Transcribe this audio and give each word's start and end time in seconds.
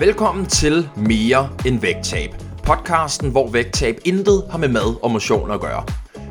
Velkommen 0.00 0.46
til 0.46 0.88
Mere 0.96 1.48
end 1.66 1.80
vægttab. 1.80 2.30
Podcasten, 2.62 3.30
hvor 3.30 3.50
vægttab 3.50 3.98
intet 4.04 4.44
har 4.50 4.58
med 4.58 4.68
mad 4.68 5.02
og 5.02 5.10
motion 5.10 5.50
at 5.50 5.60
gøre. 5.60 5.84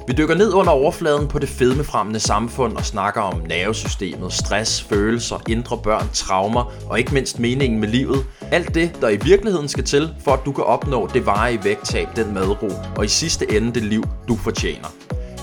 Vi 0.08 0.14
dykker 0.14 0.36
ned 0.36 0.54
under 0.54 0.72
overfladen 0.72 1.28
på 1.28 1.40
det 1.40 1.50
fedmefremmende 1.50 2.20
samfund 2.20 2.78
og 2.78 2.86
snakker 2.86 3.22
om 3.22 3.42
nervesystemet, 3.48 4.34
stress, 4.34 4.84
følelser, 4.84 5.42
indre 5.50 5.78
børn, 5.78 6.10
traumer 6.14 6.74
og 6.90 7.00
ikke 7.00 7.14
mindst 7.14 7.40
meningen 7.40 7.80
med 7.80 7.88
livet. 7.88 8.26
Alt 8.52 8.76
det, 8.76 8.98
der 9.02 9.10
i 9.10 9.18
virkeligheden 9.18 9.68
skal 9.68 9.84
til, 9.84 10.16
for 10.24 10.32
at 10.32 10.40
du 10.46 10.52
kan 10.52 10.64
opnå 10.64 11.10
det 11.14 11.26
varige 11.26 11.64
vægttab, 11.64 12.08
den 12.16 12.34
madro 12.34 12.70
og 12.98 13.06
i 13.06 13.08
sidste 13.08 13.52
ende 13.52 13.74
det 13.74 13.84
liv, 13.84 14.04
du 14.28 14.36
fortjener. 14.36 14.88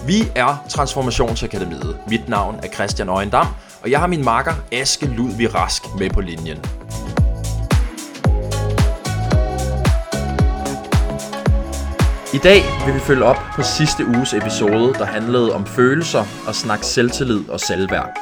Vi 0.06 0.28
er 0.34 0.64
Transformationsakademiet. 0.68 1.98
Mit 2.08 2.28
navn 2.28 2.56
er 2.62 2.68
Christian 2.68 3.08
Øjendam, 3.08 3.46
og 3.82 3.90
jeg 3.90 4.00
har 4.00 4.06
min 4.06 4.24
makker 4.24 4.52
Aske 4.72 5.06
Ludvig 5.06 5.54
Rask 5.54 5.82
med 5.98 6.10
på 6.10 6.20
linjen. 6.20 6.58
I 12.36 12.38
dag 12.38 12.62
vil 12.86 12.94
vi 12.94 13.00
følge 13.00 13.24
op 13.24 13.36
på 13.54 13.62
sidste 13.62 14.06
uges 14.06 14.34
episode, 14.34 14.94
der 14.94 15.04
handlede 15.04 15.54
om 15.54 15.66
følelser 15.66 16.24
og 16.46 16.54
snak 16.54 16.82
selvtillid 16.82 17.48
og 17.48 17.60
selvværd. 17.60 18.16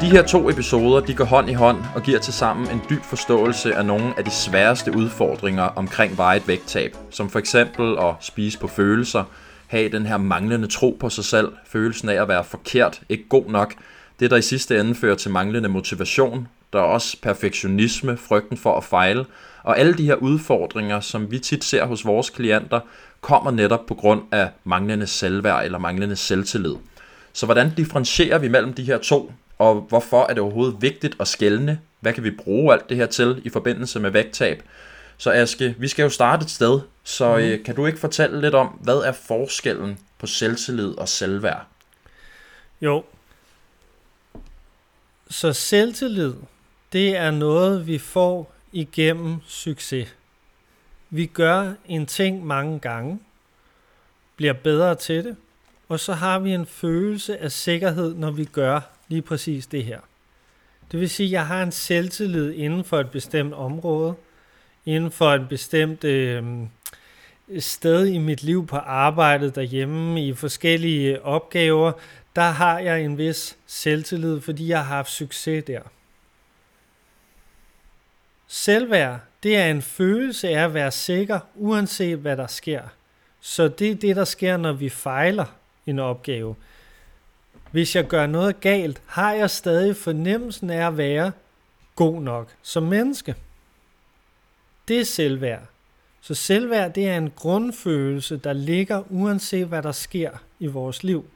De 0.00 0.06
her 0.06 0.22
to 0.22 0.50
episoder 0.50 1.00
de 1.00 1.14
går 1.14 1.24
hånd 1.24 1.50
i 1.50 1.52
hånd 1.52 1.78
og 1.94 2.02
giver 2.02 2.18
til 2.18 2.32
sammen 2.32 2.70
en 2.70 2.80
dyb 2.90 3.02
forståelse 3.02 3.74
af 3.74 3.84
nogle 3.84 4.14
af 4.18 4.24
de 4.24 4.30
sværeste 4.30 4.96
udfordringer 4.96 5.62
omkring 5.62 6.18
vejet 6.18 6.48
vægttab, 6.48 6.96
som 7.10 7.30
for 7.30 7.38
eksempel 7.38 7.98
at 7.98 8.14
spise 8.20 8.58
på 8.58 8.68
følelser, 8.68 9.24
have 9.66 9.88
den 9.88 10.06
her 10.06 10.16
manglende 10.16 10.68
tro 10.68 10.96
på 11.00 11.10
sig 11.10 11.24
selv, 11.24 11.52
følelsen 11.66 12.08
af 12.08 12.22
at 12.22 12.28
være 12.28 12.44
forkert, 12.44 13.00
ikke 13.08 13.28
god 13.28 13.44
nok, 13.48 13.74
det 14.20 14.30
der 14.30 14.36
i 14.36 14.42
sidste 14.42 14.80
ende 14.80 14.94
fører 14.94 15.16
til 15.16 15.30
manglende 15.30 15.68
motivation, 15.68 16.48
der 16.72 16.78
er 16.78 16.84
også 16.84 17.16
perfektionisme, 17.22 18.16
frygten 18.16 18.56
for 18.56 18.76
at 18.76 18.84
fejle, 18.84 19.24
og 19.62 19.78
alle 19.78 19.94
de 19.94 20.04
her 20.04 20.14
udfordringer, 20.14 21.00
som 21.00 21.30
vi 21.30 21.38
tit 21.38 21.64
ser 21.64 21.84
hos 21.84 22.06
vores 22.06 22.30
klienter, 22.30 22.80
kommer 23.24 23.50
netop 23.50 23.86
på 23.86 23.94
grund 23.94 24.22
af 24.32 24.50
manglende 24.64 25.06
selvværd 25.06 25.64
eller 25.64 25.78
manglende 25.78 26.16
selvtillid. 26.16 26.74
Så 27.32 27.46
hvordan 27.46 27.74
differentierer 27.74 28.38
vi 28.38 28.48
mellem 28.48 28.74
de 28.74 28.84
her 28.84 28.98
to, 28.98 29.32
og 29.58 29.80
hvorfor 29.88 30.22
er 30.22 30.34
det 30.34 30.38
overhovedet 30.38 30.76
vigtigt 30.80 31.16
at 31.20 31.28
skelne? 31.28 31.80
Hvad 32.00 32.12
kan 32.12 32.24
vi 32.24 32.30
bruge 32.30 32.72
alt 32.72 32.88
det 32.88 32.96
her 32.96 33.06
til 33.06 33.42
i 33.44 33.48
forbindelse 33.48 34.00
med 34.00 34.10
vægttab? 34.10 34.62
Så 35.18 35.32
Aske, 35.32 35.74
vi 35.78 35.88
skal 35.88 36.02
jo 36.02 36.08
starte 36.08 36.44
et 36.44 36.50
sted, 36.50 36.80
så 37.04 37.36
mm. 37.36 37.64
kan 37.64 37.74
du 37.74 37.86
ikke 37.86 37.98
fortælle 37.98 38.40
lidt 38.40 38.54
om, 38.54 38.66
hvad 38.66 38.96
er 38.96 39.12
forskellen 39.12 39.98
på 40.18 40.26
selvtillid 40.26 40.98
og 40.98 41.08
selvværd? 41.08 41.66
Jo. 42.80 43.04
Så 45.30 45.52
selvtillid, 45.52 46.34
det 46.92 47.16
er 47.16 47.30
noget, 47.30 47.86
vi 47.86 47.98
får 47.98 48.54
igennem 48.72 49.36
succes. 49.46 50.08
Vi 51.14 51.26
gør 51.26 51.72
en 51.86 52.06
ting 52.06 52.46
mange 52.46 52.78
gange, 52.78 53.20
bliver 54.36 54.52
bedre 54.52 54.94
til 54.94 55.24
det, 55.24 55.36
og 55.88 56.00
så 56.00 56.12
har 56.12 56.38
vi 56.38 56.50
en 56.50 56.66
følelse 56.66 57.38
af 57.38 57.52
sikkerhed, 57.52 58.14
når 58.14 58.30
vi 58.30 58.44
gør 58.44 58.80
lige 59.08 59.22
præcis 59.22 59.66
det 59.66 59.84
her. 59.84 60.00
Det 60.92 61.00
vil 61.00 61.10
sige, 61.10 61.26
at 61.26 61.32
jeg 61.32 61.46
har 61.46 61.62
en 61.62 61.72
selvtillid 61.72 62.52
inden 62.52 62.84
for 62.84 63.00
et 63.00 63.10
bestemt 63.10 63.54
område, 63.54 64.14
inden 64.86 65.10
for 65.10 65.30
et 65.30 65.48
bestemt 65.48 66.04
øh, 66.04 66.44
sted 67.58 68.06
i 68.06 68.18
mit 68.18 68.42
liv 68.42 68.66
på 68.66 68.76
arbejdet 68.76 69.54
derhjemme, 69.54 70.26
i 70.26 70.34
forskellige 70.34 71.22
opgaver, 71.22 71.92
der 72.36 72.50
har 72.50 72.78
jeg 72.78 73.02
en 73.02 73.18
vis 73.18 73.56
selvtillid, 73.66 74.40
fordi 74.40 74.68
jeg 74.68 74.78
har 74.78 74.96
haft 74.96 75.10
succes 75.10 75.64
der. 75.64 75.80
Selvværd, 78.46 79.20
det 79.44 79.56
er 79.56 79.70
en 79.70 79.82
følelse 79.82 80.48
af 80.48 80.64
at 80.64 80.74
være 80.74 80.90
sikker, 80.90 81.40
uanset 81.54 82.18
hvad 82.18 82.36
der 82.36 82.46
sker. 82.46 82.82
Så 83.40 83.68
det 83.68 83.90
er 83.90 83.94
det, 83.94 84.16
der 84.16 84.24
sker, 84.24 84.56
når 84.56 84.72
vi 84.72 84.88
fejler 84.88 85.44
en 85.86 85.98
opgave. 85.98 86.56
Hvis 87.70 87.96
jeg 87.96 88.06
gør 88.06 88.26
noget 88.26 88.60
galt, 88.60 89.02
har 89.06 89.32
jeg 89.32 89.50
stadig 89.50 89.96
fornemmelsen 89.96 90.70
af 90.70 90.86
at 90.86 90.96
være 90.96 91.32
god 91.96 92.22
nok 92.22 92.54
som 92.62 92.82
menneske. 92.82 93.34
Det 94.88 95.00
er 95.00 95.04
selvværd. 95.04 95.62
Så 96.20 96.34
selvværd 96.34 96.94
det 96.94 97.08
er 97.08 97.16
en 97.16 97.30
grundfølelse, 97.30 98.36
der 98.36 98.52
ligger 98.52 99.02
uanset 99.10 99.66
hvad 99.66 99.82
der 99.82 99.92
sker 99.92 100.30
i 100.58 100.66
vores 100.66 101.02
liv. 101.02 101.30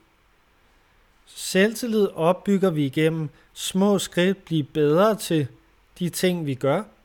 Selvtillid 1.27 2.09
opbygger 2.15 2.71
vi 2.71 2.87
igennem 2.87 3.29
små 3.53 3.99
skridt, 3.99 4.45
blive 4.45 4.65
bedre 4.65 5.15
til 5.17 5.47
de 5.99 6.09
ting, 6.09 6.47
vi 6.47 6.55
gør– 6.55 6.83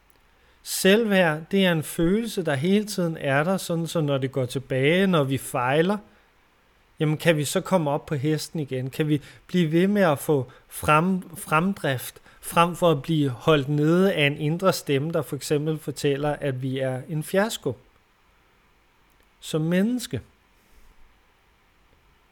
Selvværd, 0.63 1.41
det 1.51 1.66
er 1.66 1.72
en 1.72 1.84
følelse, 1.84 2.44
der 2.44 2.56
hele 2.56 2.85
tiden 2.85 3.18
er 3.18 3.44
der, 3.44 3.57
sådan 3.57 3.88
så 3.88 4.01
når 4.01 4.18
det 4.18 4.31
går 4.31 4.46
tilbage, 4.46 5.07
når 5.07 5.24
vi 5.24 5.38
fejler, 5.38 5.97
jamen 7.00 7.18
kan 7.18 7.38
vi 7.38 7.46
så 7.46 7.62
komme 7.62 7.91
op 7.91 8.06
på 8.06 8.16
hesten 8.16 8.59
igen? 8.59 8.90
Kan 8.90 9.07
vi 9.07 9.22
blive 9.47 9.72
ved 9.72 9.88
med 9.88 10.01
at 10.01 10.19
få 10.19 10.51
frem, 10.68 11.38
fremdrift, 11.38 12.22
frem 12.41 12.75
for 12.75 12.91
at 12.91 13.01
blive 13.01 13.29
holdt 13.29 13.69
nede 13.69 14.13
af 14.13 14.28
en 14.28 14.38
indre 14.38 14.74
stemme, 14.74 15.12
der 15.12 15.22
for 15.22 15.35
eksempel 15.35 15.78
fortæller, 15.78 16.29
at 16.29 16.62
vi 16.62 16.80
er 16.80 17.01
en 17.09 17.24
fiasko? 17.24 17.78
Som 19.40 19.62
menneske, 19.62 20.22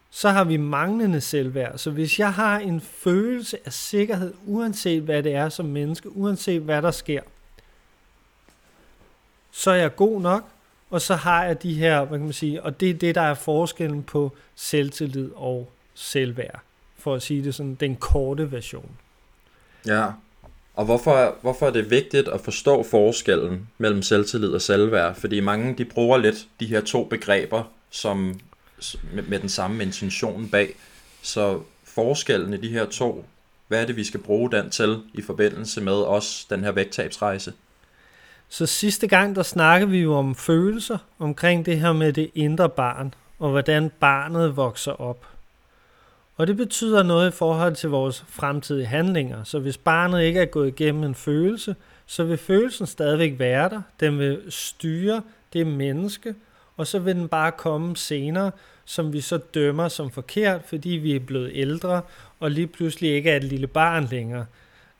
så 0.10 0.30
har 0.30 0.44
vi 0.44 0.58
manglende 0.58 1.22
selvværd. 1.22 1.78
Så 1.78 1.92
hvis 1.92 2.20
jeg 2.20 2.34
har 2.34 2.60
en 2.60 2.82
følelse 2.82 3.58
af 3.66 3.74
sikkerhed, 3.74 4.34
uanset 4.46 5.04
hvad 5.04 5.24
det 5.24 5.34
er 5.34 5.50
som 5.50 5.66
menneske, 5.66 6.18
uanset 6.18 6.62
hvad 6.62 6.82
der 6.82 6.92
sker, 6.92 7.22
så 9.52 9.72
er 9.72 9.76
jeg 9.76 9.96
god 9.96 10.22
nok, 10.22 10.44
og 10.90 11.02
så 11.02 11.16
har 11.16 11.44
jeg 11.44 11.64
de 11.64 11.74
her, 11.74 12.06
hvad 12.06 12.18
kan 12.18 12.26
man 12.26 12.34
sige, 12.34 12.64
og 12.64 12.80
det 12.80 12.90
er 12.90 12.94
det, 12.94 13.16
der 13.16 13.22
er 13.22 13.34
forskellen 13.34 14.04
på 14.04 14.32
selvtillid 14.56 15.32
og 15.36 15.72
selvværd, 15.94 16.60
for 16.98 17.16
at 17.16 17.22
sige 17.22 17.44
det 17.44 17.56
sådan, 17.56 17.76
den 17.76 17.96
korte 17.96 18.52
version. 18.52 18.98
Ja, 19.88 20.08
og 20.74 20.86
hvorfor, 20.86 21.36
hvorfor 21.42 21.68
er 21.68 21.72
det 21.72 21.90
vigtigt 21.90 22.28
at 22.28 22.42
forstå 22.42 22.84
forskellen 22.84 23.70
mellem 23.78 24.02
selvtillid 24.02 24.50
og 24.50 24.62
selvværd? 24.62 25.16
Fordi 25.16 25.40
mange 25.40 25.76
de 25.78 25.86
bruger 25.86 26.18
lidt 26.18 26.48
de 26.60 26.66
her 26.66 26.82
to 26.82 27.04
begreber 27.04 27.64
som 27.90 28.40
med, 29.14 29.24
med 29.24 29.40
den 29.40 29.50
samme 29.50 29.84
intention 29.84 30.50
bag. 30.50 30.76
Så 31.22 31.62
forskellen 31.84 32.54
i 32.54 32.58
de 32.58 32.70
her 32.70 32.86
to, 32.86 33.26
hvad 33.68 33.82
er 33.82 33.86
det, 33.86 33.96
vi 33.96 34.04
skal 34.04 34.20
bruge 34.20 34.52
den 34.52 34.70
til 34.70 35.02
i 35.14 35.22
forbindelse 35.22 35.82
med 35.82 35.94
os, 35.94 36.46
den 36.50 36.64
her 36.64 36.72
vægttabsrejse? 36.72 37.54
Så 38.54 38.66
sidste 38.66 39.08
gang, 39.08 39.36
der 39.36 39.44
snakkede 39.44 39.92
vi 39.92 40.00
jo 40.00 40.14
om 40.14 40.36
følelser, 40.36 40.98
omkring 41.20 41.66
det 41.66 41.80
her 41.80 41.94
med 41.94 42.14
det 42.14 42.30
indre 42.36 42.70
barn, 42.70 43.14
og 43.40 43.50
hvordan 43.50 43.92
barnet 44.00 44.58
vokser 44.58 44.92
op. 44.92 45.28
Og 46.38 46.48
det 46.48 46.58
betyder 46.58 47.04
noget 47.04 47.28
i 47.34 47.36
forhold 47.38 47.76
til 47.76 47.90
vores 47.90 48.26
fremtidige 48.30 48.86
handlinger. 48.86 49.44
Så 49.44 49.60
hvis 49.60 49.78
barnet 49.78 50.24
ikke 50.24 50.40
er 50.40 50.46
gået 50.46 50.68
igennem 50.68 51.04
en 51.04 51.16
følelse, 51.16 51.76
så 52.06 52.24
vil 52.24 52.38
følelsen 52.38 52.88
stadigvæk 52.88 53.40
være 53.40 53.70
der. 53.70 53.82
Den 54.00 54.20
vil 54.20 54.42
styre 54.50 55.22
det 55.54 55.68
menneske, 55.68 56.36
og 56.78 56.88
så 56.88 57.00
vil 57.00 57.16
den 57.16 57.28
bare 57.28 57.52
komme 57.52 57.98
senere, 57.98 58.52
som 58.86 59.14
vi 59.14 59.22
så 59.22 59.38
dømmer 59.38 59.88
som 59.88 60.12
forkert, 60.12 60.62
fordi 60.66 60.90
vi 60.90 61.16
er 61.16 61.20
blevet 61.20 61.52
ældre, 61.54 62.02
og 62.40 62.52
lige 62.52 62.68
pludselig 62.68 63.12
ikke 63.12 63.30
er 63.30 63.38
et 63.38 63.44
lille 63.44 63.68
barn 63.68 64.08
længere. 64.12 64.46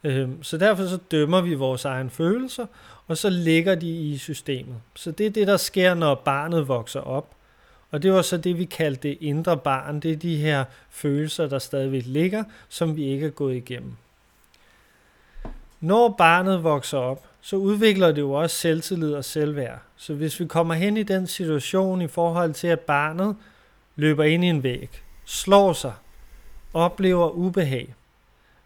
Øhm, 0.04 0.44
så 0.44 0.58
derfor 0.58 0.88
så 0.88 0.98
dømmer 1.12 1.42
vi 1.42 1.54
vores 1.54 1.86
egen 1.86 2.10
følelser, 2.10 2.66
og 3.08 3.18
så 3.18 3.30
ligger 3.30 3.76
de 3.76 3.90
i 3.90 4.18
systemet. 4.18 4.76
Så 4.96 5.12
det 5.12 5.26
er 5.26 5.30
det, 5.30 5.48
der 5.48 5.58
sker, 5.58 5.94
når 5.94 6.16
barnet 6.16 6.68
vokser 6.68 7.00
op. 7.00 7.36
Og 7.92 8.04
det 8.04 8.14
var 8.14 8.22
så 8.22 8.38
det, 8.38 8.58
vi 8.58 8.66
kaldte 8.66 9.08
det 9.08 9.18
indre 9.22 9.58
barn. 9.58 10.00
Det 10.00 10.12
er 10.12 10.16
de 10.16 10.38
her 10.38 10.66
følelser, 10.90 11.48
der 11.48 11.60
stadigvæk 11.60 12.04
ligger, 12.06 12.44
som 12.70 12.96
vi 12.96 13.06
ikke 13.06 13.26
er 13.26 13.30
gået 13.30 13.56
igennem. 13.56 13.94
Når 15.80 16.16
barnet 16.18 16.64
vokser 16.64 16.98
op, 16.98 17.26
så 17.42 17.56
udvikler 17.56 18.12
det 18.12 18.22
jo 18.22 18.32
også 18.32 18.56
selvtillid 18.56 19.14
og 19.14 19.26
selvværd. 19.26 19.80
Så 19.98 20.14
hvis 20.14 20.40
vi 20.40 20.46
kommer 20.46 20.74
hen 20.74 20.98
i 20.98 21.04
den 21.04 21.28
situation 21.28 22.02
i 22.02 22.08
forhold 22.08 22.54
til, 22.54 22.68
at 22.68 22.80
barnet 22.80 23.36
løber 23.96 24.24
ind 24.24 24.44
i 24.44 24.48
en 24.48 24.64
væg, 24.64 24.90
slår 25.26 25.74
sig, 25.74 25.94
oplever 26.74 27.30
ubehag, 27.30 27.94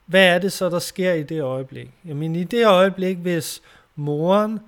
hvad 0.06 0.36
er 0.36 0.40
det 0.40 0.52
så, 0.52 0.70
der 0.70 0.80
sker 0.80 1.14
i 1.14 1.24
det 1.24 1.42
øjeblik? 1.42 1.90
Jamen 2.06 2.36
i 2.36 2.44
det 2.44 2.68
øjeblik, 2.68 3.18
hvis 3.18 3.62
moren 3.96 4.60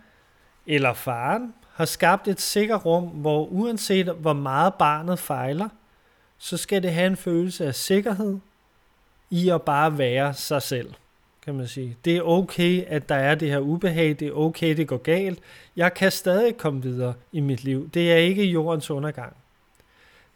eller 0.67 0.93
faren 0.93 1.53
har 1.73 1.85
skabt 1.85 2.27
et 2.27 2.41
sikkert 2.41 2.85
rum, 2.85 3.03
hvor 3.03 3.45
uanset 3.45 4.05
hvor 4.05 4.33
meget 4.33 4.73
barnet 4.73 5.19
fejler, 5.19 5.69
så 6.37 6.57
skal 6.57 6.83
det 6.83 6.91
have 6.91 7.07
en 7.07 7.17
følelse 7.17 7.65
af 7.65 7.75
sikkerhed 7.75 8.37
i 9.29 9.49
at 9.49 9.61
bare 9.61 9.97
være 9.97 10.33
sig 10.33 10.61
selv, 10.61 10.93
kan 11.45 11.55
man 11.55 11.67
sige. 11.67 11.97
Det 12.05 12.17
er 12.17 12.21
okay, 12.21 12.83
at 12.87 13.09
der 13.09 13.15
er 13.15 13.35
det 13.35 13.49
her 13.49 13.59
ubehag, 13.59 14.09
det 14.19 14.27
er 14.27 14.31
okay, 14.31 14.77
det 14.77 14.87
går 14.87 14.97
galt. 14.97 15.39
Jeg 15.75 15.93
kan 15.93 16.11
stadig 16.11 16.57
komme 16.57 16.81
videre 16.81 17.13
i 17.31 17.39
mit 17.39 17.63
liv. 17.63 17.89
Det 17.89 18.11
er 18.11 18.17
ikke 18.17 18.43
jordens 18.43 18.91
undergang. 18.91 19.35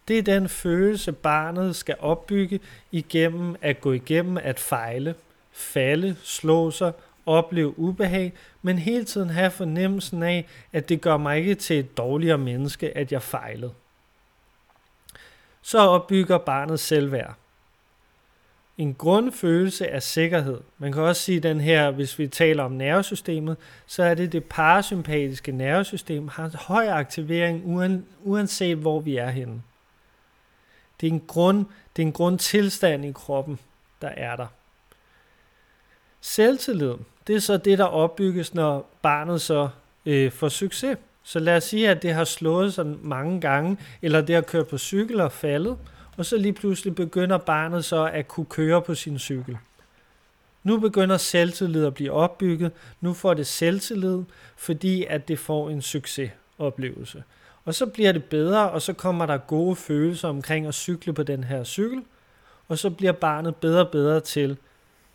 Det 0.07 0.17
er 0.17 0.21
den 0.21 0.49
følelse, 0.49 1.11
barnet 1.11 1.75
skal 1.75 1.95
opbygge 1.99 2.59
igennem 2.91 3.55
at 3.61 3.81
gå 3.81 3.91
igennem 3.91 4.37
at 4.37 4.59
fejle, 4.59 5.15
falde, 5.51 6.15
slå 6.23 6.71
sig 6.71 6.91
opleve 7.25 7.79
ubehag, 7.79 8.33
men 8.61 8.79
hele 8.79 9.03
tiden 9.03 9.29
have 9.29 9.51
fornemmelsen 9.51 10.23
af, 10.23 10.47
at 10.73 10.89
det 10.89 11.01
gør 11.01 11.17
mig 11.17 11.37
ikke 11.37 11.55
til 11.55 11.79
et 11.79 11.97
dårligere 11.97 12.37
menneske, 12.37 12.97
at 12.97 13.11
jeg 13.11 13.21
fejlede. 13.21 13.73
Så 15.61 15.79
opbygger 15.79 16.37
barnet 16.37 16.79
selvværd. 16.79 17.35
En 18.77 18.93
grundfølelse 18.93 19.87
af 19.87 20.03
sikkerhed. 20.03 20.61
Man 20.77 20.91
kan 20.91 21.01
også 21.01 21.21
sige 21.21 21.39
den 21.39 21.61
her, 21.61 21.91
hvis 21.91 22.19
vi 22.19 22.27
taler 22.27 22.63
om 22.63 22.71
nervesystemet, 22.71 23.57
så 23.85 24.03
er 24.03 24.13
det 24.13 24.31
det 24.31 24.43
parasympatiske 24.43 25.51
nervesystem, 25.51 26.27
har 26.27 26.51
høj 26.67 26.87
aktivering 26.87 27.63
uanset 28.23 28.77
hvor 28.77 28.99
vi 28.99 29.17
er 29.17 29.29
henne. 29.29 29.61
Det 31.01 31.07
er 31.07 31.11
en 31.11 31.23
grund, 31.27 31.65
det 31.95 32.01
er 32.01 32.05
en 32.07 32.13
grundtilstand 32.13 33.05
i 33.05 33.11
kroppen, 33.11 33.59
der 34.01 34.07
er 34.07 34.35
der. 34.35 34.47
Selvtillid, 36.21 36.93
det 37.27 37.35
er 37.35 37.39
så 37.39 37.57
det, 37.57 37.77
der 37.77 37.85
opbygges, 37.85 38.53
når 38.53 38.89
barnet 39.01 39.41
så 39.41 39.69
øh, 40.05 40.31
får 40.31 40.49
succes. 40.49 40.97
Så 41.23 41.39
lad 41.39 41.57
os 41.57 41.63
sige, 41.63 41.89
at 41.89 42.03
det 42.03 42.13
har 42.13 42.23
slået 42.23 42.73
sig 42.73 42.85
mange 42.85 43.41
gange, 43.41 43.77
eller 44.01 44.21
det 44.21 44.35
har 44.35 44.41
kørt 44.41 44.67
på 44.67 44.77
cykel 44.77 45.21
og 45.21 45.31
faldet, 45.31 45.77
og 46.17 46.25
så 46.25 46.37
lige 46.37 46.53
pludselig 46.53 46.95
begynder 46.95 47.37
barnet 47.37 47.85
så 47.85 48.05
at 48.05 48.27
kunne 48.27 48.45
køre 48.45 48.81
på 48.81 48.95
sin 48.95 49.19
cykel. 49.19 49.57
Nu 50.63 50.79
begynder 50.79 51.17
selvtillid 51.17 51.85
at 51.85 51.93
blive 51.93 52.11
opbygget. 52.11 52.71
Nu 53.01 53.13
får 53.13 53.33
det 53.33 53.47
selvtillid, 53.47 54.23
fordi 54.57 55.05
at 55.05 55.27
det 55.27 55.39
får 55.39 55.69
en 55.69 55.81
succesoplevelse. 55.81 57.23
Og 57.65 57.73
så 57.73 57.85
bliver 57.85 58.11
det 58.11 58.23
bedre, 58.23 58.71
og 58.71 58.81
så 58.81 58.93
kommer 58.93 59.25
der 59.25 59.37
gode 59.37 59.75
følelser 59.75 60.29
omkring 60.29 60.67
at 60.67 60.73
cykle 60.73 61.13
på 61.13 61.23
den 61.23 61.43
her 61.43 61.63
cykel, 61.63 62.03
og 62.67 62.77
så 62.77 62.89
bliver 62.89 63.11
barnet 63.11 63.55
bedre 63.55 63.85
og 63.85 63.91
bedre 63.91 64.19
til 64.19 64.57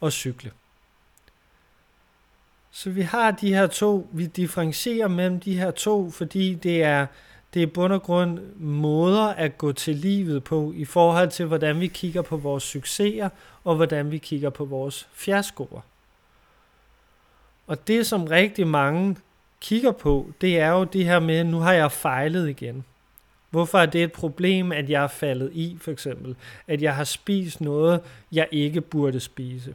at 0.03 0.13
cykle. 0.13 0.51
Så 2.71 2.91
vi 2.91 3.03
har 3.03 3.31
de 3.31 3.55
her 3.55 3.67
to, 3.67 4.09
vi 4.13 4.27
differentierer 4.27 5.09
mellem 5.09 5.41
de 5.41 5.59
her 5.59 5.71
to, 5.71 6.11
fordi 6.11 6.55
det 6.55 6.83
er, 6.83 7.07
det 7.55 7.63
er 7.63 7.67
bund 7.67 7.93
og 7.93 8.03
grund 8.03 8.41
måder 8.57 9.27
at 9.27 9.59
gå 9.59 9.73
til 9.73 9.95
livet 9.95 10.45
på, 10.45 10.73
i 10.77 10.85
forhold 10.85 11.31
til 11.31 11.47
hvordan 11.47 11.81
vi 11.81 11.87
kigger 11.87 12.23
på 12.23 12.37
vores 12.37 12.63
succeser, 12.63 13.29
og 13.65 13.77
hvordan 13.77 14.11
vi 14.11 14.19
kigger 14.19 14.51
på 14.51 14.65
vores 14.65 15.09
fiaskoer. 15.13 15.81
Og 17.67 17.89
det 17.89 18.07
som 18.07 18.25
rigtig 18.25 18.67
mange 18.67 19.17
kigger 19.61 19.93
på, 19.93 20.31
det 20.41 20.61
er 20.61 20.69
jo 20.69 20.85
det 20.85 21.05
her 21.05 21.21
med, 21.21 21.45
nu 21.45 21.59
har 21.59 21.73
jeg 21.73 21.93
fejlet 21.93 22.49
igen. 22.49 22.85
Hvorfor 23.51 23.79
er 23.79 23.87
det 23.87 24.03
et 24.03 24.13
problem, 24.13 24.73
at 24.73 24.91
jeg 24.91 25.03
er 25.03 25.09
faldet 25.09 25.51
i, 25.53 25.77
for 25.81 25.91
eksempel? 25.91 26.37
At 26.67 26.83
jeg 26.83 26.97
har 26.97 27.05
spist 27.05 27.61
noget, 27.61 28.01
jeg 28.33 28.49
ikke 28.53 28.81
burde 28.81 29.21
spise. 29.21 29.75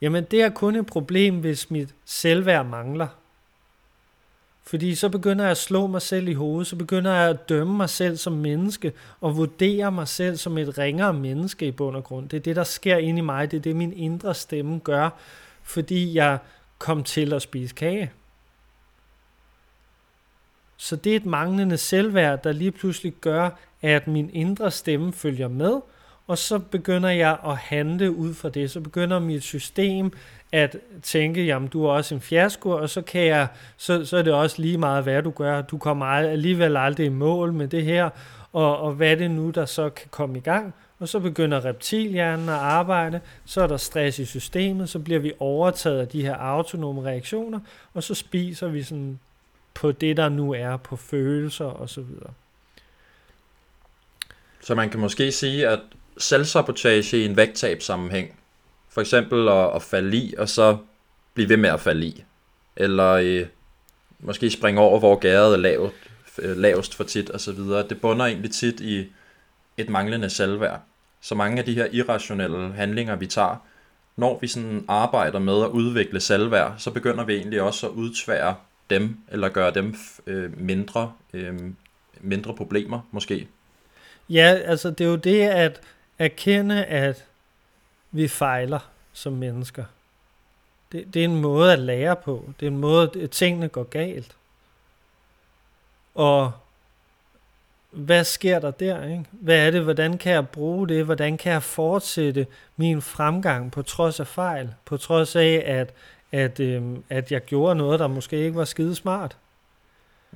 Jamen, 0.00 0.24
det 0.24 0.42
er 0.42 0.50
kun 0.50 0.76
et 0.76 0.86
problem, 0.86 1.40
hvis 1.40 1.70
mit 1.70 1.94
selvværd 2.04 2.66
mangler. 2.66 3.06
Fordi 4.64 4.94
så 4.94 5.08
begynder 5.08 5.44
jeg 5.44 5.50
at 5.50 5.56
slå 5.56 5.86
mig 5.86 6.02
selv 6.02 6.28
i 6.28 6.32
hovedet, 6.32 6.66
så 6.66 6.76
begynder 6.76 7.12
jeg 7.12 7.30
at 7.30 7.48
dømme 7.48 7.76
mig 7.76 7.90
selv 7.90 8.16
som 8.16 8.32
menneske, 8.32 8.92
og 9.20 9.36
vurdere 9.36 9.92
mig 9.92 10.08
selv 10.08 10.36
som 10.36 10.58
et 10.58 10.78
ringere 10.78 11.12
menneske 11.12 11.66
i 11.66 11.70
bund 11.70 11.96
og 11.96 12.04
grund. 12.04 12.28
Det 12.28 12.36
er 12.36 12.40
det, 12.40 12.56
der 12.56 12.64
sker 12.64 12.96
inde 12.96 13.18
i 13.18 13.22
mig, 13.22 13.50
det 13.50 13.56
er 13.56 13.60
det, 13.60 13.76
min 13.76 13.92
indre 13.92 14.34
stemme 14.34 14.78
gør, 14.78 15.10
fordi 15.62 16.14
jeg 16.14 16.38
kom 16.82 17.04
til 17.04 17.32
at 17.32 17.42
spise 17.42 17.74
kage. 17.74 18.12
Så 20.76 20.96
det 20.96 21.12
er 21.12 21.16
et 21.16 21.26
manglende 21.26 21.76
selvværd, 21.76 22.42
der 22.42 22.52
lige 22.52 22.72
pludselig 22.72 23.12
gør, 23.20 23.50
at 23.82 24.08
min 24.08 24.30
indre 24.32 24.70
stemme 24.70 25.12
følger 25.12 25.48
med, 25.48 25.80
og 26.26 26.38
så 26.38 26.58
begynder 26.58 27.08
jeg 27.08 27.38
at 27.46 27.56
handle 27.56 28.10
ud 28.10 28.34
fra 28.34 28.48
det. 28.48 28.70
Så 28.70 28.80
begynder 28.80 29.18
mit 29.18 29.42
system 29.42 30.12
at 30.52 30.76
tænke, 31.02 31.44
jamen 31.44 31.68
du 31.68 31.84
er 31.84 31.90
også 31.90 32.14
en 32.14 32.20
fiasko, 32.20 32.70
og 32.70 32.90
så, 32.90 33.02
kan 33.02 33.26
jeg, 33.26 33.46
så, 33.76 34.04
så 34.04 34.16
er 34.16 34.22
det 34.22 34.32
også 34.32 34.62
lige 34.62 34.78
meget, 34.78 35.02
hvad 35.02 35.22
du 35.22 35.30
gør. 35.30 35.62
Du 35.62 35.78
kommer 35.78 36.06
alligevel 36.06 36.76
aldrig 36.76 37.06
i 37.06 37.08
mål 37.08 37.52
med 37.52 37.68
det 37.68 37.84
her, 37.84 38.10
og, 38.52 38.78
og 38.78 38.92
hvad 38.92 39.10
er 39.10 39.14
det 39.14 39.30
nu, 39.30 39.50
der 39.50 39.66
så 39.66 39.90
kan 39.90 40.08
komme 40.10 40.38
i 40.38 40.40
gang? 40.40 40.74
Og 41.02 41.08
så 41.08 41.18
begynder 41.18 41.64
reptilhjernen 41.64 42.48
at 42.48 42.54
arbejde, 42.54 43.20
så 43.44 43.62
er 43.62 43.66
der 43.66 43.76
stress 43.76 44.18
i 44.18 44.24
systemet, 44.24 44.88
så 44.88 44.98
bliver 44.98 45.20
vi 45.20 45.32
overtaget 45.38 46.00
af 46.00 46.08
de 46.08 46.22
her 46.22 46.34
autonome 46.34 47.04
reaktioner, 47.04 47.60
og 47.94 48.02
så 48.02 48.14
spiser 48.14 48.68
vi 48.68 48.82
sådan 48.82 49.18
på 49.74 49.92
det, 49.92 50.16
der 50.16 50.28
nu 50.28 50.52
er, 50.52 50.76
på 50.76 50.96
følelser 50.96 51.64
og 51.64 51.88
så 51.88 52.00
videre. 52.00 52.30
Så 54.60 54.74
man 54.74 54.90
kan 54.90 55.00
måske 55.00 55.32
sige, 55.32 55.68
at 55.68 55.80
selvsabotage 56.18 57.18
i 57.18 57.24
en 57.24 57.36
vægttabssammenhæng, 57.36 58.38
for 58.88 59.00
eksempel 59.00 59.48
at, 59.48 59.74
at 59.74 59.82
falde 59.82 60.16
i, 60.16 60.34
og 60.38 60.48
så 60.48 60.76
blive 61.34 61.48
ved 61.48 61.56
med 61.56 61.70
at 61.70 61.80
falde 61.80 62.06
i, 62.06 62.24
eller 62.76 63.10
øh, 63.10 63.46
måske 64.20 64.50
springe 64.50 64.80
over, 64.80 64.98
hvor 64.98 65.16
gæret 65.16 65.52
er 65.52 65.58
lavt, 65.58 65.94
øh, 66.38 66.56
lavest 66.56 66.94
for 66.94 67.04
tit, 67.04 67.30
og 67.30 67.40
så 67.40 67.52
videre. 67.52 67.88
Det 67.88 68.00
bunder 68.00 68.26
egentlig 68.26 68.50
tit 68.50 68.80
i 68.80 69.12
et 69.76 69.88
manglende 69.88 70.30
selvværd. 70.30 70.80
Så 71.22 71.34
mange 71.34 71.58
af 71.58 71.64
de 71.64 71.74
her 71.74 71.86
irrationelle 71.92 72.72
handlinger, 72.72 73.16
vi 73.16 73.26
tager, 73.26 73.56
når 74.16 74.38
vi 74.38 74.46
sådan 74.46 74.84
arbejder 74.88 75.38
med 75.38 75.62
at 75.62 75.68
udvikle 75.68 76.20
selvværd, 76.20 76.74
så 76.78 76.90
begynder 76.90 77.24
vi 77.24 77.34
egentlig 77.36 77.62
også 77.62 77.86
at 77.86 77.92
udtvære 77.92 78.54
dem, 78.90 79.18
eller 79.28 79.48
gøre 79.48 79.70
dem 79.70 79.94
øh, 80.26 80.60
mindre, 80.60 81.12
øh, 81.32 81.60
mindre 82.20 82.54
problemer 82.54 83.00
måske. 83.10 83.48
Ja, 84.28 84.58
altså 84.64 84.90
det 84.90 85.04
er 85.04 85.08
jo 85.08 85.16
det 85.16 85.40
at 85.40 85.80
erkende, 86.18 86.84
at 86.84 87.24
vi 88.10 88.28
fejler 88.28 88.90
som 89.12 89.32
mennesker. 89.32 89.84
Det, 90.92 91.14
det 91.14 91.20
er 91.20 91.24
en 91.24 91.40
måde 91.40 91.72
at 91.72 91.78
lære 91.78 92.16
på. 92.16 92.50
Det 92.60 92.66
er 92.66 92.70
en 92.70 92.78
måde, 92.78 93.10
at 93.22 93.30
tingene 93.30 93.68
går 93.68 93.82
galt. 93.84 94.36
Og 96.14 96.52
hvad 97.92 98.24
sker 98.24 98.58
der 98.58 98.70
der? 98.70 99.04
Ikke? 99.04 99.24
Hvad 99.30 99.66
er 99.66 99.70
det? 99.70 99.82
Hvordan 99.82 100.18
kan 100.18 100.32
jeg 100.32 100.48
bruge 100.48 100.88
det? 100.88 101.04
Hvordan 101.04 101.36
kan 101.36 101.52
jeg 101.52 101.62
fortsætte 101.62 102.46
min 102.76 103.02
fremgang 103.02 103.72
på 103.72 103.82
trods 103.82 104.20
af 104.20 104.26
fejl? 104.26 104.74
På 104.84 104.96
trods 104.96 105.36
af, 105.36 105.62
at, 105.66 105.94
at, 106.32 106.60
øhm, 106.60 107.04
at 107.08 107.32
jeg 107.32 107.44
gjorde 107.44 107.74
noget, 107.74 108.00
der 108.00 108.06
måske 108.06 108.36
ikke 108.36 108.56
var 108.56 108.64
skide 108.64 108.94
smart. 108.94 109.36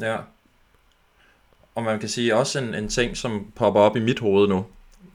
Ja. 0.01 0.17
Og 1.75 1.83
man 1.83 1.99
kan 1.99 2.09
sige 2.09 2.37
også 2.37 2.59
en, 2.59 2.75
en 2.75 2.89
ting, 2.89 3.17
som 3.17 3.53
popper 3.55 3.81
op 3.81 3.97
i 3.97 4.01
mit 4.01 4.19
hoved 4.19 4.49
nu. 4.49 4.67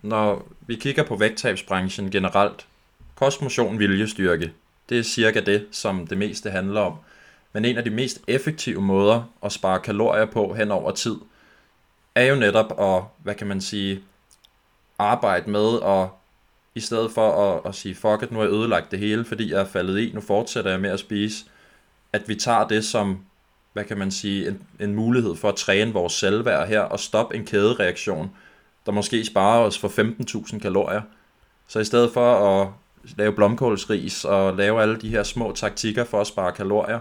Når 0.02 0.48
vi 0.68 0.76
kigger 0.76 1.04
på 1.04 1.16
vægttabsbranchen 1.16 2.12
generelt, 2.12 2.68
kostmotion 3.16 3.80
viljestyrke, 3.80 4.52
det 4.90 5.00
er 5.00 5.04
cirka 5.04 5.40
det, 5.40 5.68
som 5.72 6.08
det 6.08 6.18
meste 6.18 6.50
handler 6.50 6.82
om. 6.82 6.94
Men 7.54 7.66
en 7.66 7.78
af 7.78 7.84
de 7.84 7.90
mest 7.90 8.22
effektive 8.28 8.82
måder 8.82 9.24
at 9.44 9.52
spare 9.52 9.80
kalorier 9.80 10.26
på 10.26 10.54
hen 10.54 10.72
over 10.72 10.92
tid, 10.92 11.16
er 12.16 12.26
jo 12.26 12.36
netop 12.36 12.80
at, 12.80 13.04
hvad 13.24 13.36
kan 13.36 13.48
man 13.48 13.62
sige, 13.62 14.04
arbejde 15.00 15.50
med 15.50 15.66
og 15.66 16.18
i 16.76 16.80
stedet 16.80 17.12
for 17.12 17.52
at, 17.52 17.62
at 17.66 17.76
sige, 17.76 17.96
fuck 17.96 18.24
it, 18.24 18.32
nu 18.32 18.40
har 18.40 18.46
jeg 18.46 18.54
ødelagt 18.54 18.92
det 18.92 19.00
hele, 19.00 19.26
fordi 19.26 19.52
jeg 19.52 19.62
er 19.62 19.66
faldet 19.66 20.00
i, 20.00 20.12
nu 20.14 20.22
fortsætter 20.22 20.72
jeg 20.72 20.80
med 20.80 20.90
at 20.90 21.00
spise, 21.00 21.46
at 22.14 22.28
vi 22.28 22.36
tager 22.36 22.68
det 22.68 22.86
som, 22.86 23.20
hvad 23.74 23.84
kan 23.84 23.98
man 23.98 24.12
sige, 24.12 24.48
en, 24.48 24.62
en 24.80 24.96
mulighed 24.96 25.36
for 25.36 25.50
at 25.50 25.56
træne 25.56 25.94
vores 25.94 26.14
selvværd 26.14 26.68
her, 26.68 26.80
og 26.80 27.00
stoppe 27.00 27.36
en 27.36 27.46
kædereaktion, 27.46 28.32
der 28.86 28.92
måske 28.92 29.26
sparer 29.26 29.66
os 29.66 29.78
for 29.78 29.88
15.000 29.88 30.60
kalorier. 30.60 31.02
Så 31.68 31.80
i 31.80 31.86
stedet 31.86 32.14
for 32.14 32.62
at 32.62 32.68
lave 33.18 33.34
blomkålsris 33.34 34.26
og 34.26 34.56
lave 34.56 34.82
alle 34.82 35.02
de 35.02 35.10
her 35.10 35.24
små 35.24 35.52
taktikker 35.56 36.04
for 36.04 36.22
at 36.22 36.28
spare 36.28 36.52
kalorier, 36.52 37.00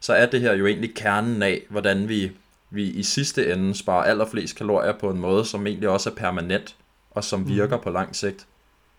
så 0.00 0.12
er 0.12 0.26
det 0.26 0.40
her 0.40 0.52
jo 0.52 0.66
egentlig 0.66 0.94
kernen 0.94 1.42
af, 1.42 1.62
hvordan 1.68 2.08
vi, 2.08 2.32
vi 2.70 2.84
i 2.84 3.02
sidste 3.02 3.52
ende 3.52 3.74
sparer 3.74 4.04
allerflest 4.04 4.56
kalorier 4.56 4.92
på 4.92 5.10
en 5.10 5.20
måde, 5.20 5.44
som 5.44 5.66
egentlig 5.66 5.88
også 5.88 6.10
er 6.10 6.14
permanent, 6.14 6.76
og 7.10 7.24
som 7.24 7.48
virker 7.48 7.76
mm. 7.76 7.82
på 7.82 7.90
lang 7.90 8.16
sigt. 8.16 8.46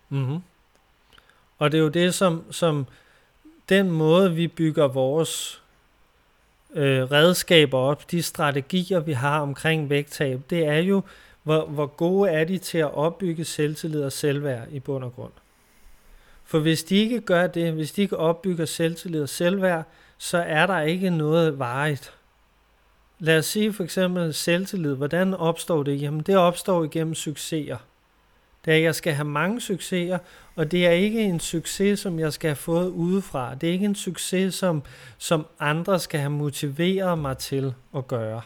Mm-hmm. 0.08 0.38
Og 1.58 1.72
det 1.72 1.78
er 1.78 1.82
jo 1.82 1.88
det, 1.88 2.14
som, 2.14 2.44
som 2.50 2.86
den 3.68 3.90
måde, 3.90 4.34
vi 4.34 4.48
bygger 4.48 4.88
vores 4.88 5.62
øh, 6.74 7.02
redskaber 7.02 7.78
op, 7.78 8.10
de 8.10 8.22
strategier, 8.22 9.00
vi 9.00 9.12
har 9.12 9.40
omkring 9.40 9.90
vægttab, 9.90 10.40
det 10.50 10.66
er 10.66 10.78
jo, 10.78 11.02
hvor, 11.42 11.66
hvor 11.66 11.86
gode 11.86 12.30
er 12.30 12.44
de 12.44 12.58
til 12.58 12.78
at 12.78 12.94
opbygge 12.94 13.44
selvtillid 13.44 14.02
og 14.02 14.12
selvværd 14.12 14.68
i 14.70 14.80
bund 14.80 15.04
og 15.04 15.14
grund. 15.14 15.32
For 16.44 16.58
hvis 16.58 16.84
de 16.84 16.96
ikke 16.96 17.20
gør 17.20 17.46
det, 17.46 17.72
hvis 17.72 17.92
de 17.92 18.02
ikke 18.02 18.16
opbygger 18.16 18.64
selvtillid 18.64 19.22
og 19.22 19.28
selvværd, 19.28 19.84
så 20.18 20.38
er 20.38 20.66
der 20.66 20.80
ikke 20.80 21.10
noget 21.10 21.58
varigt. 21.58 22.12
Lad 23.22 23.38
os 23.38 23.46
sige 23.46 23.72
for 23.72 23.84
eksempel 23.84 24.34
selvtillid. 24.34 24.94
Hvordan 24.94 25.34
opstår 25.34 25.82
det? 25.82 26.02
Jamen 26.02 26.20
det 26.20 26.36
opstår 26.36 26.84
igennem 26.84 27.14
succeser. 27.14 27.76
Det 28.64 28.72
er, 28.72 28.76
at 28.76 28.82
jeg 28.82 28.94
skal 28.94 29.12
have 29.12 29.28
mange 29.28 29.60
succeser, 29.60 30.18
og 30.56 30.70
det 30.70 30.86
er 30.86 30.90
ikke 30.90 31.22
en 31.22 31.40
succes, 31.40 32.00
som 32.00 32.18
jeg 32.18 32.32
skal 32.32 32.48
have 32.48 32.56
fået 32.56 32.88
udefra. 32.88 33.54
Det 33.54 33.68
er 33.68 33.72
ikke 33.72 33.84
en 33.84 33.94
succes, 33.94 34.54
som, 34.54 34.82
som 35.18 35.46
andre 35.58 35.98
skal 35.98 36.20
have 36.20 36.30
motiveret 36.30 37.18
mig 37.18 37.38
til 37.38 37.74
at 37.96 38.08
gøre. 38.08 38.42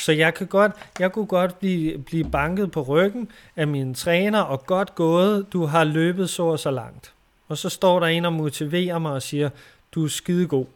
Så 0.00 0.12
jeg, 0.12 0.34
kan 0.34 0.46
godt, 0.46 0.72
jeg 0.98 1.12
kunne 1.12 1.26
godt 1.26 1.58
blive, 1.58 1.98
blive 1.98 2.30
banket 2.30 2.70
på 2.70 2.82
ryggen 2.82 3.28
af 3.56 3.68
min 3.68 3.94
træner, 3.94 4.40
og 4.40 4.66
godt 4.66 4.94
gået, 4.94 5.52
du 5.52 5.64
har 5.64 5.84
løbet 5.84 6.30
så 6.30 6.42
og 6.42 6.58
så 6.58 6.70
langt. 6.70 7.12
Og 7.48 7.58
så 7.58 7.68
står 7.68 8.00
der 8.00 8.06
en 8.06 8.24
og 8.24 8.32
motiverer 8.32 8.98
mig 8.98 9.12
og 9.12 9.22
siger, 9.22 9.50
du 9.94 10.04
er 10.04 10.08
skidegod. 10.08 10.66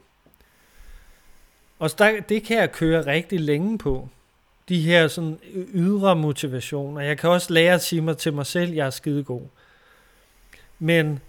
Og 1.79 1.99
der, 1.99 2.21
det 2.21 2.43
kan 2.43 2.59
jeg 2.59 2.73
køre 2.73 3.07
rigtig 3.07 3.41
længe 3.41 3.79
på. 3.79 4.09
De 4.69 4.81
her 4.81 5.09
sådan 5.09 5.39
ydre 5.75 6.17
motivationer. 6.17 7.01
Jeg 7.01 7.19
kan 7.19 7.31
også 7.31 7.53
lære 7.53 7.75
at 7.75 7.83
sige 7.83 8.03
mig 8.03 8.17
til 8.17 8.33
mig 8.33 8.47
selv, 8.47 8.73
jeg 8.73 8.87
er 8.87 8.91
skidegod. 8.91 9.47
Men 10.79 11.21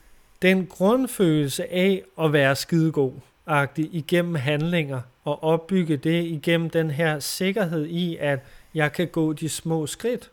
den 0.42 0.68
grundfølelse 0.68 1.74
af 1.74 2.04
at 2.22 2.34
være 2.34 2.56
skidegod, 2.56 3.14
agtig 3.46 3.90
igennem 3.92 4.36
handlinger, 4.36 5.02
og 5.24 5.44
opbygge 5.44 5.98
det 5.98 6.24
igennem 6.24 6.70
den 6.70 6.92
her 6.92 7.20
sikkerhed 7.20 7.86
i, 7.86 8.18
at 8.20 8.40
jeg 8.74 8.92
kan 8.94 9.08
gå 9.08 9.34
de 9.34 9.50
små 9.50 9.88
skridt, 9.88 10.32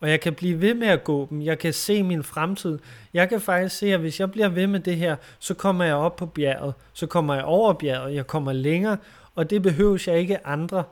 og 0.00 0.10
jeg 0.10 0.20
kan 0.20 0.34
blive 0.34 0.60
ved 0.60 0.74
med 0.74 0.88
at 0.88 1.04
gå 1.04 1.26
dem. 1.30 1.42
Jeg 1.42 1.58
kan 1.58 1.72
se 1.72 2.02
min 2.02 2.22
fremtid. 2.22 2.78
Jeg 3.14 3.28
kan 3.28 3.40
faktisk 3.40 3.76
se, 3.76 3.92
at 3.92 4.00
hvis 4.00 4.20
jeg 4.20 4.30
bliver 4.32 4.48
ved 4.48 4.66
med 4.66 4.80
det 4.80 4.96
her, 4.96 5.16
så 5.38 5.54
kommer 5.54 5.84
jeg 5.84 5.94
op 5.94 6.16
på 6.16 6.26
bjerget, 6.26 6.74
så 6.92 7.06
kommer 7.06 7.34
jeg 7.34 7.44
over 7.44 7.72
bjerget, 7.72 8.14
jeg 8.14 8.26
kommer 8.26 8.52
længere, 8.52 8.96
og 9.34 9.50
det 9.50 9.62
behøves 9.62 10.08
jeg 10.08 10.18
ikke 10.18 10.46
andre 10.46 10.84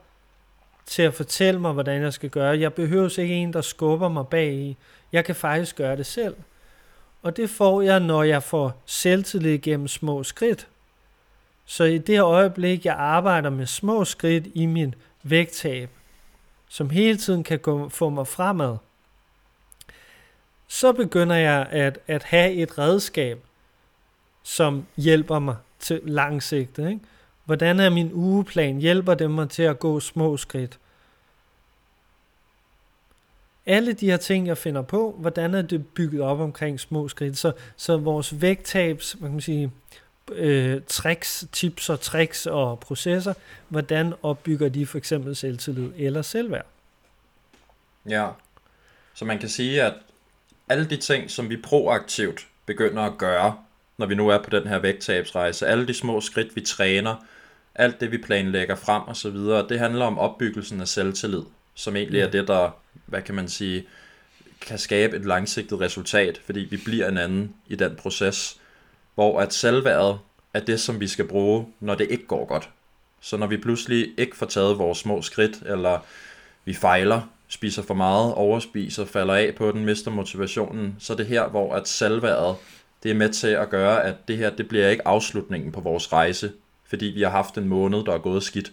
til 0.87 1.03
at 1.03 1.15
fortælle 1.15 1.61
mig, 1.61 1.73
hvordan 1.73 2.03
jeg 2.03 2.13
skal 2.13 2.31
gøre. 2.31 2.59
Jeg 2.59 2.75
behøver 2.75 3.19
ikke 3.19 3.35
en, 3.35 3.53
der 3.53 3.61
skubber 3.61 4.09
mig 4.09 4.29
bag 4.29 4.53
i. 4.53 4.77
Jeg 5.13 5.25
kan 5.25 5.35
faktisk 5.35 5.77
gøre 5.77 5.97
det 5.97 6.07
selv. 6.07 6.37
Og 7.23 7.37
det 7.37 7.51
får 7.51 7.83
jeg, 7.83 8.01
når 8.01 8.23
jeg 8.23 8.43
får 8.43 8.83
selvtillid 8.87 9.59
gennem 9.59 9.89
små 9.89 10.23
skridt. 10.23 10.69
Så 11.65 11.85
i 11.85 11.99
det 11.99 12.21
øjeblik, 12.21 12.85
jeg 12.85 12.95
arbejder 12.95 13.51
med 13.51 13.67
små 13.67 14.05
skridt 14.05 14.47
i 14.55 14.67
min 14.67 14.95
vægttab, 15.23 15.91
som 16.69 16.91
hele 16.91 17.19
tiden 17.19 17.45
kan 17.45 17.59
gå, 17.59 17.89
få 17.89 18.09
mig 18.09 18.27
fremad, 18.27 18.77
så 20.69 20.93
begynder 20.93 21.37
jeg 21.37 21.67
at, 21.71 21.99
at 22.07 22.23
have 22.23 22.53
et 22.53 22.79
redskab, 22.79 23.39
som 24.43 24.87
hjælper 24.97 25.39
mig 25.39 25.57
til 25.79 26.01
langsigtet. 26.05 26.89
Ikke? 26.89 27.01
Hvordan 27.45 27.81
er 27.81 27.91
min 27.91 28.11
ugeplan? 28.13 28.79
Hjælper 28.79 29.15
det 29.15 29.31
mig 29.31 29.51
til 29.51 29.63
at 29.63 29.79
gå 29.79 30.01
små 30.01 30.37
skridt? 30.37 30.79
Alle 33.67 33.93
de 33.93 34.11
her 34.11 34.17
ting, 34.17 34.47
jeg 34.47 34.59
finder 34.59 34.83
på, 34.83 35.17
hvordan 35.19 35.55
er 35.55 35.63
det 35.63 35.87
bygget 35.87 36.21
op 36.21 36.41
omkring 36.41 36.81
små 36.81 37.09
skridt? 37.09 37.39
Så, 37.39 37.53
så 37.77 37.97
vores 37.97 38.41
vægttabs, 38.41 39.17
man 39.21 39.31
kan 39.31 39.41
sige, 39.41 39.73
øh, 40.33 40.81
tricks, 40.87 41.45
tips 41.53 41.91
og 41.91 42.01
tricks 42.01 42.47
og 42.47 42.81
processer, 42.81 43.35
hvordan 43.69 44.15
opbygger 44.23 44.69
de 44.69 44.87
for 44.87 44.99
eksempel 44.99 45.37
selvtillid 45.37 45.93
eller 45.97 46.23
selvværd? 46.23 46.67
Ja, 48.09 48.29
så 49.15 49.25
man 49.25 49.39
kan 49.39 49.49
sige, 49.49 49.83
at 49.83 49.95
alle 50.69 50.91
de 50.91 50.97
ting, 50.97 51.31
som 51.31 51.51
vi 51.51 51.57
proaktivt 51.57 52.49
begynder 52.67 53.03
at 53.03 53.19
gøre, 53.19 53.57
når 53.99 54.07
vi 54.07 54.15
nu 54.15 54.29
er 54.29 54.39
på 54.39 54.51
den 54.51 54.67
her 54.67 54.79
vægttabsrejse, 54.79 55.67
alle 55.67 55.87
de 55.87 55.95
små 55.95 56.21
skridt, 56.21 56.57
vi 56.57 56.61
træner, 56.61 57.17
alt 57.75 58.01
det, 58.01 58.13
vi 58.13 58.19
planlægger 58.19 58.75
frem 58.75 59.03
og 59.03 59.17
så 59.17 59.31
videre, 59.31 59.69
det 59.69 59.79
handler 59.79 60.05
om 60.05 60.19
opbyggelsen 60.19 60.81
af 60.81 60.89
selvtillid, 60.89 61.43
som 61.75 61.97
egentlig 61.97 62.21
er 62.21 62.31
det, 62.31 62.49
der, 62.49 62.71
hvad 63.07 63.23
kan 63.23 63.35
man 63.35 63.49
sige, 63.49 63.87
kan 64.61 64.79
skabe 64.79 65.17
et 65.17 65.25
langsigtet 65.25 65.81
resultat, 65.81 66.41
fordi 66.45 66.61
vi 66.61 66.77
bliver 66.85 67.09
en 67.09 67.19
anden 67.19 67.55
i 67.67 67.75
den 67.75 67.97
proces, 67.97 68.61
hvor 69.15 69.41
at 69.41 69.55
selvværdet 69.55 70.19
er 70.55 70.61
det, 70.61 70.81
som 70.81 71.01
vi 71.01 71.07
skal 71.07 71.29
bruge, 71.29 71.67
når 71.81 71.95
det 71.95 72.07
ikke 72.11 72.27
går 72.27 72.45
godt. 72.45 72.71
Så 73.21 73.37
når 73.37 73.47
vi 73.47 73.57
pludselig 73.57 74.09
ikke 74.19 74.37
får 74.37 74.47
taget 74.47 74.79
vores 74.79 74.99
små 74.99 75.23
skridt, 75.23 75.63
eller 75.67 75.99
vi 76.65 76.75
fejler, 76.75 77.21
spiser 77.49 77.83
for 77.83 77.95
meget, 77.95 78.35
overspiser, 78.35 79.05
falder 79.05 79.35
af 79.35 79.55
på 79.55 79.73
den, 79.73 79.85
mister 79.85 80.11
motivationen, 80.11 80.97
så 80.99 81.13
er 81.13 81.17
det 81.17 81.27
her, 81.27 81.49
hvor 81.49 81.75
at 81.75 81.89
selvværdet, 81.89 82.57
det 83.03 83.11
er 83.11 83.15
med 83.15 83.29
til 83.29 83.49
at 83.49 83.71
gøre, 83.71 84.05
at 84.05 84.29
det 84.29 84.37
her, 84.37 84.51
det 84.51 84.69
bliver 84.69 84.89
ikke 84.89 85.09
afslutningen 85.09 85.73
på 85.73 85.81
vores 85.81 86.13
rejse, 86.13 86.53
fordi 86.93 87.07
vi 87.07 87.23
har 87.23 87.31
haft 87.31 87.59
en 87.59 87.69
måned, 87.69 88.05
der 88.05 88.13
er 88.13 88.19
gået 88.19 88.43
skidt. 88.43 88.73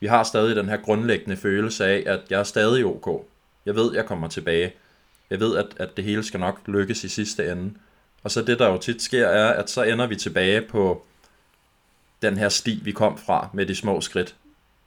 Vi 0.00 0.06
har 0.06 0.22
stadig 0.22 0.56
den 0.56 0.68
her 0.68 0.76
grundlæggende 0.76 1.36
følelse 1.36 1.86
af, 1.86 2.02
at 2.06 2.20
jeg 2.30 2.40
er 2.40 2.44
stadig 2.44 2.84
ok. 2.84 3.26
Jeg 3.66 3.74
ved, 3.74 3.94
jeg 3.94 4.06
kommer 4.06 4.28
tilbage. 4.28 4.72
Jeg 5.30 5.40
ved, 5.40 5.56
at, 5.56 5.66
at 5.76 5.96
det 5.96 6.04
hele 6.04 6.22
skal 6.22 6.40
nok 6.40 6.60
lykkes 6.66 7.04
i 7.04 7.08
sidste 7.08 7.52
ende. 7.52 7.74
Og 8.22 8.30
så 8.30 8.42
det, 8.42 8.58
der 8.58 8.68
jo 8.68 8.78
tit 8.78 9.02
sker, 9.02 9.26
er, 9.26 9.52
at 9.52 9.70
så 9.70 9.82
ender 9.82 10.06
vi 10.06 10.16
tilbage 10.16 10.60
på 10.60 11.04
den 12.22 12.36
her 12.36 12.48
sti, 12.48 12.80
vi 12.82 12.92
kom 12.92 13.18
fra 13.18 13.48
med 13.52 13.66
de 13.66 13.74
små 13.74 14.00
skridt. 14.00 14.34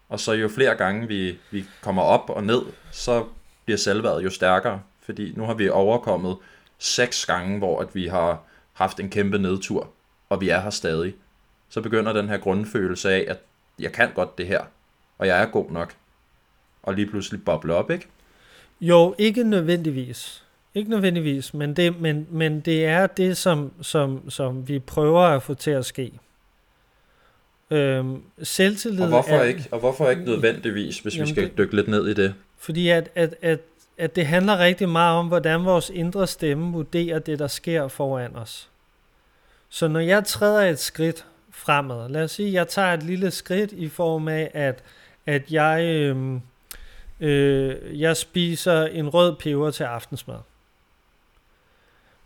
Og 0.09 0.19
så 0.19 0.33
jo 0.33 0.47
flere 0.47 0.75
gange 0.75 1.07
vi, 1.07 1.37
vi 1.51 1.65
kommer 1.81 2.01
op 2.01 2.29
og 2.29 2.43
ned, 2.43 2.61
så 2.91 3.25
bliver 3.65 3.77
selvværdet 3.77 4.23
jo 4.23 4.29
stærkere. 4.29 4.81
Fordi 5.01 5.33
nu 5.35 5.43
har 5.43 5.53
vi 5.53 5.69
overkommet 5.69 6.37
seks 6.77 7.25
gange, 7.25 7.57
hvor 7.57 7.81
at 7.81 7.95
vi 7.95 8.07
har 8.07 8.43
haft 8.73 8.99
en 8.99 9.09
kæmpe 9.09 9.37
nedtur, 9.37 9.89
og 10.29 10.41
vi 10.41 10.49
er 10.49 10.59
her 10.59 10.69
stadig. 10.69 11.13
Så 11.69 11.81
begynder 11.81 12.13
den 12.13 12.29
her 12.29 12.37
grundfølelse 12.37 13.11
af, 13.11 13.25
at 13.27 13.37
jeg 13.79 13.91
kan 13.91 14.09
godt 14.15 14.37
det 14.37 14.47
her, 14.47 14.61
og 15.17 15.27
jeg 15.27 15.41
er 15.41 15.45
god 15.45 15.71
nok. 15.71 15.93
Og 16.83 16.93
lige 16.93 17.07
pludselig 17.07 17.43
boble 17.43 17.73
op, 17.73 17.91
ikke? 17.91 18.07
Jo, 18.81 19.15
ikke 19.17 19.43
nødvendigvis. 19.43 20.43
Ikke 20.75 20.89
nødvendigvis, 20.89 21.53
men 21.53 21.73
det, 21.73 22.01
men, 22.01 22.27
men 22.29 22.59
det 22.59 22.85
er 22.85 23.07
det, 23.07 23.37
som, 23.37 23.71
som, 23.81 24.29
som 24.29 24.67
vi 24.67 24.79
prøver 24.79 25.21
at 25.21 25.43
få 25.43 25.53
til 25.53 25.71
at 25.71 25.85
ske. 25.85 26.11
Øhm, 27.71 28.21
selvtillid 28.43 29.01
og 29.01 29.07
hvorfor, 29.07 29.35
er, 29.35 29.43
ikke, 29.43 29.67
og 29.71 29.79
hvorfor 29.79 30.09
ikke 30.09 30.23
nødvendigvis, 30.23 30.99
hvis 30.99 31.15
jamen 31.15 31.27
vi 31.27 31.31
skal 31.31 31.43
det, 31.43 31.57
dykke 31.57 31.75
lidt 31.75 31.87
ned 31.87 32.07
i 32.07 32.13
det? 32.13 32.33
Fordi 32.57 32.89
at, 32.89 33.09
at, 33.15 33.35
at, 33.41 33.59
at 33.97 34.15
det 34.15 34.25
handler 34.25 34.59
rigtig 34.59 34.89
meget 34.89 35.17
om, 35.17 35.27
hvordan 35.27 35.65
vores 35.65 35.89
indre 35.89 36.27
stemme 36.27 36.73
vurderer 36.73 37.19
det, 37.19 37.39
der 37.39 37.47
sker 37.47 37.87
foran 37.87 38.35
os. 38.35 38.69
Så 39.69 39.87
når 39.87 39.99
jeg 39.99 40.25
træder 40.25 40.69
et 40.69 40.79
skridt 40.79 41.25
fremad, 41.59 42.09
lad 42.09 42.23
os 42.23 42.31
sige, 42.31 42.47
at 42.47 42.53
jeg 42.53 42.67
tager 42.67 42.93
et 42.93 43.03
lille 43.03 43.31
skridt 43.31 43.71
i 43.71 43.89
form 43.89 44.27
af, 44.27 44.51
at, 44.53 44.83
at 45.25 45.51
jeg, 45.51 45.83
øh, 45.83 46.39
øh, 47.19 47.99
jeg 47.99 48.17
spiser 48.17 48.85
en 48.85 49.09
rød 49.09 49.35
peber 49.35 49.71
til 49.71 49.83
aftensmad. 49.83 50.39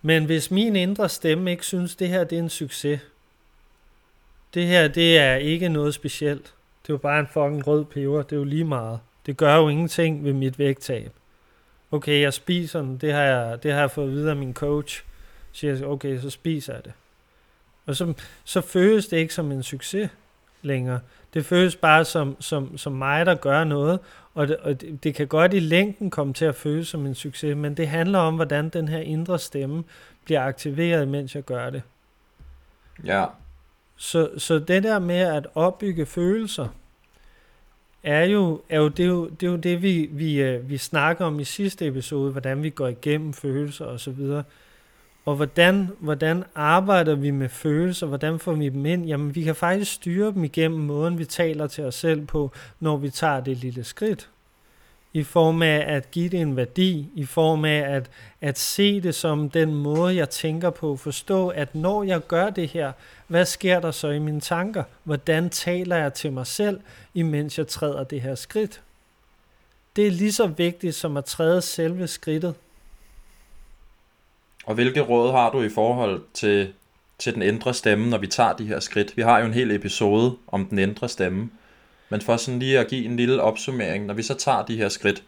Men 0.02 0.26
hvis 0.26 0.52
min 0.52 0.76
indre 0.76 1.10
stemme 1.10 1.52
ikke 1.52 1.66
synes, 1.66 1.96
det 1.96 2.10
her 2.10 2.24
det 2.24 2.36
er 2.36 2.40
en 2.40 2.50
succes, 2.50 3.00
det 4.54 4.68
her 4.68 4.88
det 4.88 5.18
er 5.18 5.36
ikke 5.36 5.70
noget 5.70 5.94
specielt, 5.94 6.54
det 6.82 6.90
er 6.90 6.94
jo 6.94 6.98
bare 6.98 7.20
en 7.20 7.28
fucking 7.28 7.68
rød 7.68 7.86
peber, 7.86 8.22
det 8.22 8.32
er 8.32 8.38
jo 8.38 8.44
lige 8.44 8.64
meget. 8.64 9.00
Det 9.26 9.38
gør 9.38 9.56
jo 9.56 9.70
ingenting 9.70 10.24
ved 10.24 10.34
mit 10.34 10.60
vægttab. 10.60 11.12
Okay, 11.92 12.22
jeg 12.22 12.34
spiser 12.34 12.82
den, 12.82 12.98
det 12.98 13.14
har 13.14 13.22
jeg, 13.22 13.64
det 13.64 13.72
har 13.72 13.80
jeg 13.80 13.92
fået 13.92 14.12
videre 14.12 14.32
af 14.32 14.36
min 14.36 14.54
coach. 14.54 15.04
Så 15.52 15.60
siger 15.60 15.76
jeg, 15.76 15.86
okay, 15.86 16.20
så 16.20 16.30
spiser 16.30 16.74
jeg 16.74 16.86
det. 16.86 16.94
Og 17.86 17.96
så, 17.96 18.14
så 18.44 18.62
føles 18.62 19.08
det 19.08 19.18
ikke 19.18 19.34
som 19.34 19.52
en 19.52 19.64
succes 19.64 20.10
længere. 20.62 21.00
Det 21.34 21.46
føles 21.46 21.76
bare 21.76 22.06
som, 22.06 22.36
som, 22.40 22.78
som 22.78 22.92
mig, 22.92 23.26
der 23.26 23.36
gør 23.36 23.64
noget, 23.64 24.00
og, 24.34 24.48
det, 24.48 24.58
og 24.58 24.82
det, 24.82 25.04
det 25.04 25.16
kan 25.16 25.28
godt 25.28 25.54
i 25.54 25.60
længden 25.60 26.10
komme 26.10 26.34
til 26.34 26.46
at 26.46 26.56
føles 26.56 26.88
som 26.88 27.06
en 27.06 27.16
succes, 27.16 27.58
men 27.58 27.78
det 27.78 27.88
handler 27.88 28.20
om, 28.20 28.36
hvordan 28.36 28.70
den 28.70 28.88
her 28.88 29.00
indre 29.00 29.40
stemme 29.40 29.84
bliver 30.26 30.42
aktiveret, 30.42 31.08
mens 31.08 31.36
jeg 31.36 31.44
gør 31.44 31.70
det. 31.70 31.82
Ja. 33.06 33.26
Så, 33.96 34.30
så 34.38 34.60
det 34.60 34.84
der 34.84 35.00
med 35.00 35.20
at 35.20 35.48
opbygge 35.56 36.06
følelser, 36.06 36.68
er 38.04 38.24
jo, 38.24 38.62
er 38.70 38.80
jo, 38.80 38.88
det, 38.88 39.04
er 39.04 39.08
jo, 39.08 39.30
det, 39.30 39.48
er 39.48 39.52
jo 39.52 39.58
det, 39.58 39.82
vi, 39.82 40.10
vi, 40.12 40.42
øh, 40.42 40.70
vi 40.70 40.78
snakker 40.78 41.26
om 41.26 41.40
i 41.40 41.44
sidste 41.44 41.88
episode, 41.88 42.32
hvordan 42.32 42.64
vi 42.64 42.70
går 42.70 42.88
igennem 42.88 43.34
følelser 43.34 43.86
og 43.86 44.00
så 44.00 44.12
videre. 44.12 44.44
Og 45.26 45.36
hvordan, 45.36 45.90
hvordan 46.00 46.44
arbejder 46.56 47.16
vi 47.16 47.32
med 47.32 47.50
følelser? 47.50 48.08
Hvordan 48.08 48.40
får 48.40 48.54
vi 48.54 48.70
dem 48.70 48.86
ind? 48.86 49.06
Jamen, 49.06 49.36
vi 49.36 49.44
kan 49.44 49.56
faktisk 49.56 49.92
styre 49.92 50.32
dem 50.32 50.44
igennem 50.44 50.80
måden, 50.80 51.18
vi 51.18 51.26
taler 51.26 51.68
til 51.68 51.84
os 51.84 51.96
selv 51.96 52.26
på, 52.26 52.52
når 52.80 52.98
vi 52.98 53.10
tager 53.10 53.40
det 53.40 53.58
lille 53.58 53.84
skridt. 53.84 54.30
I 55.14 55.24
form 55.24 55.62
af 55.62 55.86
at 55.88 56.12
give 56.12 56.30
det 56.30 56.42
en 56.42 56.56
værdi, 56.56 57.10
i 57.16 57.26
form 57.26 57.66
af 57.66 57.80
at, 57.96 58.10
at 58.42 58.60
se 58.60 59.02
det 59.02 59.16
som 59.16 59.50
den 59.50 59.76
måde, 59.76 60.16
jeg 60.16 60.30
tænker 60.30 60.70
på, 60.70 60.96
forstå, 60.96 61.48
at 61.48 61.76
når 61.76 62.04
jeg 62.04 62.28
gør 62.28 62.50
det 62.50 62.70
her, 62.70 62.92
hvad 63.28 63.46
sker 63.46 63.80
der 63.80 63.92
så 63.92 64.08
i 64.08 64.20
mine 64.20 64.42
tanker? 64.42 64.84
Hvordan 65.04 65.50
taler 65.50 65.96
jeg 65.96 66.14
til 66.14 66.34
mig 66.34 66.48
selv, 66.48 66.80
imens 67.14 67.58
jeg 67.58 67.68
træder 67.68 68.04
det 68.04 68.22
her 68.22 68.36
skridt? 68.36 68.82
Det 69.96 70.08
er 70.08 70.12
lige 70.12 70.34
så 70.34 70.48
vigtigt 70.48 70.96
som 70.96 71.18
at 71.18 71.26
træde 71.26 71.62
selve 71.62 72.08
skridtet. 72.08 72.56
Og 74.66 74.76
hvilke 74.76 75.02
råd 75.02 75.32
har 75.32 75.52
du 75.52 75.62
i 75.62 75.70
forhold 75.70 76.22
til, 76.34 76.74
til 77.18 77.34
den 77.34 77.42
indre 77.42 77.74
stemme, 77.74 78.10
når 78.10 78.18
vi 78.18 78.28
tager 78.28 78.54
de 78.54 78.66
her 78.68 78.80
skridt? 78.80 79.18
Vi 79.18 79.22
har 79.22 79.40
jo 79.40 79.46
en 79.46 79.54
hel 79.54 79.72
episode 79.72 80.36
om 80.48 80.66
den 80.66 80.80
indre 80.80 81.10
stemme. 81.10 81.50
Men 82.10 82.22
for 82.22 82.38
sådan 82.38 82.60
lige 82.60 82.80
at 82.80 82.88
give 82.88 83.06
en 83.06 83.16
lille 83.16 83.42
opsummering, 83.42 84.06
når 84.06 84.14
vi 84.14 84.24
så 84.24 84.34
tager 84.34 84.66
de 84.66 84.78
her 84.78 84.90
skridt, 84.90 85.24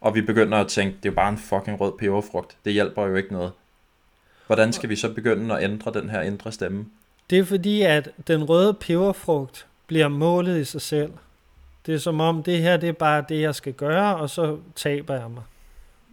og 0.00 0.14
vi 0.14 0.20
begynder 0.20 0.58
at 0.58 0.68
tænke, 0.68 0.96
det 0.96 1.08
er 1.08 1.12
jo 1.12 1.14
bare 1.14 1.28
en 1.28 1.38
fucking 1.38 1.80
rød 1.80 1.92
peberfrugt, 1.98 2.56
det 2.64 2.72
hjælper 2.72 3.06
jo 3.06 3.16
ikke 3.16 3.32
noget. 3.32 3.52
Hvordan 4.46 4.72
skal 4.72 4.88
vi 4.88 4.96
så 4.96 5.12
begynde 5.12 5.56
at 5.56 5.64
ændre 5.64 5.92
den 5.92 6.10
her 6.10 6.22
indre 6.22 6.52
stemme? 6.52 6.86
Det 7.30 7.38
er 7.38 7.44
fordi, 7.44 7.82
at 7.82 8.08
den 8.28 8.44
røde 8.44 8.74
peberfrugt 8.74 9.66
bliver 9.86 10.08
målet 10.08 10.60
i 10.60 10.64
sig 10.64 10.80
selv. 10.80 11.12
Det 11.86 11.94
er 11.94 11.98
som 11.98 12.20
om, 12.20 12.42
det 12.42 12.58
her 12.58 12.76
det 12.76 12.88
er 12.88 12.92
bare 12.92 13.24
det, 13.28 13.40
jeg 13.40 13.54
skal 13.54 13.72
gøre, 13.72 14.16
og 14.16 14.30
så 14.30 14.58
taber 14.76 15.14
jeg 15.14 15.30
mig. 15.30 15.42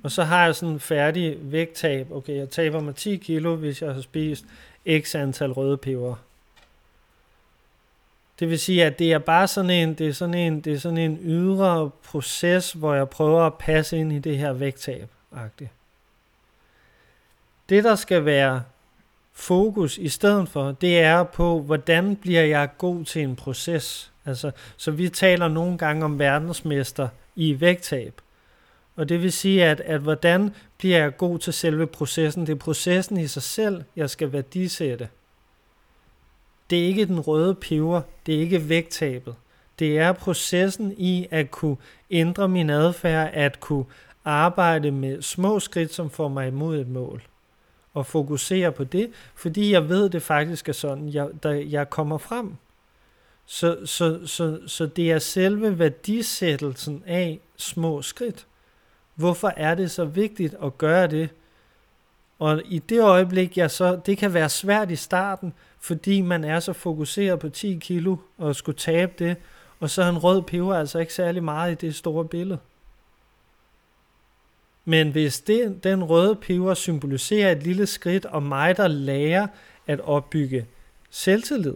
Og 0.03 0.11
så 0.11 0.23
har 0.23 0.45
jeg 0.45 0.55
sådan 0.55 0.73
en 0.73 0.79
færdig 0.79 1.37
vægttab. 1.41 2.11
Okay, 2.11 2.35
jeg 2.35 2.49
taber 2.49 2.79
mig 2.79 2.95
10 2.95 3.15
kilo, 3.15 3.55
hvis 3.55 3.81
jeg 3.81 3.93
har 3.93 4.01
spist 4.01 4.45
x 4.99 5.15
antal 5.15 5.51
røde 5.51 5.77
peber. 5.77 6.15
Det 8.39 8.49
vil 8.49 8.59
sige, 8.59 8.85
at 8.85 8.99
det 8.99 9.13
er 9.13 9.19
bare 9.19 9.47
sådan 9.47 9.69
en, 9.69 9.93
det 9.93 10.07
er 10.07 10.13
sådan 10.13 10.35
en, 10.35 10.61
det 10.61 10.73
er 10.73 10.79
sådan 10.79 10.97
en 10.97 11.19
ydre 11.21 11.89
proces, 12.03 12.71
hvor 12.71 12.93
jeg 12.93 13.09
prøver 13.09 13.41
at 13.41 13.53
passe 13.53 13.97
ind 13.97 14.13
i 14.13 14.19
det 14.19 14.37
her 14.37 14.53
vægttab. 14.53 15.09
-agtigt. 15.33 15.67
Det, 17.69 17.83
der 17.83 17.95
skal 17.95 18.25
være 18.25 18.63
fokus 19.33 19.97
i 19.97 20.09
stedet 20.09 20.49
for, 20.49 20.71
det 20.71 20.99
er 20.99 21.23
på, 21.23 21.61
hvordan 21.61 22.15
bliver 22.15 22.41
jeg 22.41 22.69
god 22.77 23.05
til 23.05 23.21
en 23.21 23.35
proces. 23.35 24.11
Altså, 24.25 24.51
så 24.77 24.91
vi 24.91 25.09
taler 25.09 25.47
nogle 25.47 25.77
gange 25.77 26.05
om 26.05 26.19
verdensmester 26.19 27.07
i 27.35 27.59
vægttab. 27.59 28.21
Og 28.99 29.09
det 29.09 29.21
vil 29.21 29.31
sige, 29.31 29.65
at, 29.65 29.79
at 29.81 30.01
hvordan 30.01 30.49
bliver 30.77 30.97
jeg 30.97 31.17
god 31.17 31.39
til 31.39 31.53
selve 31.53 31.87
processen? 31.87 32.47
Det 32.47 32.51
er 32.51 32.59
processen 32.59 33.17
i 33.17 33.27
sig 33.27 33.43
selv, 33.43 33.83
jeg 33.95 34.09
skal 34.09 34.31
værdisætte. 34.31 35.09
Det 36.69 36.79
er 36.79 36.85
ikke 36.85 37.05
den 37.05 37.19
røde 37.19 37.55
peber, 37.55 38.01
det 38.25 38.35
er 38.35 38.39
ikke 38.39 38.69
vægttabet. 38.69 39.35
Det 39.79 39.99
er 39.99 40.11
processen 40.11 40.93
i 40.97 41.27
at 41.31 41.51
kunne 41.51 41.77
ændre 42.11 42.47
min 42.47 42.69
adfærd, 42.69 43.29
at 43.33 43.59
kunne 43.59 43.85
arbejde 44.25 44.91
med 44.91 45.21
små 45.21 45.59
skridt, 45.59 45.93
som 45.93 46.09
får 46.09 46.27
mig 46.27 46.47
imod 46.47 46.79
et 46.79 46.87
mål. 46.87 47.23
Og 47.93 48.05
fokusere 48.05 48.71
på 48.71 48.83
det, 48.83 49.11
fordi 49.35 49.71
jeg 49.71 49.89
ved, 49.89 50.09
det 50.09 50.21
faktisk 50.21 50.69
er 50.69 50.73
sådan, 50.73 51.09
jeg, 51.09 51.27
der, 51.43 51.51
jeg 51.51 51.89
kommer 51.89 52.17
frem. 52.17 52.55
Så, 53.45 53.77
så, 53.85 54.27
så, 54.27 54.59
så 54.67 54.85
det 54.85 55.11
er 55.11 55.19
selve 55.19 55.79
værdisættelsen 55.79 57.03
af 57.05 57.39
små 57.57 58.01
skridt. 58.01 58.45
Hvorfor 59.19 59.53
er 59.57 59.75
det 59.75 59.91
så 59.91 60.05
vigtigt 60.05 60.55
at 60.63 60.77
gøre 60.77 61.07
det? 61.07 61.29
Og 62.39 62.61
i 62.65 62.79
det 62.79 63.01
øjeblik, 63.01 63.57
jeg 63.57 63.71
så, 63.71 63.99
det 64.05 64.17
kan 64.17 64.33
være 64.33 64.49
svært 64.49 64.91
i 64.91 64.95
starten, 64.95 65.53
fordi 65.79 66.21
man 66.21 66.43
er 66.43 66.59
så 66.59 66.73
fokuseret 66.73 67.39
på 67.39 67.49
10 67.49 67.77
kilo 67.81 68.17
og 68.37 68.55
skulle 68.55 68.77
tabe 68.77 69.11
det, 69.19 69.37
og 69.79 69.89
så 69.89 70.03
er 70.03 70.09
en 70.09 70.17
rød 70.17 70.41
peber 70.41 70.75
altså 70.75 70.99
ikke 70.99 71.13
særlig 71.13 71.43
meget 71.43 71.71
i 71.71 71.85
det 71.85 71.95
store 71.95 72.25
billede. 72.25 72.59
Men 74.85 75.11
hvis 75.11 75.39
det, 75.39 75.83
den 75.83 76.03
røde 76.03 76.35
peber 76.35 76.73
symboliserer 76.73 77.51
et 77.51 77.63
lille 77.63 77.85
skridt, 77.87 78.25
og 78.25 78.43
mig, 78.43 78.77
der 78.77 78.87
lærer 78.87 79.47
at 79.87 79.99
opbygge 79.99 80.65
selvtillid, 81.09 81.75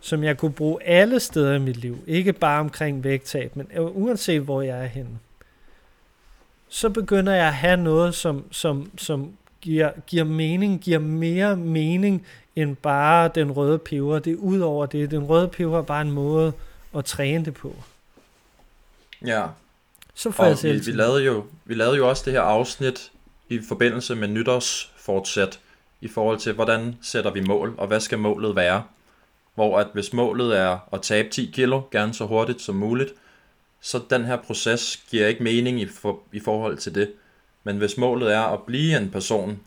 som 0.00 0.24
jeg 0.24 0.38
kunne 0.38 0.52
bruge 0.52 0.82
alle 0.82 1.20
steder 1.20 1.54
i 1.54 1.58
mit 1.58 1.76
liv, 1.76 1.98
ikke 2.06 2.32
bare 2.32 2.60
omkring 2.60 3.04
vægttab, 3.04 3.56
men 3.56 3.68
uanset 3.78 4.40
hvor 4.40 4.62
jeg 4.62 4.82
er 4.82 4.86
henne, 4.86 5.18
så 6.68 6.88
begynder 6.88 7.32
jeg 7.32 7.46
at 7.46 7.54
have 7.54 7.76
noget, 7.76 8.14
som, 8.14 8.44
som, 8.52 8.90
som 8.98 9.32
giver, 9.60 9.90
giver 10.06 10.24
mening, 10.24 10.80
giver 10.80 10.98
mere 10.98 11.56
mening 11.56 12.26
end 12.56 12.76
bare 12.76 13.30
den 13.34 13.52
røde 13.52 13.78
peber. 13.78 14.18
Det 14.18 14.32
er 14.32 14.36
ud 14.36 14.60
over 14.60 14.86
det. 14.86 15.10
Den 15.10 15.24
røde 15.24 15.48
peber 15.48 15.78
er 15.78 15.82
bare 15.82 16.02
en 16.02 16.12
måde 16.12 16.52
at 16.96 17.04
træne 17.04 17.44
det 17.44 17.54
på. 17.54 17.74
Ja. 19.26 19.46
Så 20.14 20.30
får 20.30 20.44
og 20.44 20.50
jeg 20.50 20.74
vi, 20.74 20.78
vi, 20.78 20.92
lavede 20.92 21.24
jo, 21.24 21.44
vi 21.64 21.74
lavede 21.74 21.96
jo 21.96 22.08
også 22.08 22.22
det 22.24 22.32
her 22.32 22.40
afsnit 22.40 23.12
i 23.48 23.60
forbindelse 23.68 24.14
med 24.14 24.28
nytårsfortsæt 24.28 25.60
i 26.00 26.08
forhold 26.08 26.38
til, 26.38 26.52
hvordan 26.52 26.96
sætter 27.02 27.30
vi 27.30 27.40
mål, 27.40 27.74
og 27.78 27.86
hvad 27.86 28.00
skal 28.00 28.18
målet 28.18 28.56
være. 28.56 28.82
Hvor 29.54 29.78
at 29.78 29.86
hvis 29.92 30.12
målet 30.12 30.58
er 30.58 30.78
at 30.92 31.02
tabe 31.02 31.28
10 31.28 31.50
kilo, 31.54 31.82
gerne 31.90 32.14
så 32.14 32.26
hurtigt 32.26 32.60
som 32.60 32.74
muligt, 32.74 33.12
så 33.80 34.00
den 34.10 34.24
her 34.24 34.36
proces 34.36 35.04
giver 35.10 35.26
ikke 35.26 35.42
mening 35.42 35.80
i, 35.80 35.86
for, 35.86 36.20
i 36.32 36.40
forhold 36.40 36.78
til 36.78 36.94
det. 36.94 37.12
Men 37.64 37.76
hvis 37.76 37.96
målet 37.96 38.34
er 38.34 38.40
at 38.40 38.62
blive 38.62 38.96
en 38.96 39.10
person, 39.10 39.60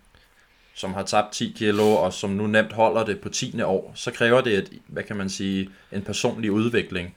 som 0.73 0.93
har 0.93 1.03
tabt 1.03 1.31
10 1.31 1.53
kilo, 1.57 1.95
og 1.95 2.13
som 2.13 2.29
nu 2.29 2.47
nemt 2.47 2.73
holder 2.73 3.05
det 3.05 3.19
på 3.19 3.29
10. 3.29 3.61
år, 3.61 3.91
så 3.95 4.11
kræver 4.11 4.41
det, 4.41 4.57
et, 4.57 4.69
hvad 4.87 5.03
kan 5.03 5.15
man 5.15 5.29
sige, 5.29 5.69
en 5.91 6.01
personlig 6.01 6.51
udvikling. 6.51 7.15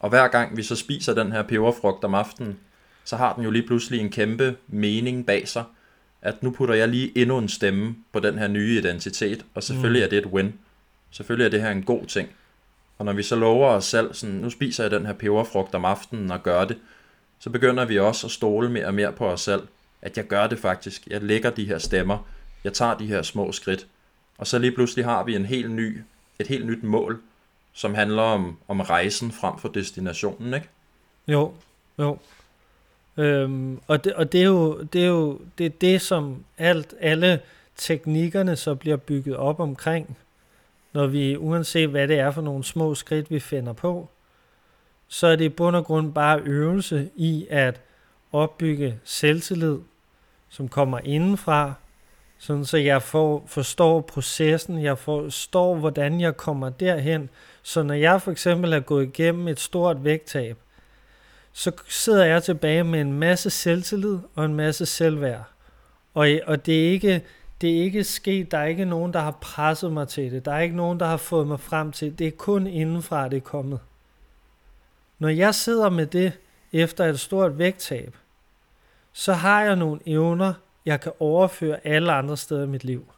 Og 0.00 0.08
hver 0.08 0.28
gang 0.28 0.56
vi 0.56 0.62
så 0.62 0.76
spiser 0.76 1.14
den 1.14 1.32
her 1.32 1.42
peberfrugt 1.42 2.04
om 2.04 2.14
aftenen, 2.14 2.58
så 3.04 3.16
har 3.16 3.34
den 3.34 3.44
jo 3.44 3.50
lige 3.50 3.66
pludselig 3.66 4.00
en 4.00 4.10
kæmpe 4.10 4.56
mening 4.68 5.26
bag 5.26 5.48
sig, 5.48 5.64
at 6.22 6.42
nu 6.42 6.50
putter 6.50 6.74
jeg 6.74 6.88
lige 6.88 7.18
endnu 7.18 7.38
en 7.38 7.48
stemme 7.48 7.96
på 8.12 8.20
den 8.20 8.38
her 8.38 8.48
nye 8.48 8.78
identitet, 8.78 9.44
og 9.54 9.62
selvfølgelig 9.62 10.00
mm. 10.00 10.04
er 10.04 10.08
det 10.08 10.18
et 10.18 10.26
win. 10.26 10.54
Selvfølgelig 11.10 11.44
er 11.44 11.50
det 11.50 11.62
her 11.62 11.70
en 11.70 11.82
god 11.82 12.06
ting. 12.06 12.28
Og 12.98 13.04
når 13.04 13.12
vi 13.12 13.22
så 13.22 13.36
lover 13.36 13.68
os 13.68 13.84
selv, 13.84 14.14
sådan, 14.14 14.34
nu 14.34 14.50
spiser 14.50 14.84
jeg 14.84 14.90
den 14.90 15.06
her 15.06 15.12
peberfrugt 15.12 15.74
om 15.74 15.84
aftenen 15.84 16.30
og 16.30 16.42
gør 16.42 16.64
det, 16.64 16.78
så 17.38 17.50
begynder 17.50 17.84
vi 17.84 17.98
også 17.98 18.26
at 18.26 18.30
stole 18.30 18.70
mere 18.70 18.86
og 18.86 18.94
mere 18.94 19.12
på 19.12 19.26
os 19.26 19.40
selv, 19.40 19.62
at 20.02 20.16
jeg 20.16 20.26
gør 20.26 20.46
det 20.46 20.58
faktisk. 20.58 21.06
Jeg 21.06 21.22
lægger 21.22 21.50
de 21.50 21.64
her 21.64 21.78
stemmer, 21.78 22.18
jeg 22.64 22.72
tager 22.72 22.96
de 22.96 23.06
her 23.06 23.22
små 23.22 23.52
skridt, 23.52 23.86
og 24.38 24.46
så 24.46 24.58
lige 24.58 24.72
pludselig 24.72 25.04
har 25.04 25.24
vi 25.24 25.36
en 25.36 25.46
helt 25.46 25.70
ny, 25.70 26.02
et 26.38 26.46
helt 26.46 26.66
nyt 26.66 26.82
mål, 26.82 27.20
som 27.72 27.94
handler 27.94 28.22
om, 28.22 28.56
om 28.68 28.80
rejsen 28.80 29.32
frem 29.32 29.58
for 29.58 29.68
destinationen, 29.68 30.54
ikke? 30.54 30.68
Jo, 31.28 31.52
jo. 31.98 32.18
Øhm, 33.16 33.80
og, 33.86 34.04
det, 34.04 34.12
og 34.12 34.32
det 34.32 34.40
er 34.40 34.44
jo 34.44 34.82
det, 34.82 35.02
er 35.02 35.08
jo, 35.08 35.40
det, 35.58 35.66
er 35.66 35.70
det 35.70 36.00
som 36.00 36.44
alt, 36.58 36.94
alle 37.00 37.40
teknikkerne 37.76 38.56
så 38.56 38.74
bliver 38.74 38.96
bygget 38.96 39.36
op 39.36 39.60
omkring 39.60 40.16
når 40.94 41.06
vi, 41.06 41.36
uanset 41.36 41.88
hvad 41.88 42.08
det 42.08 42.18
er 42.18 42.30
for 42.30 42.42
nogle 42.42 42.64
små 42.64 42.94
skridt, 42.94 43.30
vi 43.30 43.40
finder 43.40 43.72
på, 43.72 44.08
så 45.08 45.26
er 45.26 45.36
det 45.36 45.44
i 45.44 45.48
bund 45.48 45.76
og 45.76 45.84
grund 45.84 46.12
bare 46.12 46.40
øvelse 46.40 47.10
i 47.16 47.46
at 47.50 47.80
opbygge 48.32 48.98
selvtillid, 49.04 49.78
som 50.48 50.68
kommer 50.68 50.98
indenfra, 51.04 51.74
sådan 52.38 52.64
så 52.64 52.76
jeg 52.76 53.02
får, 53.02 53.44
forstår 53.46 54.00
processen, 54.00 54.82
jeg 54.82 54.98
forstår, 54.98 55.74
hvordan 55.74 56.20
jeg 56.20 56.36
kommer 56.36 56.70
derhen. 56.70 57.30
Så 57.62 57.82
når 57.82 57.94
jeg 57.94 58.22
for 58.22 58.30
eksempel 58.30 58.72
er 58.72 58.80
gået 58.80 59.06
igennem 59.06 59.48
et 59.48 59.60
stort 59.60 60.04
vægttab, 60.04 60.56
så 61.52 61.72
sidder 61.88 62.24
jeg 62.24 62.42
tilbage 62.42 62.84
med 62.84 63.00
en 63.00 63.12
masse 63.12 63.50
selvtillid 63.50 64.18
og 64.34 64.44
en 64.44 64.54
masse 64.54 64.86
selvværd. 64.86 65.44
Og, 66.14 66.28
og 66.46 66.66
det 66.66 66.86
er 66.86 66.90
ikke 66.90 67.22
det 67.64 67.78
er 67.78 67.82
ikke 67.82 68.04
sket, 68.04 68.50
der 68.50 68.58
er 68.58 68.64
ikke 68.64 68.84
nogen, 68.84 69.12
der 69.12 69.20
har 69.20 69.30
presset 69.30 69.92
mig 69.92 70.08
til 70.08 70.32
det. 70.32 70.44
Der 70.44 70.52
er 70.52 70.60
ikke 70.60 70.76
nogen, 70.76 71.00
der 71.00 71.06
har 71.06 71.16
fået 71.16 71.46
mig 71.46 71.60
frem 71.60 71.92
til 71.92 72.18
det. 72.18 72.26
er 72.26 72.30
kun 72.30 72.66
indenfra, 72.66 73.28
det 73.28 73.36
er 73.36 73.40
kommet. 73.40 73.80
Når 75.18 75.28
jeg 75.28 75.54
sidder 75.54 75.90
med 75.90 76.06
det 76.06 76.32
efter 76.72 77.04
et 77.04 77.20
stort 77.20 77.58
vægttab, 77.58 78.16
så 79.12 79.32
har 79.32 79.62
jeg 79.62 79.76
nogle 79.76 80.00
evner, 80.06 80.54
jeg 80.86 81.00
kan 81.00 81.12
overføre 81.20 81.86
alle 81.86 82.12
andre 82.12 82.36
steder 82.36 82.64
i 82.64 82.66
mit 82.66 82.84
liv. 82.84 83.12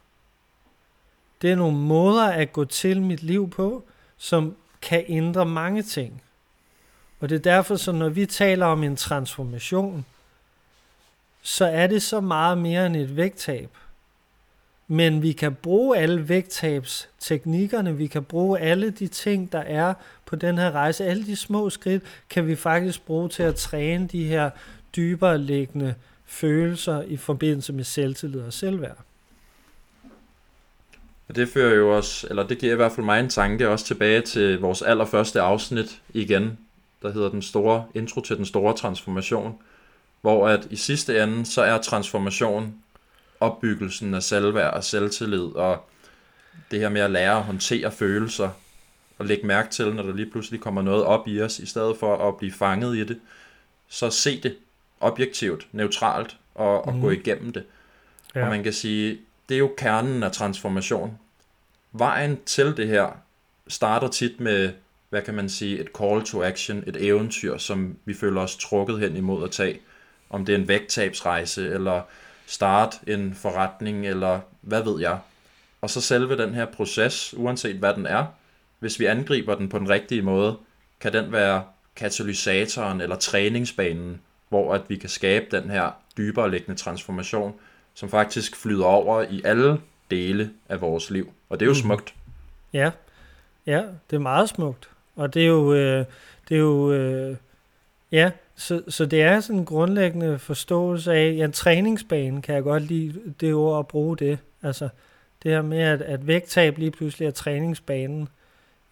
Det 1.41 1.51
er 1.51 1.55
nogle 1.55 1.77
måder 1.77 2.27
at 2.27 2.53
gå 2.53 2.65
til 2.65 3.01
mit 3.01 3.23
liv 3.23 3.49
på, 3.49 3.83
som 4.17 4.55
kan 4.81 5.03
ændre 5.07 5.45
mange 5.45 5.81
ting. 5.81 6.23
Og 7.19 7.29
det 7.29 7.35
er 7.35 7.51
derfor, 7.51 7.75
så 7.75 7.91
når 7.91 8.09
vi 8.09 8.25
taler 8.25 8.65
om 8.65 8.83
en 8.83 8.95
transformation, 8.95 10.05
så 11.41 11.65
er 11.65 11.87
det 11.87 12.01
så 12.01 12.21
meget 12.21 12.57
mere 12.57 12.85
end 12.85 12.95
et 12.95 13.15
vægttab. 13.15 13.69
Men 14.87 15.21
vi 15.21 15.31
kan 15.31 15.55
bruge 15.55 15.97
alle 15.97 16.29
vægttabsteknikkerne, 16.29 17.97
vi 17.97 18.07
kan 18.07 18.23
bruge 18.23 18.59
alle 18.59 18.89
de 18.89 19.07
ting, 19.07 19.51
der 19.51 19.59
er 19.59 19.93
på 20.25 20.35
den 20.35 20.57
her 20.57 20.71
rejse, 20.71 21.05
alle 21.05 21.25
de 21.25 21.35
små 21.35 21.69
skridt, 21.69 22.03
kan 22.29 22.47
vi 22.47 22.55
faktisk 22.55 23.05
bruge 23.05 23.29
til 23.29 23.43
at 23.43 23.55
træne 23.55 24.07
de 24.07 24.23
her 24.23 24.49
dybere 24.95 25.37
liggende 25.37 25.95
følelser 26.25 27.01
i 27.01 27.17
forbindelse 27.17 27.73
med 27.73 27.83
selvtillid 27.83 28.41
og 28.41 28.53
selvværd. 28.53 28.97
Og 31.27 31.35
Det 31.35 31.49
fører 31.49 31.75
jo 31.75 31.95
også, 31.95 32.27
eller 32.29 32.47
det 32.47 32.57
giver 32.57 32.73
i 32.73 32.75
hvert 32.75 32.91
fald 32.91 33.05
mig 33.05 33.19
en 33.19 33.29
tanke 33.29 33.69
også 33.69 33.85
tilbage 33.85 34.21
til 34.21 34.59
vores 34.59 34.81
allerførste 34.81 35.41
afsnit 35.41 36.01
igen, 36.13 36.57
der 37.01 37.11
hedder 37.11 37.29
den 37.29 37.41
store 37.41 37.85
intro 37.93 38.21
til 38.21 38.37
den 38.37 38.45
store 38.45 38.73
transformation, 38.73 39.57
hvor 40.21 40.47
at 40.47 40.67
i 40.69 40.75
sidste 40.75 41.23
ende, 41.23 41.45
så 41.45 41.61
er 41.61 41.77
transformation 41.77 42.75
opbyggelsen 43.39 44.13
af 44.13 44.23
selvværd 44.23 44.73
og 44.73 44.83
selvtillid, 44.83 45.45
og 45.55 45.89
det 46.71 46.79
her 46.79 46.89
med 46.89 47.01
at 47.01 47.11
lære 47.11 47.37
at 47.37 47.43
håndtere 47.43 47.91
følelser, 47.91 48.49
og 49.17 49.25
lægge 49.25 49.47
mærke 49.47 49.69
til, 49.69 49.93
når 49.93 50.03
der 50.03 50.13
lige 50.13 50.31
pludselig 50.31 50.59
kommer 50.59 50.81
noget 50.81 51.03
op 51.03 51.27
i 51.27 51.41
os, 51.41 51.59
i 51.59 51.65
stedet 51.65 51.97
for 51.97 52.27
at 52.27 52.37
blive 52.37 52.51
fanget 52.51 52.95
i 52.95 53.03
det, 53.03 53.19
så 53.87 54.09
se 54.09 54.41
det 54.41 54.55
objektivt, 54.99 55.67
neutralt, 55.71 56.37
og, 56.55 56.87
og 56.87 56.95
mm. 56.95 57.01
gå 57.01 57.09
igennem 57.09 57.53
det. 57.53 57.63
Ja. 58.35 58.43
Og 58.43 58.49
man 58.49 58.63
kan 58.63 58.73
sige, 58.73 59.19
det 59.49 59.55
er 59.55 59.59
jo 59.59 59.73
kernen 59.77 60.23
af 60.23 60.31
transformation. 60.31 61.19
Vejen 61.91 62.39
til 62.45 62.77
det 62.77 62.87
her 62.87 63.17
starter 63.67 64.07
tit 64.07 64.39
med, 64.39 64.73
hvad 65.09 65.21
kan 65.21 65.33
man 65.33 65.49
sige, 65.49 65.79
et 65.79 65.89
call 65.97 66.23
to 66.23 66.43
action, 66.43 66.83
et 66.87 67.05
eventyr, 67.05 67.57
som 67.57 67.97
vi 68.05 68.13
føler 68.13 68.41
os 68.41 68.55
trukket 68.55 68.99
hen 68.99 69.15
imod 69.15 69.43
at 69.43 69.51
tage. 69.51 69.79
Om 70.29 70.45
det 70.45 70.55
er 70.55 70.59
en 70.59 70.67
vægttabsrejse, 70.67 71.69
eller 71.69 72.01
starte 72.47 72.97
en 73.07 73.33
forretning, 73.33 74.07
eller 74.07 74.39
hvad 74.61 74.83
ved 74.83 75.01
jeg. 75.01 75.19
Og 75.81 75.89
så 75.89 76.01
selve 76.01 76.37
den 76.37 76.53
her 76.53 76.65
proces, 76.65 77.33
uanset 77.37 77.75
hvad 77.75 77.93
den 77.93 78.05
er, 78.05 78.25
hvis 78.79 78.99
vi 78.99 79.05
angriber 79.05 79.55
den 79.55 79.69
på 79.69 79.79
den 79.79 79.89
rigtige 79.89 80.21
måde, 80.21 80.57
kan 80.99 81.13
den 81.13 81.31
være 81.31 81.63
katalysatoren 81.95 83.01
eller 83.01 83.15
træningsbanen, 83.15 84.21
hvor 84.49 84.73
at 84.73 84.81
vi 84.87 84.95
kan 84.95 85.09
skabe 85.09 85.45
den 85.51 85.69
her 85.69 85.91
dybere 86.17 86.51
liggende 86.51 86.79
transformation, 86.79 87.53
som 87.93 88.09
faktisk 88.09 88.55
flyder 88.55 88.85
over 88.85 89.21
i 89.21 89.41
alle 89.45 89.81
dele 90.11 90.51
af 90.69 90.81
vores 90.81 91.09
liv. 91.09 91.31
Og 91.49 91.59
det 91.59 91.65
er 91.65 91.67
jo 91.67 91.73
mm. 91.73 91.81
smukt. 91.81 92.13
Ja, 92.73 92.91
ja, 93.65 93.83
det 94.09 94.15
er 94.15 94.19
meget 94.19 94.49
smukt. 94.49 94.89
Og 95.15 95.33
det 95.33 95.41
er 95.41 95.47
jo, 95.47 95.73
øh, 95.73 96.05
det 96.49 96.55
er 96.55 96.59
jo 96.59 96.91
øh, 96.91 97.37
ja, 98.11 98.31
så, 98.57 98.81
så 98.87 99.05
det 99.05 99.21
er 99.21 99.39
sådan 99.39 99.59
en 99.59 99.65
grundlæggende 99.65 100.39
forståelse 100.39 101.13
af, 101.13 101.35
ja, 101.37 101.45
en 101.45 101.51
træningsbane 101.51 102.41
kan 102.41 102.55
jeg 102.55 102.63
godt 102.63 102.83
lide 102.83 103.13
det 103.41 103.53
ord 103.53 103.79
at 103.79 103.87
bruge 103.87 104.17
det. 104.17 104.39
Altså 104.63 104.89
det 105.43 105.51
her 105.51 105.61
med, 105.61 105.79
at, 105.79 106.01
at 106.01 106.27
vægttab 106.27 106.77
lige 106.77 106.91
pludselig 106.91 107.25
er 107.25 107.31
træningsbanen. 107.31 108.27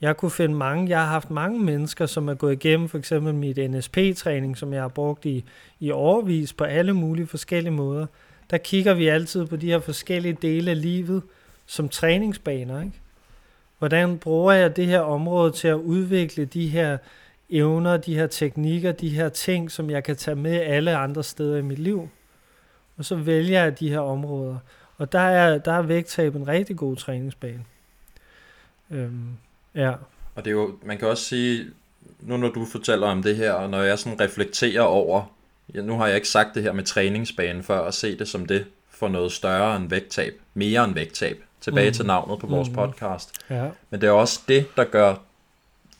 Jeg 0.01 0.17
kunne 0.17 0.31
finde 0.31 0.55
mange, 0.55 0.89
jeg 0.89 0.99
har 0.99 1.05
haft 1.05 1.31
mange 1.31 1.59
mennesker, 1.59 2.05
som 2.05 2.27
er 2.27 2.33
gået 2.33 2.53
igennem 2.53 2.89
for 2.89 2.97
eksempel 2.97 3.33
mit 3.33 3.71
NSP-træning, 3.71 4.57
som 4.57 4.73
jeg 4.73 4.81
har 4.81 4.87
brugt 4.87 5.25
i, 5.25 5.45
i 5.79 5.91
overvis 5.91 6.53
på 6.53 6.63
alle 6.63 6.93
mulige 6.93 7.27
forskellige 7.27 7.73
måder. 7.73 8.05
Der 8.49 8.57
kigger 8.57 8.93
vi 8.93 9.07
altid 9.07 9.45
på 9.45 9.55
de 9.55 9.67
her 9.67 9.79
forskellige 9.79 10.37
dele 10.41 10.71
af 10.71 10.81
livet 10.81 11.23
som 11.65 11.89
træningsbaner. 11.89 12.81
Ikke? 12.81 12.99
Hvordan 13.79 14.17
bruger 14.17 14.53
jeg 14.53 14.75
det 14.75 14.85
her 14.85 14.99
område 14.99 15.51
til 15.51 15.67
at 15.67 15.75
udvikle 15.75 16.45
de 16.45 16.67
her 16.67 16.97
evner, 17.49 17.97
de 17.97 18.15
her 18.15 18.27
teknikker, 18.27 18.91
de 18.91 19.09
her 19.09 19.29
ting, 19.29 19.71
som 19.71 19.89
jeg 19.89 20.03
kan 20.03 20.15
tage 20.15 20.35
med 20.35 20.61
alle 20.61 20.95
andre 20.95 21.23
steder 21.23 21.57
i 21.57 21.61
mit 21.61 21.79
liv. 21.79 22.09
Og 22.97 23.05
så 23.05 23.15
vælger 23.15 23.63
jeg 23.63 23.79
de 23.79 23.89
her 23.89 23.99
områder. 23.99 24.57
Og 24.97 25.11
der 25.11 25.19
er, 25.19 25.57
der 25.57 25.71
er 25.71 25.81
vægttab 25.81 26.35
en 26.35 26.47
rigtig 26.47 26.77
god 26.77 26.95
træningsbane. 26.95 27.65
Øhm, 28.91 29.29
ja. 29.75 29.93
Og 30.35 30.45
det 30.45 30.47
er 30.47 30.55
jo, 30.55 30.75
man 30.83 30.97
kan 30.97 31.07
også 31.07 31.23
sige, 31.23 31.65
nu 32.21 32.37
når 32.37 32.49
du 32.49 32.65
fortæller 32.65 33.07
om 33.07 33.23
det 33.23 33.35
her, 33.35 33.51
og 33.51 33.69
når 33.69 33.81
jeg 33.81 33.99
sådan 33.99 34.19
reflekterer 34.19 34.81
over, 34.81 35.35
ja, 35.73 35.81
nu 35.81 35.97
har 35.97 36.07
jeg 36.07 36.15
ikke 36.15 36.27
sagt 36.27 36.55
det 36.55 36.63
her 36.63 36.73
med 36.73 36.83
træningsbanen 36.83 37.63
før, 37.63 37.81
at 37.81 37.93
se 37.93 38.17
det 38.17 38.27
som 38.27 38.45
det 38.45 38.65
for 38.89 39.07
noget 39.07 39.31
større 39.31 39.75
end 39.75 39.89
vægttab, 39.89 40.41
mere 40.53 40.83
end 40.83 40.93
vægttab, 40.93 41.43
tilbage 41.61 41.89
mm. 41.89 41.93
til 41.93 42.05
navnet 42.05 42.39
på 42.39 42.47
vores 42.47 42.69
mm. 42.69 42.75
podcast. 42.75 43.31
Ja. 43.49 43.69
Men 43.89 44.01
det 44.01 44.07
er 44.07 44.11
også 44.11 44.41
det, 44.47 44.65
der 44.75 44.83
gør 44.83 45.15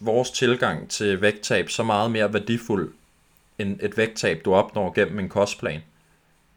vores 0.05 0.31
tilgang 0.31 0.89
til 0.89 1.21
vægttab 1.21 1.69
så 1.69 1.83
meget 1.83 2.11
mere 2.11 2.33
værdifuld 2.33 2.93
end 3.59 3.79
et 3.81 3.97
vægttab, 3.97 4.41
du 4.45 4.53
opnår 4.53 4.93
gennem 4.93 5.19
en 5.19 5.29
kostplan. 5.29 5.81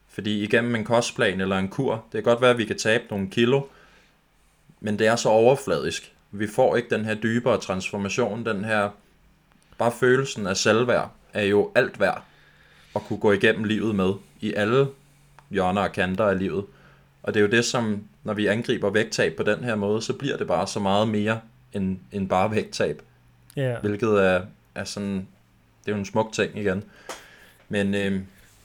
Fordi 0.09 0.43
igennem 0.43 0.75
en 0.75 0.85
kostplan 0.85 1.41
eller 1.41 1.59
en 1.59 1.69
kur, 1.69 1.93
det 1.93 2.13
kan 2.13 2.23
godt 2.23 2.41
være, 2.41 2.51
at 2.51 2.59
vi 2.59 2.65
kan 2.65 2.79
tabe 2.79 3.05
nogle 3.11 3.31
kilo, 3.31 3.63
men 4.81 4.99
det 4.99 5.07
er 5.07 5.17
så 5.17 5.29
overfladisk. 5.29 6.13
Vi 6.31 6.47
får 6.47 6.77
ikke 6.77 6.95
den 6.95 7.05
her 7.05 7.15
dybere 7.15 7.61
transformation, 7.61 8.47
den 8.47 8.65
her, 8.65 8.91
bare 9.79 9.93
følelsen 9.93 10.47
af 10.47 10.57
selvværd, 10.57 11.11
er 11.33 11.45
jo 11.45 11.73
alt 11.75 12.01
værd 12.01 12.23
at 12.97 13.03
kunne 13.03 13.19
gå 13.19 13.33
igennem 13.33 13.65
livet 13.65 13.95
med, 13.95 14.13
i 14.41 14.55
alle 14.55 14.87
hjørner 15.51 15.83
og 15.83 15.93
kanter 15.93 16.25
af 16.25 16.39
livet. 16.39 16.65
Og 17.23 17.35
det 17.35 17.41
er 17.41 17.45
jo 17.45 17.51
det, 17.51 17.65
som 17.65 18.05
når 18.25 18.35
vi 18.35 18.47
angriber 18.47 18.91
vægttab 18.91 19.37
på 19.37 19.43
den 19.43 19.65
her 19.65 19.75
måde, 19.75 20.03
så 20.03 20.13
bliver 20.13 20.37
det 20.37 20.47
bare 20.47 20.67
så 20.67 20.81
meget 20.81 21.09
mere 21.09 21.41
end, 21.73 21.99
end 22.13 22.29
bare 22.29 22.51
vægttab. 22.51 23.03
Yeah. 23.59 23.81
Hvilket 23.81 24.25
er, 24.25 24.43
er 24.75 24.85
sådan, 24.85 25.15
det 25.85 25.89
er 25.89 25.93
jo 25.93 25.99
en 25.99 26.05
smuk 26.05 26.33
ting 26.33 26.59
igen. 26.59 26.85
Men 27.69 27.95
øh, 27.95 28.21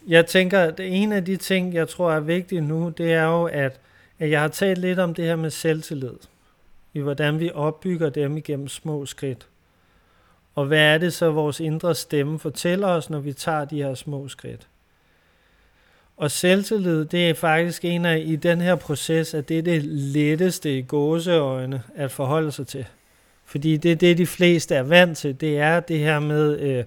jeg 0.07 0.25
tænker, 0.25 0.59
at 0.59 0.79
en 0.79 1.11
af 1.11 1.25
de 1.25 1.37
ting, 1.37 1.73
jeg 1.73 1.87
tror 1.87 2.11
er 2.11 2.19
vigtigt 2.19 2.63
nu, 2.63 2.93
det 2.97 3.13
er 3.13 3.23
jo, 3.23 3.45
at, 3.45 3.79
at 4.19 4.29
jeg 4.29 4.41
har 4.41 4.47
talt 4.47 4.79
lidt 4.79 4.99
om 4.99 5.13
det 5.13 5.25
her 5.25 5.35
med 5.35 5.49
selvtillid. 5.49 6.17
I 6.93 6.99
hvordan 6.99 7.39
vi 7.39 7.51
opbygger 7.53 8.09
dem 8.09 8.37
igennem 8.37 8.67
små 8.67 9.05
skridt. 9.05 9.47
Og 10.55 10.65
hvad 10.65 10.79
er 10.79 10.97
det 10.97 11.13
så, 11.13 11.31
vores 11.31 11.59
indre 11.59 11.95
stemme 11.95 12.39
fortæller 12.39 12.87
os, 12.87 13.09
når 13.09 13.19
vi 13.19 13.33
tager 13.33 13.65
de 13.65 13.83
her 13.83 13.95
små 13.95 14.27
skridt? 14.27 14.67
Og 16.17 16.31
selvtillid, 16.31 17.05
det 17.05 17.29
er 17.29 17.33
faktisk 17.33 17.85
en 17.85 18.05
af, 18.05 18.23
i 18.25 18.35
den 18.35 18.61
her 18.61 18.75
proces, 18.75 19.33
at 19.33 19.49
det 19.49 19.57
er 19.57 19.61
det 19.61 19.83
letteste 19.83 20.77
i 20.77 20.81
gåseøjne 20.81 21.83
at 21.95 22.11
forholde 22.11 22.51
sig 22.51 22.67
til. 22.67 22.85
Fordi 23.45 23.77
det 23.77 23.91
er 23.91 23.95
det, 23.95 24.17
de 24.17 24.27
fleste 24.27 24.75
er 24.75 24.83
vant 24.83 25.17
til. 25.17 25.41
Det 25.41 25.57
er 25.57 25.79
det 25.79 25.99
her 25.99 26.19
med, 26.19 26.59
øh, 26.59 26.83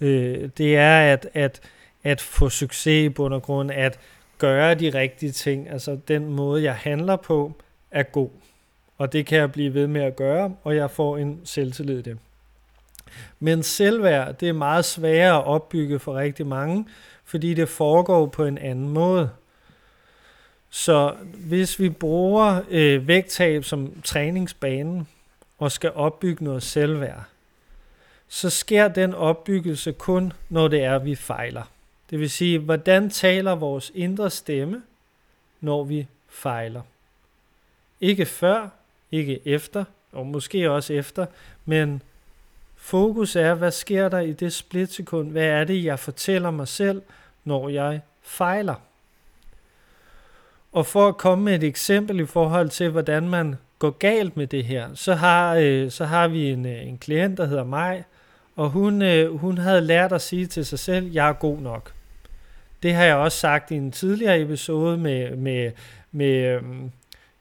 øh, 0.00 0.48
det 0.58 0.76
er 0.76 1.12
at, 1.12 1.28
at, 1.34 1.60
at 2.02 2.20
få 2.20 2.48
succes 2.48 3.04
i 3.04 3.08
bund 3.08 3.34
og 3.34 3.42
grund, 3.42 3.70
at 3.70 3.98
gøre 4.38 4.74
de 4.74 4.90
rigtige 4.90 5.32
ting. 5.32 5.70
Altså 5.70 5.98
den 6.08 6.26
måde, 6.26 6.62
jeg 6.62 6.74
handler 6.74 7.16
på, 7.16 7.52
er 7.90 8.02
god. 8.02 8.30
Og 8.98 9.12
det 9.12 9.26
kan 9.26 9.38
jeg 9.38 9.52
blive 9.52 9.74
ved 9.74 9.86
med 9.86 10.00
at 10.00 10.16
gøre, 10.16 10.54
og 10.62 10.76
jeg 10.76 10.90
får 10.90 11.18
en 11.18 11.40
selvtillid 11.44 11.98
i 11.98 12.02
det. 12.02 12.18
Men 13.40 13.62
selvværd, 13.62 14.38
det 14.38 14.48
er 14.48 14.52
meget 14.52 14.84
sværere 14.84 15.36
at 15.36 15.44
opbygge 15.44 15.98
for 15.98 16.14
rigtig 16.14 16.46
mange, 16.46 16.86
fordi 17.24 17.54
det 17.54 17.68
foregår 17.68 18.26
på 18.26 18.44
en 18.44 18.58
anden 18.58 18.88
måde. 18.88 19.30
Så 20.70 21.14
hvis 21.34 21.80
vi 21.80 21.88
bruger 21.88 22.60
øh, 22.70 23.08
vægttab 23.08 23.64
som 23.64 24.00
træningsbanen, 24.04 25.08
og 25.60 25.72
skal 25.72 25.92
opbygge 25.94 26.44
noget 26.44 26.62
selvværd, 26.62 27.24
så 28.28 28.50
sker 28.50 28.88
den 28.88 29.14
opbyggelse 29.14 29.92
kun, 29.92 30.32
når 30.48 30.68
det 30.68 30.84
er, 30.84 30.96
at 30.96 31.04
vi 31.04 31.14
fejler. 31.14 31.62
Det 32.10 32.20
vil 32.20 32.30
sige, 32.30 32.58
hvordan 32.58 33.10
taler 33.10 33.54
vores 33.54 33.92
indre 33.94 34.30
stemme, 34.30 34.82
når 35.60 35.84
vi 35.84 36.06
fejler. 36.28 36.82
Ikke 38.00 38.26
før, 38.26 38.68
ikke 39.12 39.40
efter, 39.44 39.84
og 40.12 40.26
måske 40.26 40.70
også 40.70 40.92
efter, 40.92 41.26
men 41.64 42.02
fokus 42.76 43.36
er, 43.36 43.54
hvad 43.54 43.70
sker 43.70 44.08
der 44.08 44.20
i 44.20 44.32
det 44.32 44.52
splitsekund? 44.52 45.30
Hvad 45.30 45.46
er 45.46 45.64
det, 45.64 45.84
jeg 45.84 45.98
fortæller 45.98 46.50
mig 46.50 46.68
selv, 46.68 47.02
når 47.44 47.68
jeg 47.68 48.00
fejler? 48.22 48.74
Og 50.72 50.86
for 50.86 51.08
at 51.08 51.16
komme 51.16 51.44
med 51.44 51.54
et 51.54 51.64
eksempel 51.64 52.20
i 52.20 52.26
forhold 52.26 52.68
til, 52.68 52.90
hvordan 52.90 53.28
man 53.28 53.56
går 53.80 53.90
galt 53.90 54.36
med 54.36 54.46
det 54.46 54.64
her, 54.64 54.88
så 54.94 55.14
har, 55.14 55.54
øh, 55.54 55.90
så 55.90 56.04
har 56.04 56.28
vi 56.28 56.50
en, 56.50 56.66
øh, 56.66 56.86
en 56.86 56.98
klient, 56.98 57.38
der 57.38 57.46
hedder 57.46 57.64
mig, 57.64 58.04
og 58.56 58.70
hun, 58.70 59.02
øh, 59.02 59.36
hun 59.36 59.58
havde 59.58 59.80
lært 59.80 60.12
at 60.12 60.22
sige 60.22 60.46
til 60.46 60.66
sig 60.66 60.78
selv, 60.78 61.12
jeg 61.12 61.28
er 61.28 61.32
god 61.32 61.58
nok. 61.58 61.94
Det 62.82 62.94
har 62.94 63.04
jeg 63.04 63.16
også 63.16 63.38
sagt 63.38 63.70
i 63.70 63.74
en 63.74 63.92
tidligere 63.92 64.40
episode 64.40 64.98
med, 64.98 65.36
med, 65.36 65.72
med 66.12 66.44
øh, 66.44 66.62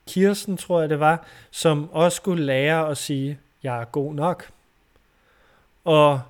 Kirsten, 0.08 0.58
tror 0.58 0.80
jeg 0.80 0.90
det 0.90 1.00
var, 1.00 1.26
som 1.52 1.90
også 1.92 2.16
skulle 2.16 2.46
lære 2.46 2.90
at 2.90 2.98
sige, 2.98 3.40
jeg 3.64 3.82
er 3.82 3.86
god 3.86 4.14
nok. 4.14 4.50
Og 5.84 6.22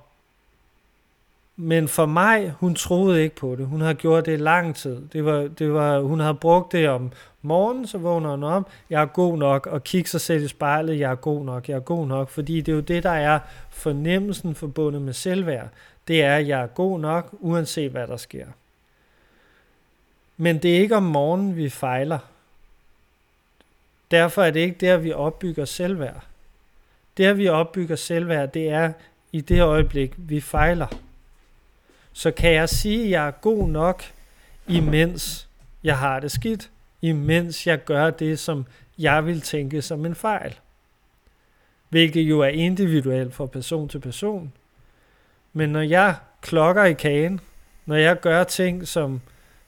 men 1.62 1.88
for 1.88 2.06
mig, 2.06 2.54
hun 2.58 2.74
troede 2.74 3.22
ikke 3.22 3.36
på 3.36 3.56
det. 3.56 3.66
Hun 3.66 3.80
har 3.80 3.94
gjort 3.94 4.26
det 4.26 4.32
i 4.32 4.36
lang 4.36 4.76
tid. 4.76 5.08
Det 5.12 5.24
var, 5.24 5.48
det 5.58 5.72
var, 5.72 6.00
hun 6.00 6.20
har 6.20 6.32
brugt 6.32 6.72
det 6.72 6.88
om 6.88 7.12
morgenen, 7.42 7.86
så 7.86 7.98
vågner 7.98 8.30
han 8.30 8.42
om, 8.42 8.66
jeg 8.90 9.02
er 9.02 9.06
god 9.06 9.38
nok, 9.38 9.66
og 9.66 9.84
kigger 9.84 10.08
sig 10.08 10.20
selv 10.20 10.44
i 10.44 10.48
spejlet, 10.48 10.98
jeg 10.98 11.10
er 11.10 11.14
god 11.14 11.44
nok, 11.44 11.68
jeg 11.68 11.76
er 11.76 11.80
god 11.80 12.06
nok. 12.06 12.28
Fordi 12.28 12.60
det 12.60 12.72
er 12.72 12.76
jo 12.76 12.80
det, 12.80 13.02
der 13.02 13.10
er 13.10 13.38
fornemmelsen 13.70 14.54
forbundet 14.54 15.02
med 15.02 15.12
selvværd. 15.12 15.68
Det 16.08 16.22
er, 16.22 16.36
at 16.36 16.48
jeg 16.48 16.62
er 16.62 16.66
god 16.66 17.00
nok, 17.00 17.28
uanset 17.32 17.90
hvad 17.90 18.06
der 18.06 18.16
sker. 18.16 18.46
Men 20.36 20.58
det 20.58 20.76
er 20.76 20.80
ikke 20.80 20.96
om 20.96 21.02
morgenen, 21.02 21.56
vi 21.56 21.68
fejler. 21.68 22.18
Derfor 24.10 24.42
er 24.42 24.50
det 24.50 24.60
ikke 24.60 24.76
der, 24.80 24.96
vi 24.96 25.12
opbygger 25.12 25.64
selvværd. 25.64 26.24
Der, 27.16 27.32
vi 27.32 27.48
opbygger 27.48 27.96
selvværd, 27.96 28.52
det 28.52 28.68
er 28.68 28.92
i 29.32 29.40
det 29.40 29.62
øjeblik, 29.62 30.12
vi 30.16 30.40
fejler. 30.40 30.86
Så 32.12 32.30
kan 32.30 32.52
jeg 32.52 32.68
sige, 32.68 33.04
at 33.04 33.10
jeg 33.10 33.26
er 33.26 33.30
god 33.30 33.68
nok, 33.68 34.04
imens 34.66 35.48
jeg 35.82 35.98
har 35.98 36.20
det 36.20 36.32
skidt, 36.32 36.70
imens 37.02 37.66
jeg 37.66 37.84
gør 37.84 38.10
det, 38.10 38.38
som 38.38 38.66
jeg 38.98 39.26
vil 39.26 39.40
tænke 39.40 39.82
som 39.82 40.06
en 40.06 40.14
fejl. 40.14 40.54
Hvilket 41.88 42.20
jo 42.20 42.40
er 42.40 42.48
individuelt 42.48 43.34
fra 43.34 43.46
person 43.46 43.88
til 43.88 43.98
person. 43.98 44.52
Men 45.52 45.70
når 45.70 45.80
jeg 45.80 46.14
klokker 46.40 46.84
i 46.84 46.92
kagen, 46.92 47.40
når 47.86 47.96
jeg 47.96 48.20
gør 48.20 48.44
ting, 48.44 48.88
som 48.88 49.20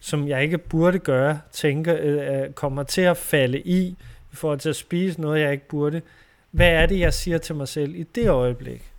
som 0.05 0.29
jeg 0.29 0.43
ikke 0.43 0.59
burde 0.59 0.99
gøre, 0.99 1.41
tænker, 1.53 1.97
øh, 2.01 2.43
øh, 2.43 2.53
kommer 2.53 2.83
til 2.83 3.01
at 3.01 3.17
falde 3.17 3.61
i, 3.61 3.97
i 4.33 4.37
forhold 4.37 4.59
til 4.59 4.69
at 4.69 4.77
spise 4.77 5.21
noget, 5.21 5.41
jeg 5.41 5.53
ikke 5.53 5.69
burde. 5.69 6.03
Hvad 6.51 6.69
er 6.69 6.87
det, 6.87 6.99
jeg 6.99 7.15
siger 7.15 7.39
til 7.39 7.55
mig 7.55 7.69
selv 7.69 7.95
i 7.95 8.03
det 8.03 8.29
øjeblik? 8.29 8.91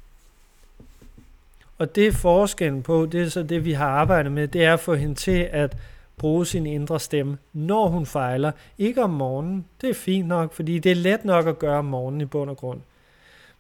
Og 1.78 1.96
det 1.96 2.08
er 2.08 2.12
forskellen 2.12 2.84
på, 2.84 3.06
det 3.12 3.22
er 3.22 3.30
så 3.30 3.44
det, 3.44 3.66
vi 3.66 3.72
har 3.72 3.88
arbejdet 3.88 4.32
med, 4.32 4.48
det 4.48 4.64
er 4.64 4.74
at 4.74 4.80
få 4.80 4.96
hende 4.96 5.16
til 5.16 5.50
at 5.52 5.78
bruge 6.18 6.46
sin 6.46 6.66
indre 6.66 7.00
stemme, 7.00 7.38
når 7.54 7.88
hun 7.88 8.06
fejler. 8.06 8.52
Ikke 8.78 9.04
om 9.04 9.10
morgenen, 9.10 9.66
det 9.82 9.90
er 9.90 9.94
fint 9.94 10.28
nok, 10.28 10.54
fordi 10.54 10.80
det 10.80 10.92
er 10.92 10.96
let 10.96 11.26
nok 11.26 11.48
at 11.48 11.60
gøre 11.60 11.78
om 11.78 11.86
morgenen 11.86 12.22
i 12.22 12.26
bund 12.26 12.50
og 12.50 12.58
grund. 12.58 12.80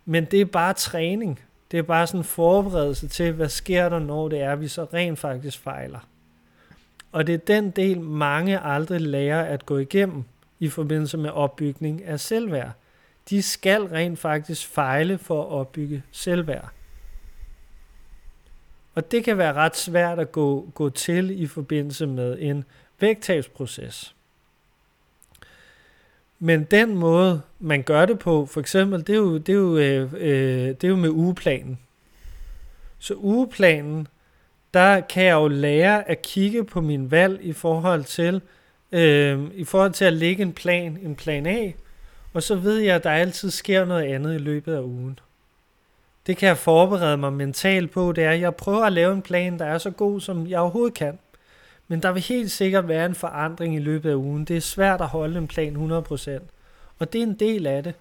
Men 0.05 0.25
det 0.25 0.41
er 0.41 0.45
bare 0.45 0.73
træning. 0.73 1.39
Det 1.71 1.79
er 1.79 1.83
bare 1.83 2.07
sådan 2.07 2.19
en 2.19 2.23
forberedelse 2.23 3.07
til, 3.07 3.31
hvad 3.31 3.49
sker 3.49 3.89
der, 3.89 3.99
når 3.99 4.29
det 4.29 4.41
er, 4.41 4.55
vi 4.55 4.67
så 4.67 4.83
rent 4.93 5.19
faktisk 5.19 5.59
fejler. 5.59 5.99
Og 7.11 7.27
det 7.27 7.33
er 7.33 7.37
den 7.37 7.71
del, 7.71 7.99
mange 8.01 8.59
aldrig 8.59 9.01
lærer 9.01 9.43
at 9.43 9.65
gå 9.65 9.77
igennem 9.77 10.23
i 10.59 10.69
forbindelse 10.69 11.17
med 11.17 11.29
opbygning 11.29 12.03
af 12.03 12.19
selvværd. 12.19 12.71
De 13.29 13.41
skal 13.41 13.83
rent 13.83 14.19
faktisk 14.19 14.67
fejle 14.67 15.17
for 15.17 15.41
at 15.41 15.49
opbygge 15.49 16.03
selvværd. 16.11 16.71
Og 18.95 19.12
det 19.12 19.23
kan 19.23 19.38
være 19.38 19.53
ret 19.53 19.77
svært 19.77 20.19
at 20.19 20.32
gå, 20.32 20.71
gå 20.73 20.89
til 20.89 21.41
i 21.41 21.47
forbindelse 21.47 22.08
med 22.08 22.38
en 22.39 22.65
vægttabsproces. 22.99 24.15
Men 26.39 26.63
den 26.63 26.95
måde, 26.95 27.41
man 27.60 27.84
gør 27.84 28.06
det 28.06 28.19
på, 28.19 28.45
for 28.45 28.60
eksempel, 28.60 28.99
det 28.99 29.10
er 29.10 29.17
jo, 29.17 29.38
det 29.38 29.49
er 29.49 29.58
jo, 29.58 29.77
øh, 29.77 30.13
øh, 30.13 30.67
det 30.67 30.84
er 30.84 30.88
jo 30.88 30.95
med 30.95 31.10
ugeplanen. 31.10 31.79
Så 32.99 33.13
ugeplanen, 33.17 34.08
der 34.73 34.99
kan 34.99 35.23
jeg 35.23 35.34
jo 35.34 35.47
lære 35.47 36.10
at 36.10 36.21
kigge 36.21 36.63
på 36.63 36.82
min 36.82 37.12
valg 37.12 37.39
i 37.41 37.53
forhold 37.53 38.03
til, 38.03 38.41
øh, 38.91 39.43
i 39.53 39.63
forhold 39.63 39.91
til 39.91 40.06
at 40.06 40.13
lægge 40.13 40.43
en 40.43 40.53
plan, 40.53 40.97
en 41.01 41.15
plan 41.15 41.45
A, 41.45 41.71
og 42.34 42.43
så 42.43 42.56
ved 42.56 42.77
jeg, 42.77 42.95
at 42.95 43.03
der 43.03 43.12
altid 43.12 43.51
sker 43.51 43.86
noget 43.86 44.03
andet 44.03 44.36
i 44.36 44.38
løbet 44.38 44.73
af 44.73 44.82
ugen. 44.82 45.19
Det 46.27 46.38
kan 46.38 46.47
jeg 46.47 46.57
forberede 46.57 47.17
mig 47.17 47.33
mentalt 47.33 47.91
på, 47.91 48.12
det 48.12 48.23
er, 48.23 48.31
at 48.31 48.41
jeg 48.41 48.55
prøver 48.55 48.86
at 48.86 48.93
lave 48.93 49.13
en 49.13 49.21
plan, 49.21 49.59
der 49.59 49.65
er 49.65 49.77
så 49.77 49.91
god, 49.91 50.21
som 50.21 50.47
jeg 50.47 50.59
overhovedet 50.59 50.93
kan. 50.93 51.19
Men 51.88 52.01
der 52.01 52.12
vil 52.12 52.21
helt 52.21 52.51
sikkert 52.51 52.88
være 52.88 53.05
en 53.05 53.15
forandring 53.15 53.75
i 53.75 53.79
løbet 53.79 54.09
af 54.09 54.15
ugen. 54.15 54.45
Det 54.45 54.57
er 54.57 54.62
svært 54.62 55.01
at 55.01 55.07
holde 55.07 55.38
en 55.38 55.47
plan 55.47 55.75
100%. 55.75 56.29
Og 56.99 57.13
det 57.13 57.19
er 57.19 57.23
en 57.23 57.33
del 57.33 57.67
af 57.67 57.83
det. 57.83 57.93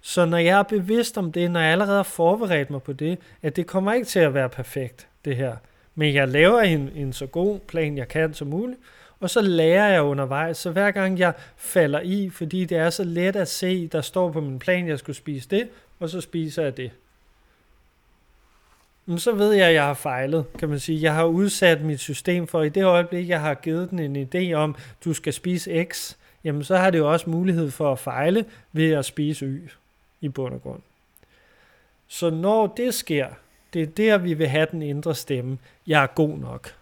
Så 0.00 0.24
når 0.24 0.38
jeg 0.38 0.58
er 0.58 0.62
bevidst 0.62 1.18
om 1.18 1.32
det, 1.32 1.50
når 1.50 1.60
jeg 1.60 1.72
allerede 1.72 1.96
har 1.96 2.02
forberedt 2.02 2.70
mig 2.70 2.82
på 2.82 2.92
det, 2.92 3.18
at 3.42 3.56
det 3.56 3.66
kommer 3.66 3.92
ikke 3.92 4.06
til 4.06 4.18
at 4.18 4.34
være 4.34 4.48
perfekt, 4.48 5.08
det 5.24 5.36
her. 5.36 5.56
Men 5.94 6.14
jeg 6.14 6.28
laver 6.28 6.60
en, 6.60 6.90
en 6.94 7.12
så 7.12 7.26
god 7.26 7.58
plan, 7.58 7.96
jeg 7.96 8.08
kan 8.08 8.34
som 8.34 8.48
muligt, 8.48 8.78
og 9.20 9.30
så 9.30 9.40
lærer 9.40 9.88
jeg 9.88 10.02
undervejs. 10.02 10.56
Så 10.56 10.70
hver 10.70 10.90
gang 10.90 11.18
jeg 11.18 11.32
falder 11.56 12.00
i, 12.00 12.30
fordi 12.30 12.64
det 12.64 12.78
er 12.78 12.90
så 12.90 13.04
let 13.04 13.36
at 13.36 13.48
se, 13.48 13.86
der 13.86 14.00
står 14.00 14.32
på 14.32 14.40
min 14.40 14.58
plan, 14.58 14.88
jeg 14.88 14.98
skulle 14.98 15.16
spise 15.16 15.48
det, 15.48 15.68
og 16.00 16.08
så 16.08 16.20
spiser 16.20 16.62
jeg 16.62 16.76
det. 16.76 16.90
Men 19.06 19.18
så 19.18 19.32
ved 19.32 19.52
jeg, 19.52 19.68
at 19.68 19.74
jeg 19.74 19.84
har 19.84 19.94
fejlet, 19.94 20.44
kan 20.58 20.68
man 20.68 20.80
sige. 20.80 21.02
Jeg 21.02 21.14
har 21.14 21.24
udsat 21.24 21.80
mit 21.80 22.00
system 22.00 22.46
for, 22.46 22.62
i 22.62 22.68
det 22.68 22.84
øjeblik, 22.84 23.28
jeg 23.28 23.40
har 23.40 23.54
givet 23.54 23.90
den 23.90 23.98
en 23.98 24.28
idé 24.34 24.52
om, 24.52 24.76
du 25.04 25.14
skal 25.14 25.32
spise 25.32 25.84
X, 25.84 26.14
jamen 26.44 26.64
så 26.64 26.76
har 26.76 26.90
det 26.90 26.98
jo 26.98 27.12
også 27.12 27.30
mulighed 27.30 27.70
for 27.70 27.92
at 27.92 27.98
fejle 27.98 28.44
ved 28.72 28.92
at 28.92 29.04
spise 29.04 29.46
Y 29.46 29.70
i 30.20 30.28
bund 30.28 30.54
og 30.54 30.62
grund. 30.62 30.80
Så 32.08 32.30
når 32.30 32.66
det 32.66 32.94
sker, 32.94 33.28
det 33.72 33.82
er 33.82 33.86
der, 33.86 34.18
vi 34.18 34.34
vil 34.34 34.48
have 34.48 34.66
den 34.70 34.82
indre 34.82 35.14
stemme. 35.14 35.58
Jeg 35.86 36.02
er 36.02 36.06
god 36.06 36.38
nok. 36.38 36.74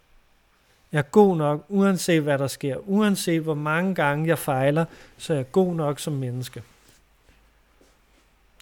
Jeg 0.92 0.98
er 0.98 1.02
god 1.02 1.37
nok, 1.37 1.64
uanset 1.68 2.22
hvad 2.22 2.38
der 2.38 2.46
sker. 2.46 2.76
Uanset 2.88 3.40
hvor 3.40 3.54
mange 3.54 3.94
gange 3.94 4.28
jeg 4.28 4.38
fejler, 4.38 4.84
så 5.18 5.32
er 5.32 5.37
jeg 5.37 5.52
god 5.52 5.74
nok 5.74 6.00
som 6.00 6.12
menneske. 6.12 6.62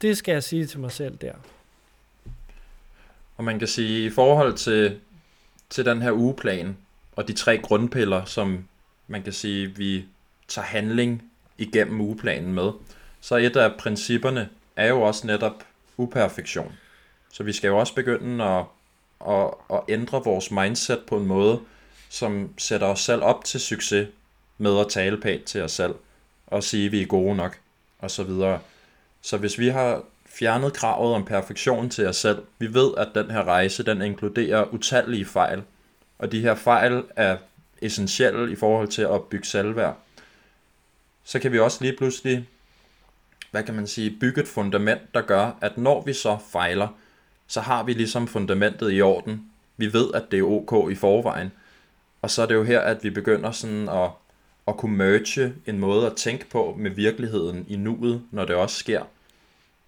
Det 0.03 0.17
skal 0.17 0.33
jeg 0.33 0.43
sige 0.43 0.67
til 0.67 0.81
mig 0.81 0.93
selv 0.93 1.17
der. 1.17 1.35
Og 3.37 3.45
man 3.45 3.59
kan 3.59 3.69
sige, 3.69 4.07
i 4.07 4.11
forhold 4.11 4.55
til, 4.55 5.01
til 5.71 5.85
den 5.85 6.03
her 6.03 6.11
ugeplan, 6.11 6.77
og 7.17 7.29
de 7.29 7.33
tre 7.33 7.59
grundpiller, 7.59 8.25
som 8.25 8.65
man 9.07 9.23
kan 9.23 9.33
sige, 9.33 9.67
vi 9.77 10.05
tager 10.49 10.67
handling 10.67 11.31
igennem 11.59 12.01
ugeplanen 12.01 12.55
med, 12.55 12.71
så 13.21 13.37
et 13.37 13.57
af 13.57 13.73
principperne 13.79 14.49
er 14.77 14.89
jo 14.89 15.03
også 15.03 15.27
netop 15.27 15.65
uperfektion. 15.97 16.73
Så 17.33 17.43
vi 17.43 17.53
skal 17.53 17.69
jo 17.69 17.79
også 17.79 17.95
begynde 17.95 18.45
at, 18.45 18.65
at, 19.29 19.51
at 19.73 19.81
ændre 19.89 20.25
vores 20.25 20.51
mindset 20.51 21.01
på 21.07 21.17
en 21.17 21.27
måde, 21.27 21.61
som 22.09 22.55
sætter 22.59 22.87
os 22.87 23.01
selv 23.01 23.23
op 23.23 23.45
til 23.45 23.61
succes 23.61 24.09
med 24.59 24.81
at 24.81 24.89
tale 24.89 25.21
pænt 25.21 25.45
til 25.45 25.63
os 25.63 25.73
selv, 25.73 25.95
og 26.47 26.63
sige, 26.63 26.87
at 26.87 26.93
vi 26.93 27.03
er 27.03 27.07
gode 27.07 27.37
nok, 27.37 27.59
og 27.99 28.11
så 28.11 28.23
videre. 28.23 28.61
Så 29.23 29.37
hvis 29.37 29.59
vi 29.59 29.69
har 29.69 30.05
fjernet 30.33 30.73
kravet 30.73 31.15
om 31.15 31.25
perfektion 31.25 31.91
til 31.91 32.05
jer 32.05 32.13
selv. 32.13 32.43
Vi 32.59 32.75
ved, 32.75 32.93
at 32.97 33.09
den 33.15 33.31
her 33.31 33.45
rejse, 33.45 33.83
den 33.83 34.03
inkluderer 34.03 34.75
utallige 34.75 35.25
fejl. 35.25 35.63
Og 36.19 36.33
de 36.33 36.41
her 36.41 36.55
fejl 36.55 37.05
er 37.17 37.37
essentielle 37.83 38.53
i 38.53 38.57
forhold 38.57 38.89
til 38.89 39.03
at 39.03 39.23
bygge 39.23 39.47
selvværd. 39.47 39.97
Så 41.25 41.39
kan 41.39 41.53
vi 41.53 41.59
også 41.59 41.79
lige 41.81 41.97
pludselig, 41.97 42.49
hvad 43.51 43.63
kan 43.63 43.75
man 43.75 43.87
sige, 43.87 44.17
bygge 44.21 44.41
et 44.41 44.49
fundament, 44.49 45.15
der 45.15 45.21
gør, 45.21 45.51
at 45.61 45.79
når 45.79 46.03
vi 46.03 46.13
så 46.13 46.39
fejler, 46.53 46.89
så 47.47 47.61
har 47.61 47.83
vi 47.83 47.93
ligesom 47.93 48.29
fundamentet 48.29 48.93
i 48.93 49.03
orden. 49.03 49.47
Vi 49.77 49.93
ved, 49.93 50.11
at 50.15 50.25
det 50.31 50.39
er 50.39 50.43
ok 50.43 50.91
i 50.91 50.95
forvejen. 50.95 51.53
Og 52.23 52.31
så 52.31 52.43
er 52.43 52.47
det 52.47 52.55
jo 52.55 52.63
her, 52.63 52.81
at 52.81 53.05
vi 53.05 53.11
begynder 53.11 53.51
sådan 53.51 53.89
at, 53.89 54.11
at 54.69 54.77
kunne 54.77 54.97
merge 54.97 55.55
en 55.67 55.79
måde 55.79 56.07
at 56.07 56.17
tænke 56.17 56.51
på 56.51 56.75
med 56.79 56.91
virkeligheden 56.91 57.65
i 57.69 57.77
nuet, 57.77 58.23
når 58.31 58.45
det 58.45 58.57
også 58.57 58.77
sker. 58.77 59.03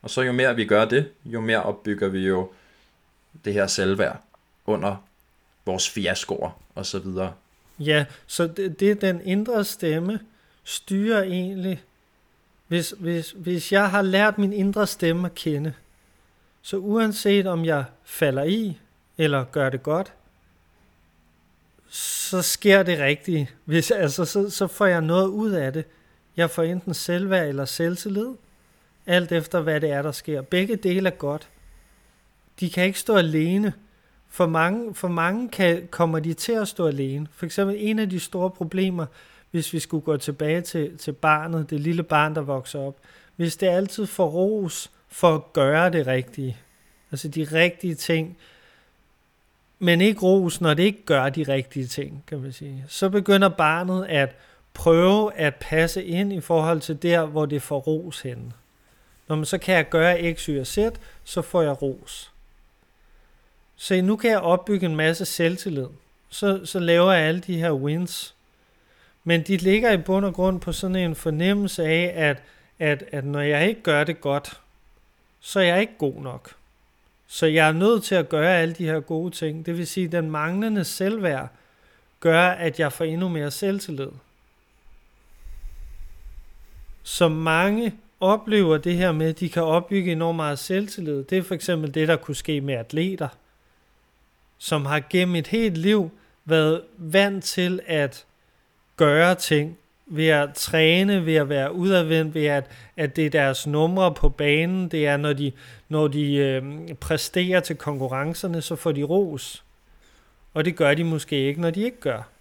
Og 0.05 0.11
så 0.11 0.23
jo 0.23 0.33
mere 0.33 0.57
vi 0.57 0.65
gør 0.65 0.85
det, 0.85 1.11
jo 1.25 1.41
mere 1.41 1.63
opbygger 1.63 2.09
vi 2.09 2.27
jo 2.27 2.53
det 3.45 3.53
her 3.53 3.67
selvværd 3.67 4.23
under 4.67 4.97
vores 5.67 5.91
fiaskoer 5.91 6.61
og 6.75 6.87
så 6.87 6.99
videre. 6.99 7.33
Ja, 7.79 8.05
så 8.27 8.47
det, 8.47 8.81
det 8.81 9.01
den 9.01 9.21
indre 9.25 9.65
stemme 9.65 10.21
styrer 10.65 11.23
egentlig, 11.23 11.83
hvis, 12.67 12.95
hvis, 12.99 13.35
hvis 13.37 13.73
jeg 13.73 13.91
har 13.91 14.03
lært 14.03 14.39
min 14.39 14.53
indre 14.53 14.87
stemme 14.87 15.27
at 15.27 15.35
kende, 15.35 15.73
så 16.63 16.77
uanset 16.77 17.47
om 17.47 17.65
jeg 17.65 17.85
falder 18.05 18.45
i 18.45 18.79
eller 19.19 19.45
gør 19.45 19.71
det 19.71 19.83
godt, 19.83 20.13
så 21.89 22.43
sker 22.43 22.83
det 22.83 22.99
rigtige. 22.99 23.51
Hvis, 23.65 23.91
altså, 23.91 24.25
så, 24.25 24.51
så 24.51 24.67
får 24.67 24.87
jeg 24.87 25.01
noget 25.01 25.29
ud 25.29 25.51
af 25.51 25.73
det. 25.73 25.85
Jeg 26.37 26.51
får 26.51 26.63
enten 26.63 26.95
selvværd 26.95 27.49
eller 27.49 27.65
selvtillid 27.65 28.29
alt 29.07 29.33
efter 29.33 29.61
hvad 29.61 29.81
det 29.81 29.91
er, 29.91 30.03
der 30.03 30.13
sker. 30.13 30.43
Begge 30.43 30.77
dele 30.77 31.09
er 31.09 31.15
godt. 31.15 31.49
De 32.61 32.71
kan 32.71 32.85
ikke 32.85 32.99
stå 32.99 33.17
alene. 33.17 33.73
For 34.29 34.47
mange, 34.47 34.95
for 34.95 35.09
mange 35.09 35.49
kan, 35.49 35.89
kommer 35.91 36.19
de 36.19 36.35
til 36.35 36.53
at 36.53 36.69
stå 36.69 36.87
alene. 36.87 37.27
For 37.33 37.47
eksempel 37.47 37.77
en 37.79 37.99
af 37.99 38.11
de 38.11 38.21
store 38.21 38.51
problemer, 38.51 39.07
hvis 39.51 39.73
vi 39.73 39.79
skulle 39.79 40.05
gå 40.05 40.17
tilbage 40.17 40.61
til, 40.61 40.99
til 40.99 41.13
barnet, 41.13 41.71
det 41.71 41.81
lille 41.81 42.03
barn, 42.03 42.35
der 42.35 42.41
vokser 42.41 42.79
op. 42.79 42.97
Hvis 43.37 43.57
det 43.57 43.67
altid 43.67 44.07
får 44.07 44.29
ros 44.29 44.91
for 45.09 45.35
at 45.35 45.53
gøre 45.53 45.91
det 45.91 46.07
rigtige, 46.07 46.57
altså 47.11 47.29
de 47.29 47.45
rigtige 47.53 47.95
ting, 47.95 48.37
men 49.79 50.01
ikke 50.01 50.21
ros, 50.21 50.61
når 50.61 50.75
det 50.75 50.83
ikke 50.83 51.05
gør 51.05 51.29
de 51.29 51.43
rigtige 51.43 51.87
ting, 51.87 52.25
kan 52.27 52.41
man 52.41 52.53
sige. 52.53 52.85
Så 52.89 53.09
begynder 53.09 53.49
barnet 53.49 54.05
at 54.05 54.37
prøve 54.75 55.35
at 55.35 55.55
passe 55.55 56.05
ind 56.05 56.33
i 56.33 56.41
forhold 56.41 56.81
til 56.81 57.03
der, 57.03 57.27
hvor 57.27 57.47
det 57.47 57.63
får 57.63 57.79
ros 57.79 58.21
henne. 58.21 58.53
Når 59.29 59.37
man 59.37 59.45
så 59.45 59.59
kan 59.59 59.75
jeg 59.75 59.89
gøre 59.89 60.35
X, 60.35 60.45
Y 60.45 60.59
og 60.59 60.67
Z, 60.67 60.79
så 61.25 61.43
får 61.43 61.63
jeg 61.63 61.83
ros. 61.83 62.31
Se, 63.77 64.01
nu 64.01 64.17
kan 64.17 64.31
jeg 64.31 64.41
opbygge 64.41 64.87
en 64.87 64.97
masse 64.97 65.25
selvtillid. 65.25 65.87
Så, 66.29 66.67
så 66.67 66.79
laver 66.79 67.13
jeg 67.13 67.29
alle 67.29 67.41
de 67.41 67.59
her 67.59 67.73
wins. 67.73 68.35
Men 69.25 69.43
de 69.43 69.57
ligger 69.57 69.93
i 69.93 69.97
bund 69.97 70.25
og 70.25 70.35
grund 70.35 70.61
på 70.61 70.73
sådan 70.73 70.97
en 70.97 71.15
fornemmelse 71.15 71.85
af, 71.85 72.13
at, 72.17 72.43
at, 72.79 73.05
at 73.13 73.25
når 73.25 73.41
jeg 73.41 73.69
ikke 73.69 73.83
gør 73.83 74.05
det 74.05 74.21
godt, 74.21 74.61
så 75.41 75.61
er 75.61 75.65
jeg 75.65 75.81
ikke 75.81 75.99
god 75.99 76.23
nok. 76.23 76.55
Så 77.27 77.47
jeg 77.47 77.69
er 77.69 77.73
nødt 77.73 78.05
til 78.05 78.15
at 78.15 78.29
gøre 78.29 78.59
alle 78.59 78.75
de 78.75 78.85
her 78.85 79.01
gode 79.01 79.31
ting. 79.31 79.67
Det 79.67 79.79
vil 79.79 79.87
sige, 79.87 80.07
at 80.07 80.13
den 80.13 80.31
manglende 80.31 80.85
selvværd 80.85 81.49
gør, 82.21 82.49
at 82.49 82.81
jeg 82.81 82.93
får 82.93 83.05
endnu 83.05 83.29
mere 83.29 83.51
selvtillid. 83.51 84.11
Så 87.03 87.29
mange 87.29 87.95
oplever 88.21 88.79
det 88.79 88.97
her 88.97 89.13
med, 89.13 89.29
at 89.29 89.41
de 89.41 89.49
kan 89.49 89.63
opbygge 89.63 90.13
enormt 90.13 90.37
meget 90.37 90.59
selvtillid. 90.59 91.25
Det 91.25 91.39
er 91.39 91.43
for 91.43 91.55
eksempel 91.55 91.95
det, 91.95 92.09
der 92.09 92.17
kunne 92.17 92.35
ske 92.35 92.61
med 92.61 92.75
atleter, 92.75 93.29
som 94.59 94.87
har 94.87 95.03
gennem 95.11 95.37
et 95.37 95.47
helt 95.47 95.77
liv 95.77 96.11
været 96.45 96.83
vant 96.99 97.45
til 97.45 97.81
at 97.87 98.27
gøre 98.97 99.35
ting, 99.35 99.79
ved 100.07 100.29
at 100.29 100.55
træne, 100.55 101.27
ved 101.27 101.35
at 101.35 101.49
være 101.49 101.73
udadvendt, 101.73 102.35
ved 102.35 102.47
at, 102.47 102.71
at 102.97 103.17
det 103.17 103.27
er 103.27 103.31
deres 103.31 103.67
numre 103.67 104.15
på 104.15 104.29
banen, 104.29 104.89
det 104.89 105.07
er, 105.07 105.17
når 105.17 105.33
de, 105.33 105.53
når 105.89 106.09
de 106.09 106.35
øh, 106.35 106.95
præsterer 106.95 107.61
til 107.61 107.77
konkurrencerne, 107.77 108.63
så 108.63 108.77
får 108.77 108.93
de 108.93 109.03
ros. 109.03 109.65
Og 110.55 110.65
det 110.65 110.77
gør 110.77 110.95
de 110.95 111.05
måske 111.05 111.37
ikke, 111.37 111.61
når 111.61 111.71
de 111.71 111.83
ikke 111.83 112.01
gør. 112.01 112.34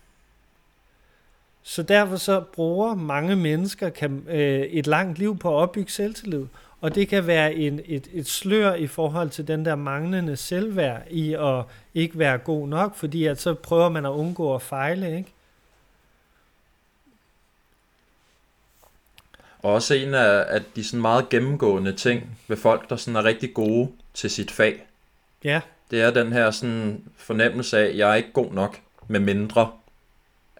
Så 1.63 1.83
derfor 1.83 2.15
så 2.15 2.39
bruger 2.39 2.95
mange 2.95 3.35
mennesker 3.35 3.89
kan, 3.89 4.25
øh, 4.29 4.61
et 4.61 4.87
langt 4.87 5.19
liv 5.19 5.37
på 5.37 5.49
at 5.49 5.61
opbygge 5.61 5.91
selvtillid. 5.91 6.45
Og 6.81 6.95
det 6.95 7.07
kan 7.07 7.27
være 7.27 7.53
en, 7.53 7.79
et, 7.85 8.09
et 8.13 8.27
slør 8.27 8.73
i 8.73 8.87
forhold 8.87 9.29
til 9.29 9.47
den 9.47 9.65
der 9.65 9.75
manglende 9.75 10.35
selvværd 10.35 11.01
i 11.09 11.33
at 11.33 11.63
ikke 11.93 12.19
være 12.19 12.37
god 12.37 12.67
nok, 12.67 12.95
fordi 12.95 13.25
at 13.25 13.41
så 13.41 13.53
prøver 13.53 13.89
man 13.89 14.05
at 14.05 14.09
undgå 14.09 14.55
at 14.55 14.61
fejle, 14.61 15.17
ikke? 15.17 15.31
Og 19.59 19.73
også 19.73 19.93
en 19.93 20.13
af, 20.13 20.45
af 20.47 20.61
de 20.75 20.83
sådan 20.83 21.01
meget 21.01 21.29
gennemgående 21.29 21.93
ting 21.93 22.37
ved 22.47 22.57
folk, 22.57 22.89
der 22.89 22.95
sådan 22.95 23.15
er 23.15 23.23
rigtig 23.23 23.53
gode 23.53 23.91
til 24.13 24.29
sit 24.29 24.51
fag. 24.51 24.87
Ja. 25.43 25.61
Det 25.91 26.01
er 26.01 26.11
den 26.11 26.33
her 26.33 26.51
sådan 26.51 27.03
fornemmelse 27.17 27.77
af, 27.77 27.83
at 27.83 27.97
jeg 27.97 28.11
er 28.11 28.15
ikke 28.15 28.31
god 28.33 28.53
nok 28.53 28.79
med 29.07 29.19
mindre 29.19 29.71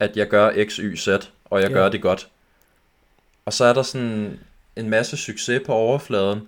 at 0.04 0.18
jeg 0.18 0.28
gør 0.28 0.66
X, 0.66 0.76
Y, 0.76 0.96
Z, 0.98 1.08
og 1.46 1.62
jeg 1.62 1.70
ja. 1.70 1.76
gør 1.76 1.90
det 1.90 2.02
godt. 2.02 2.28
Og 3.46 3.54
så 3.54 3.66
er 3.66 3.74
der 3.74 3.82
sådan 3.82 4.40
en 4.76 4.90
masse 4.90 5.18
succes 5.18 5.62
på 5.66 5.74
overfladen, 5.74 6.48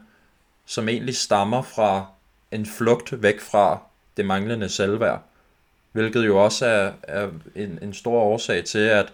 som 0.66 0.90
egentlig 0.90 1.16
stammer 1.16 1.62
fra 1.62 2.06
en 2.52 2.66
flugt 2.66 3.22
væk 3.22 3.40
fra 3.40 3.80
det 4.18 4.26
manglende 4.26 4.70
selvværd. 4.70 5.24
Hvilket 5.92 6.26
jo 6.26 6.44
også 6.44 6.66
er, 6.66 6.92
er 7.04 7.30
en, 7.56 7.80
en 7.82 7.94
stor 7.94 8.20
årsag 8.20 8.66
til, 8.66 8.80
at, 8.80 9.14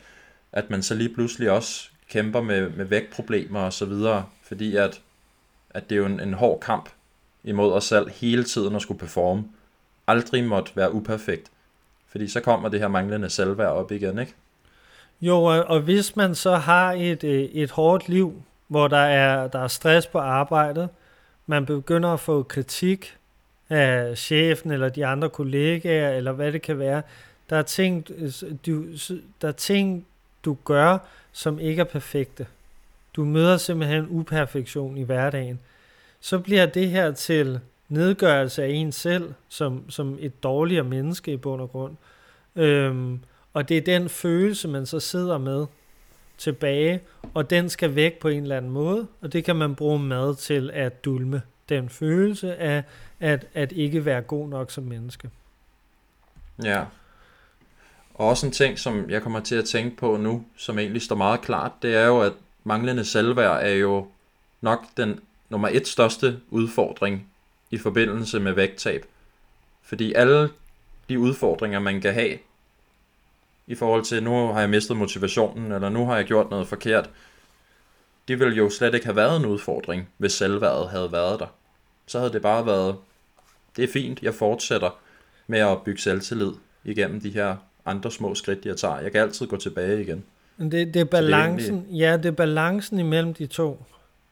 at 0.52 0.70
man 0.70 0.84
så 0.84 0.96
lige 0.96 1.14
pludselig 1.14 1.52
også 1.52 1.90
kæmper 2.10 2.42
med, 2.42 2.70
med 2.70 2.86
vægtproblemer 2.86 3.60
og 3.60 3.74
så 3.74 3.86
videre, 3.86 4.26
fordi 4.44 4.76
at, 4.76 5.02
at 5.70 5.90
det 5.90 5.96
er 5.96 6.00
jo 6.00 6.06
en, 6.06 6.20
en 6.20 6.34
hård 6.34 6.60
kamp 6.60 6.90
imod 7.44 7.74
os 7.74 7.84
selv 7.84 8.10
hele 8.10 8.44
tiden 8.44 8.76
at 8.76 8.82
skulle 8.82 9.00
performe. 9.00 9.44
Aldrig 10.08 10.44
måtte 10.44 10.72
være 10.76 10.94
uperfekt, 10.94 11.52
fordi 12.12 12.28
så 12.28 12.40
kommer 12.42 12.70
det 12.70 12.80
her 12.80 12.88
manglende 12.88 13.30
selvværd 13.30 13.70
op 13.70 13.92
igen, 13.92 14.20
ikke? 14.20 14.34
Jo, 15.22 15.44
og, 15.44 15.80
hvis 15.80 16.16
man 16.16 16.36
så 16.36 16.56
har 16.56 16.94
et, 16.94 17.24
øh, 17.24 17.44
et 17.44 17.72
hårdt 17.72 18.10
liv, 18.10 18.44
hvor 18.68 18.88
der 18.88 18.98
er, 18.98 19.48
der 19.48 19.60
er 19.60 19.68
stress 19.68 20.08
på 20.08 20.20
arbejdet, 20.20 20.90
man 21.48 21.66
begynder 21.66 22.10
at 22.10 22.20
få 22.20 22.44
kritik 22.44 23.18
af 23.70 24.18
chefen 24.18 24.72
eller 24.72 24.90
de 24.90 25.06
andre 25.06 25.30
kollegaer, 25.30 26.18
eller 26.18 26.32
hvad 26.32 26.52
det 26.52 26.62
kan 26.62 26.80
være, 26.80 27.02
der 27.50 27.58
er 27.58 27.62
ting, 27.62 28.08
øh, 28.18 28.32
du, 28.66 28.86
der 29.42 29.48
er 29.48 29.52
ting, 29.52 30.06
du 30.46 30.58
gør, 30.66 30.98
som 31.32 31.60
ikke 31.60 31.80
er 31.80 31.86
perfekte. 31.86 32.48
Du 33.16 33.26
møder 33.26 33.58
simpelthen 33.58 34.08
uperfektion 34.10 34.98
i 34.98 35.04
hverdagen. 35.04 35.60
Så 36.20 36.40
bliver 36.40 36.66
det 36.66 36.90
her 36.90 37.12
til 37.12 37.60
nedgørelse 37.92 38.64
af 38.64 38.70
en 38.70 38.92
selv, 38.92 39.34
som, 39.50 39.90
som 39.90 40.18
et 40.20 40.44
dårligere 40.44 40.84
menneske 40.84 41.34
i 41.34 41.38
bund 41.38 41.62
og 41.62 41.72
grund. 41.72 41.96
Øhm, 42.56 43.20
og 43.54 43.70
det 43.70 43.78
er 43.78 43.82
den 43.82 44.10
følelse, 44.10 44.68
man 44.68 44.86
så 44.86 45.00
sidder 45.00 45.38
med 45.38 45.66
tilbage, 46.38 47.02
og 47.34 47.50
den 47.50 47.70
skal 47.70 47.96
væk 47.96 48.20
på 48.20 48.28
en 48.28 48.44
eller 48.44 48.58
anden 48.58 48.72
måde, 48.72 49.08
og 49.22 49.34
det 49.34 49.44
kan 49.44 49.56
man 49.56 49.76
bruge 49.76 50.00
mad 50.00 50.36
til 50.36 50.72
at 50.74 51.06
dulme 51.06 51.42
den 51.70 51.90
følelse 51.90 52.56
af 52.56 52.84
at, 53.20 53.46
at 53.54 53.72
ikke 53.72 54.06
være 54.06 54.22
god 54.22 54.50
nok 54.50 54.72
som 54.72 54.84
menneske. 54.84 55.30
Ja. 56.64 56.84
Og 58.14 58.28
også 58.28 58.46
en 58.46 58.52
ting, 58.52 58.80
som 58.80 59.10
jeg 59.10 59.22
kommer 59.22 59.40
til 59.40 59.56
at 59.56 59.66
tænke 59.66 59.98
på 59.98 60.18
nu, 60.18 60.46
som 60.58 60.80
egentlig 60.80 61.02
står 61.02 61.16
meget 61.16 61.42
klart, 61.42 61.72
det 61.82 61.96
er 61.96 62.06
jo, 62.06 62.22
at 62.22 62.34
manglende 62.64 63.06
selvværd 63.06 63.66
er 63.66 63.74
jo 63.74 64.08
nok 64.62 64.80
den 64.98 65.20
nummer 65.50 65.70
et 65.72 65.88
største 65.88 66.40
udfordring 66.50 67.31
i 67.72 67.78
forbindelse 67.78 68.40
med 68.40 68.52
vægttab. 68.52 69.06
Fordi 69.82 70.14
alle 70.14 70.50
de 71.10 71.20
udfordringer, 71.20 71.80
man 71.80 72.02
kan 72.02 72.14
have, 72.14 72.38
i 73.68 73.76
forhold 73.76 74.04
til, 74.04 74.24
nu 74.24 74.48
har 74.48 74.60
jeg 74.60 74.70
mistet 74.70 74.98
motivationen, 74.98 75.72
eller 75.72 75.90
nu 75.90 76.06
har 76.06 76.16
jeg 76.16 76.26
gjort 76.26 76.50
noget 76.50 76.68
forkert, 76.68 77.10
det 78.28 78.40
ville 78.40 78.56
jo 78.56 78.70
slet 78.70 78.94
ikke 78.94 79.06
have 79.06 79.16
været 79.16 79.40
en 79.40 79.46
udfordring, 79.46 80.10
hvis 80.18 80.32
selvværdet 80.32 80.90
havde 80.90 81.12
været 81.12 81.40
der. 81.40 81.56
Så 82.06 82.20
havde 82.20 82.34
det 82.34 82.42
bare 82.42 82.66
været, 82.66 82.96
det 83.76 83.84
er 83.84 83.88
fint, 83.94 84.24
jeg 84.24 84.34
fortsætter 84.34 85.00
med 85.48 85.60
at 85.60 85.82
bygge 85.82 86.02
selvtillid 86.02 86.52
igennem 86.84 87.22
de 87.22 87.30
her 87.30 87.56
andre 87.86 88.12
små 88.12 88.36
skridt, 88.36 88.66
jeg 88.66 88.78
tager. 88.78 89.00
Jeg 89.00 89.12
kan 89.12 89.22
altid 89.22 89.48
gå 89.48 89.58
tilbage 89.58 90.02
igen. 90.02 90.24
Det, 90.60 90.94
det 90.94 90.96
er 90.96 91.04
balancen, 91.04 91.76
det 91.76 92.04
er 92.04 92.12
ja, 92.12 92.18
det 92.18 92.26
er 92.26 92.32
balancen 92.32 93.00
imellem 93.00 93.34
de 93.34 93.48
to. 93.48 93.84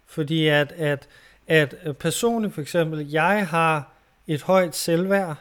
Fordi 0.06 0.48
at, 0.48 0.72
at, 0.72 1.08
at 1.50 1.76
øh, 1.84 1.94
personligt 1.94 2.54
for 2.54 2.62
eksempel, 2.62 3.10
jeg 3.10 3.48
har 3.48 3.92
et 4.28 4.42
højt 4.42 4.76
selvværd, 4.76 5.38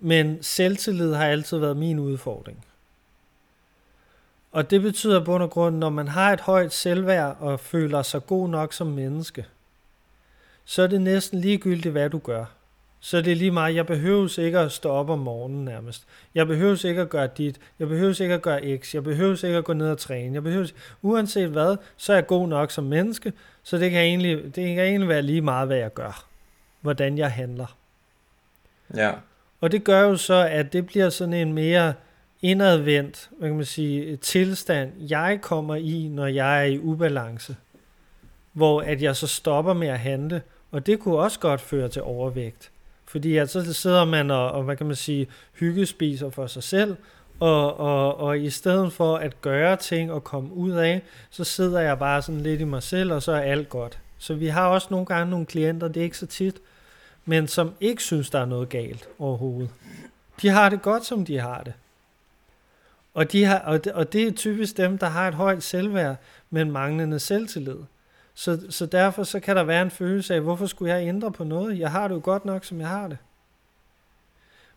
men 0.00 0.42
selvtillid 0.42 1.14
har 1.14 1.26
altid 1.26 1.58
været 1.58 1.76
min 1.76 1.98
udfordring. 1.98 2.64
Og 4.52 4.70
det 4.70 4.82
betyder 4.82 5.24
på 5.24 5.46
grund, 5.46 5.76
når 5.76 5.90
man 5.90 6.08
har 6.08 6.32
et 6.32 6.40
højt 6.40 6.72
selvværd 6.72 7.36
og 7.40 7.60
føler 7.60 8.02
sig 8.02 8.26
god 8.26 8.48
nok 8.48 8.72
som 8.72 8.86
menneske, 8.86 9.46
så 10.64 10.82
er 10.82 10.86
det 10.86 11.00
næsten 11.00 11.40
ligegyldigt, 11.40 11.92
hvad 11.92 12.10
du 12.10 12.18
gør. 12.18 12.44
Så 13.04 13.20
det 13.20 13.32
er 13.32 13.36
lige 13.36 13.50
meget, 13.50 13.74
jeg 13.74 13.86
behøver 13.86 14.38
ikke 14.38 14.58
at 14.58 14.72
stå 14.72 14.90
op 14.90 15.10
om 15.10 15.18
morgenen 15.18 15.64
nærmest. 15.64 16.06
Jeg 16.34 16.46
behøver 16.46 16.86
ikke 16.86 17.00
at 17.00 17.08
gøre 17.08 17.26
dit. 17.26 17.60
Jeg 17.78 17.88
behøver 17.88 18.22
ikke 18.22 18.34
at 18.34 18.42
gøre 18.42 18.78
x. 18.78 18.94
Jeg 18.94 19.04
behøver 19.04 19.44
ikke 19.44 19.58
at 19.58 19.64
gå 19.64 19.72
ned 19.72 19.90
og 19.90 19.98
træne. 19.98 20.34
Jeg 20.34 20.42
behøver, 20.42 20.66
uanset 21.02 21.48
hvad, 21.48 21.76
så 21.96 22.12
er 22.12 22.16
jeg 22.16 22.26
god 22.26 22.48
nok 22.48 22.70
som 22.70 22.84
menneske. 22.84 23.32
Så 23.62 23.78
det 23.78 23.90
kan, 23.90 24.00
egentlig, 24.00 24.36
det 24.44 24.54
kan 24.54 24.78
egentlig 24.78 25.08
være 25.08 25.22
lige 25.22 25.40
meget, 25.40 25.66
hvad 25.66 25.76
jeg 25.76 25.94
gør. 25.94 26.26
Hvordan 26.80 27.18
jeg 27.18 27.32
handler. 27.32 27.76
Ja. 28.96 29.12
Og 29.60 29.72
det 29.72 29.84
gør 29.84 30.00
jo 30.00 30.16
så, 30.16 30.48
at 30.50 30.72
det 30.72 30.86
bliver 30.86 31.08
sådan 31.08 31.34
en 31.34 31.52
mere 31.52 31.94
indadvendt, 32.42 33.30
hvad 33.38 33.48
kan 33.48 33.56
man 33.56 33.64
sige, 33.64 34.16
tilstand, 34.16 34.92
jeg 35.10 35.38
kommer 35.42 35.74
i, 35.74 36.08
når 36.08 36.26
jeg 36.26 36.60
er 36.60 36.64
i 36.64 36.78
ubalance. 36.78 37.56
Hvor 38.52 38.80
at 38.80 39.02
jeg 39.02 39.16
så 39.16 39.26
stopper 39.26 39.72
med 39.72 39.88
at 39.88 39.98
handle, 39.98 40.42
og 40.70 40.86
det 40.86 40.98
kunne 40.98 41.18
også 41.18 41.40
godt 41.40 41.60
føre 41.60 41.88
til 41.88 42.02
overvægt. 42.02 42.70
Fordi 43.14 43.36
at 43.36 43.50
så 43.50 43.72
sidder 43.72 44.04
man 44.04 44.30
og, 44.30 44.50
og 44.50 44.62
hvad 44.62 44.76
kan 44.76 44.86
man 44.86 44.96
sige, 44.96 45.26
hyggespiser 45.52 46.30
for 46.30 46.46
sig 46.46 46.62
selv, 46.62 46.96
og, 47.40 47.80
og, 47.80 48.16
og 48.16 48.38
i 48.38 48.50
stedet 48.50 48.92
for 48.92 49.16
at 49.16 49.40
gøre 49.40 49.76
ting 49.76 50.12
og 50.12 50.24
komme 50.24 50.54
ud 50.54 50.70
af, 50.70 51.02
så 51.30 51.44
sidder 51.44 51.80
jeg 51.80 51.98
bare 51.98 52.22
sådan 52.22 52.40
lidt 52.40 52.60
i 52.60 52.64
mig 52.64 52.82
selv, 52.82 53.12
og 53.12 53.22
så 53.22 53.32
er 53.32 53.40
alt 53.40 53.68
godt. 53.68 53.98
Så 54.18 54.34
vi 54.34 54.46
har 54.46 54.68
også 54.68 54.88
nogle 54.90 55.06
gange 55.06 55.30
nogle 55.30 55.46
klienter, 55.46 55.88
det 55.88 56.00
er 56.00 56.04
ikke 56.04 56.18
så 56.18 56.26
tit, 56.26 56.56
men 57.24 57.48
som 57.48 57.72
ikke 57.80 58.02
synes, 58.02 58.30
der 58.30 58.38
er 58.38 58.46
noget 58.46 58.68
galt 58.68 59.08
overhovedet. 59.18 59.70
De 60.42 60.48
har 60.48 60.68
det 60.68 60.82
godt, 60.82 61.04
som 61.04 61.24
de 61.24 61.40
har 61.40 61.62
det. 61.62 61.72
Og, 63.14 63.32
de 63.32 63.44
har, 63.44 63.58
og, 63.58 63.84
det, 63.84 63.92
og 63.92 64.12
det 64.12 64.22
er 64.26 64.32
typisk 64.32 64.76
dem, 64.76 64.98
der 64.98 65.06
har 65.06 65.28
et 65.28 65.34
højt 65.34 65.62
selvværd, 65.62 66.16
men 66.50 66.70
manglende 66.70 67.18
selvtillid. 67.18 67.78
Så, 68.34 68.60
så 68.70 68.86
derfor 68.86 69.22
så 69.22 69.40
kan 69.40 69.56
der 69.56 69.64
være 69.64 69.82
en 69.82 69.90
følelse 69.90 70.34
af, 70.34 70.40
hvorfor 70.40 70.66
skulle 70.66 70.94
jeg 70.94 71.08
ændre 71.08 71.32
på 71.32 71.44
noget? 71.44 71.78
Jeg 71.78 71.90
har 71.90 72.08
det 72.08 72.14
jo 72.14 72.20
godt 72.24 72.44
nok, 72.44 72.64
som 72.64 72.80
jeg 72.80 72.88
har 72.88 73.08
det. 73.08 73.18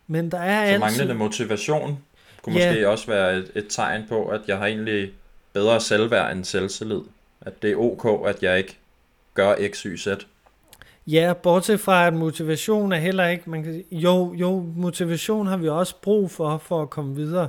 Men 0.06 0.30
der 0.30 0.38
er 0.38 0.66
så 0.66 0.72
altid... 0.72 0.78
manglende 0.78 1.14
motivation 1.14 1.98
kunne 2.42 2.58
ja. 2.58 2.70
måske 2.70 2.88
også 2.88 3.06
være 3.06 3.36
et, 3.36 3.50
et 3.54 3.66
tegn 3.68 4.04
på, 4.08 4.28
at 4.28 4.40
jeg 4.46 4.58
har 4.58 4.66
egentlig 4.66 5.12
bedre 5.52 5.80
selvværd 5.80 6.32
end 6.32 6.44
selvtillid. 6.44 7.00
At 7.40 7.62
det 7.62 7.72
er 7.72 7.76
ok, 7.76 8.28
at 8.28 8.42
jeg 8.42 8.58
ikke 8.58 8.78
gør 9.34 9.54
x, 9.70 9.82
y, 9.82 9.96
z. 9.96 10.08
Ja, 11.06 11.32
bortset 11.42 11.80
fra, 11.80 12.06
at 12.06 12.14
motivation 12.14 12.92
er 12.92 12.96
heller 12.96 13.26
ikke... 13.26 13.50
Man 13.50 13.62
kan, 13.62 13.84
jo, 13.90 14.34
jo, 14.34 14.72
motivation 14.76 15.46
har 15.46 15.56
vi 15.56 15.68
også 15.68 15.94
brug 16.02 16.30
for, 16.30 16.58
for 16.58 16.82
at 16.82 16.90
komme 16.90 17.14
videre. 17.14 17.48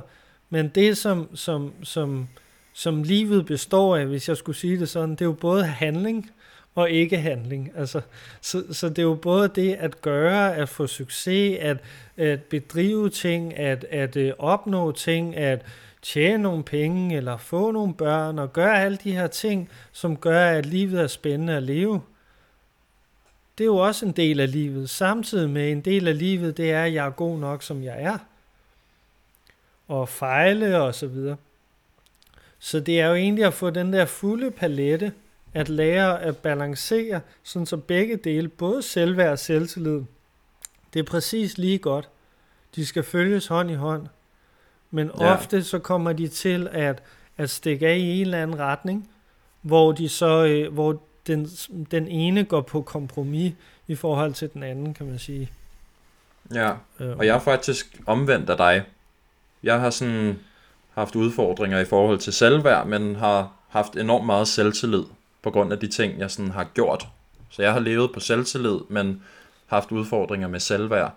Men 0.50 0.68
det, 0.68 0.96
som, 0.96 1.36
som, 1.36 1.72
som, 1.82 2.28
som 2.72 3.02
livet 3.02 3.46
består 3.46 3.96
af, 3.96 4.06
hvis 4.06 4.28
jeg 4.28 4.36
skulle 4.36 4.58
sige 4.58 4.80
det 4.80 4.88
sådan, 4.88 5.10
det 5.10 5.20
er 5.20 5.24
jo 5.24 5.32
både 5.32 5.64
handling 5.64 6.30
og 6.74 6.90
ikke 6.90 7.16
handling. 7.16 7.72
Altså, 7.76 8.00
så, 8.40 8.64
så 8.72 8.88
det 8.88 8.98
er 8.98 9.02
jo 9.02 9.14
både 9.14 9.48
det 9.48 9.74
at 9.74 10.00
gøre, 10.00 10.56
at 10.56 10.68
få 10.68 10.86
succes, 10.86 11.58
at, 11.60 11.76
at 12.16 12.42
bedrive 12.42 13.10
ting, 13.10 13.56
at, 13.58 13.84
at 13.90 14.16
øh, 14.16 14.32
opnå 14.38 14.92
ting, 14.92 15.36
at 15.36 15.62
tjene 16.02 16.42
nogle 16.42 16.64
penge, 16.64 17.16
eller 17.16 17.36
få 17.36 17.70
nogle 17.70 17.94
børn, 17.94 18.38
og 18.38 18.52
gøre 18.52 18.82
alle 18.82 18.98
de 19.04 19.12
her 19.12 19.26
ting, 19.26 19.70
som 19.92 20.16
gør, 20.16 20.50
at 20.50 20.66
livet 20.66 21.00
er 21.00 21.06
spændende 21.06 21.56
at 21.56 21.62
leve. 21.62 22.02
Det 23.58 23.64
er 23.64 23.68
jo 23.68 23.76
også 23.76 24.06
en 24.06 24.12
del 24.12 24.40
af 24.40 24.52
livet. 24.52 24.90
Samtidig 24.90 25.50
med 25.50 25.72
en 25.72 25.80
del 25.80 26.08
af 26.08 26.18
livet, 26.18 26.56
det 26.56 26.70
er, 26.70 26.84
at 26.84 26.94
jeg 26.94 27.06
er 27.06 27.10
god 27.10 27.38
nok, 27.38 27.62
som 27.62 27.82
jeg 27.82 28.02
er 28.02 28.18
og 29.88 30.08
fejle 30.08 30.82
og 30.82 30.94
så 30.94 31.06
videre. 31.06 31.36
Så 32.60 32.80
det 32.80 33.00
er 33.00 33.06
jo 33.06 33.14
egentlig 33.14 33.44
at 33.44 33.54
få 33.54 33.70
den 33.70 33.92
der 33.92 34.04
fulde 34.04 34.50
palette, 34.50 35.12
at 35.54 35.68
lære 35.68 36.22
at 36.22 36.36
balancere, 36.36 37.20
sådan 37.42 37.66
så 37.66 37.76
begge 37.76 38.16
dele, 38.16 38.48
både 38.48 38.82
selvværd 38.82 39.32
og 39.32 39.38
selvtillid, 39.38 40.02
det 40.94 41.00
er 41.00 41.04
præcis 41.04 41.58
lige 41.58 41.78
godt. 41.78 42.08
De 42.76 42.86
skal 42.86 43.02
følges 43.02 43.46
hånd 43.46 43.70
i 43.70 43.74
hånd. 43.74 44.06
Men 44.90 45.10
ja. 45.20 45.34
ofte 45.34 45.64
så 45.64 45.78
kommer 45.78 46.12
de 46.12 46.28
til 46.28 46.68
at, 46.72 47.02
at 47.36 47.50
stikke 47.50 47.88
af 47.88 47.96
i 47.96 48.20
en 48.20 48.20
eller 48.20 48.42
anden 48.42 48.58
retning, 48.58 49.10
hvor 49.62 49.92
de 49.92 50.08
så, 50.08 50.44
øh, 50.44 50.72
hvor 50.72 51.02
den, 51.26 51.46
den 51.90 52.08
ene 52.08 52.44
går 52.44 52.60
på 52.60 52.82
kompromis 52.82 53.52
i 53.88 53.94
forhold 53.94 54.34
til 54.34 54.52
den 54.52 54.62
anden, 54.62 54.94
kan 54.94 55.06
man 55.06 55.18
sige. 55.18 55.50
Ja, 56.54 56.72
øh. 57.00 57.16
og 57.18 57.26
jeg 57.26 57.34
er 57.34 57.40
faktisk 57.40 58.00
omvendt 58.06 58.50
af 58.50 58.56
dig. 58.56 58.84
Jeg 59.62 59.80
har 59.80 59.90
sådan 59.90 60.38
haft 61.00 61.16
udfordringer 61.16 61.78
i 61.78 61.84
forhold 61.84 62.18
til 62.18 62.32
selvværd, 62.32 62.86
men 62.86 63.16
har 63.16 63.52
haft 63.68 63.96
enormt 63.96 64.26
meget 64.26 64.48
selvtillid 64.48 65.04
på 65.42 65.50
grund 65.50 65.72
af 65.72 65.78
de 65.78 65.86
ting, 65.86 66.18
jeg 66.18 66.30
sådan 66.30 66.50
har 66.50 66.64
gjort. 66.64 67.08
Så 67.50 67.62
jeg 67.62 67.72
har 67.72 67.80
levet 67.80 68.12
på 68.12 68.20
selvtillid, 68.20 68.78
men 68.88 69.22
haft 69.66 69.92
udfordringer 69.92 70.48
med 70.48 70.60
selvværd. 70.60 71.14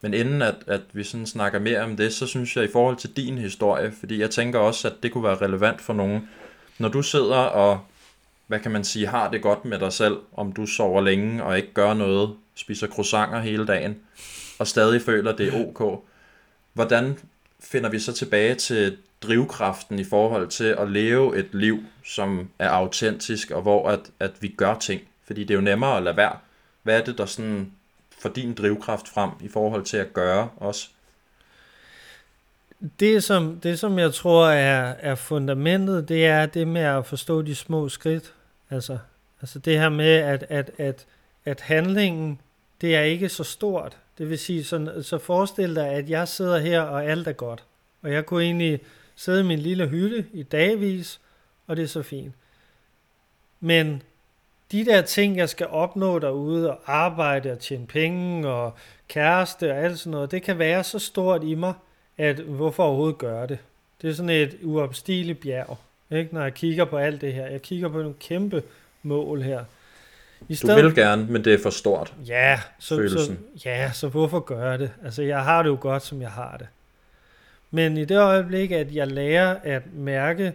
Men 0.00 0.14
inden 0.14 0.42
at, 0.42 0.54
at 0.66 0.80
vi 0.92 1.04
sådan 1.04 1.26
snakker 1.26 1.58
mere 1.58 1.80
om 1.80 1.96
det, 1.96 2.14
så 2.14 2.26
synes 2.26 2.56
jeg 2.56 2.64
i 2.64 2.72
forhold 2.72 2.96
til 2.96 3.16
din 3.16 3.38
historie, 3.38 3.92
fordi 4.00 4.20
jeg 4.20 4.30
tænker 4.30 4.58
også, 4.58 4.88
at 4.88 4.94
det 5.02 5.12
kunne 5.12 5.24
være 5.24 5.36
relevant 5.36 5.80
for 5.80 5.92
nogen, 5.92 6.28
når 6.78 6.88
du 6.88 7.02
sidder 7.02 7.36
og, 7.36 7.80
hvad 8.46 8.60
kan 8.60 8.70
man 8.70 8.84
sige, 8.84 9.06
har 9.06 9.30
det 9.30 9.42
godt 9.42 9.64
med 9.64 9.78
dig 9.78 9.92
selv, 9.92 10.16
om 10.36 10.52
du 10.52 10.66
sover 10.66 11.00
længe 11.00 11.44
og 11.44 11.56
ikke 11.56 11.72
gør 11.74 11.94
noget, 11.94 12.34
spiser 12.54 12.86
croissanter 12.86 13.40
hele 13.40 13.66
dagen, 13.66 13.96
og 14.58 14.66
stadig 14.66 15.02
føler, 15.02 15.36
det 15.36 15.54
er 15.54 15.66
ok. 15.66 16.04
Hvordan 16.72 17.18
finder 17.60 17.90
vi 17.90 17.98
så 17.98 18.12
tilbage 18.12 18.54
til 18.54 18.96
drivkraften 19.22 19.98
i 19.98 20.04
forhold 20.04 20.48
til 20.48 20.64
at 20.78 20.90
leve 20.90 21.38
et 21.38 21.48
liv, 21.52 21.84
som 22.04 22.50
er 22.58 22.68
autentisk, 22.68 23.50
og 23.50 23.62
hvor 23.62 23.88
at, 23.88 24.00
at 24.20 24.32
vi 24.40 24.48
gør 24.48 24.74
ting. 24.74 25.00
Fordi 25.24 25.44
det 25.44 25.50
er 25.50 25.54
jo 25.54 25.60
nemmere 25.60 25.96
at 25.96 26.02
lade 26.02 26.16
være. 26.16 26.36
Hvad 26.82 27.00
er 27.00 27.04
det, 27.04 27.18
der 27.18 27.26
sådan 27.26 27.72
får 28.18 28.28
din 28.28 28.54
drivkraft 28.54 29.08
frem 29.08 29.30
i 29.40 29.48
forhold 29.48 29.84
til 29.84 29.96
at 29.96 30.12
gøre 30.12 30.48
også? 30.56 30.88
Det 33.00 33.24
som, 33.24 33.60
det, 33.60 33.78
som 33.78 33.98
jeg 33.98 34.14
tror 34.14 34.48
er, 34.48 34.94
er 34.98 35.14
fundamentet, 35.14 36.08
det 36.08 36.26
er 36.26 36.46
det 36.46 36.68
med 36.68 36.80
at 36.80 37.06
forstå 37.06 37.42
de 37.42 37.54
små 37.54 37.88
skridt. 37.88 38.34
Altså, 38.70 38.98
altså 39.40 39.58
det 39.58 39.78
her 39.78 39.88
med, 39.88 40.14
at, 40.14 40.44
at, 40.48 40.70
at, 40.78 41.06
at 41.44 41.60
handlingen, 41.60 42.40
det 42.80 42.96
er 42.96 43.02
ikke 43.02 43.28
så 43.28 43.44
stort. 43.44 43.96
Det 44.18 44.30
vil 44.30 44.38
sige, 44.38 44.64
så, 44.64 45.02
så 45.02 45.18
forestil 45.18 45.74
dig, 45.74 45.88
at 45.88 46.10
jeg 46.10 46.28
sidder 46.28 46.58
her, 46.58 46.80
og 46.80 47.04
alt 47.04 47.28
er 47.28 47.32
godt. 47.32 47.64
Og 48.02 48.12
jeg 48.12 48.26
kunne 48.26 48.44
egentlig 48.44 48.80
sidde 49.18 49.40
i 49.40 49.44
min 49.44 49.58
lille 49.58 49.86
hytte 49.86 50.26
i 50.32 50.42
dagvis, 50.42 51.20
og 51.66 51.76
det 51.76 51.82
er 51.82 51.86
så 51.86 52.02
fint. 52.02 52.34
Men 53.60 54.02
de 54.72 54.84
der 54.84 55.02
ting, 55.02 55.36
jeg 55.36 55.48
skal 55.48 55.66
opnå 55.66 56.18
derude, 56.18 56.70
og 56.70 56.80
arbejde 56.86 57.52
og 57.52 57.58
tjene 57.58 57.86
penge 57.86 58.48
og 58.48 58.72
kæreste 59.08 59.70
og 59.72 59.78
alt 59.78 59.98
sådan 59.98 60.10
noget, 60.10 60.30
det 60.30 60.42
kan 60.42 60.58
være 60.58 60.84
så 60.84 60.98
stort 60.98 61.44
i 61.44 61.54
mig, 61.54 61.74
at 62.18 62.36
hvorfor 62.36 62.84
overhovedet 62.84 63.18
gøre 63.18 63.46
det? 63.46 63.58
Det 64.02 64.10
er 64.10 64.14
sådan 64.14 64.30
et 64.30 64.56
uopstigeligt 64.62 65.40
bjerg, 65.40 65.78
ikke? 66.10 66.34
når 66.34 66.42
jeg 66.42 66.54
kigger 66.54 66.84
på 66.84 66.96
alt 66.96 67.20
det 67.20 67.32
her. 67.32 67.46
Jeg 67.46 67.62
kigger 67.62 67.88
på 67.88 67.98
nogle 67.98 68.14
kæmpe 68.20 68.62
mål 69.02 69.42
her. 69.42 69.64
I 70.48 70.54
stedet, 70.54 70.78
du 70.78 70.82
vil 70.82 70.96
gerne, 70.96 71.26
men 71.26 71.44
det 71.44 71.54
er 71.54 71.58
for 71.62 71.70
stort. 71.70 72.14
Ja, 72.26 72.60
så, 72.78 73.08
så, 73.08 73.34
ja, 73.64 73.90
så 73.92 74.08
hvorfor 74.08 74.40
gøre 74.40 74.78
det? 74.78 74.90
Altså, 75.04 75.22
jeg 75.22 75.44
har 75.44 75.62
det 75.62 75.70
jo 75.70 75.78
godt, 75.80 76.02
som 76.02 76.22
jeg 76.22 76.30
har 76.30 76.56
det. 76.56 76.66
Men 77.70 77.96
i 77.96 78.04
det 78.04 78.18
øjeblik, 78.18 78.72
at 78.72 78.94
jeg 78.94 79.06
lærer 79.06 79.56
at 79.62 79.82
mærke 79.94 80.52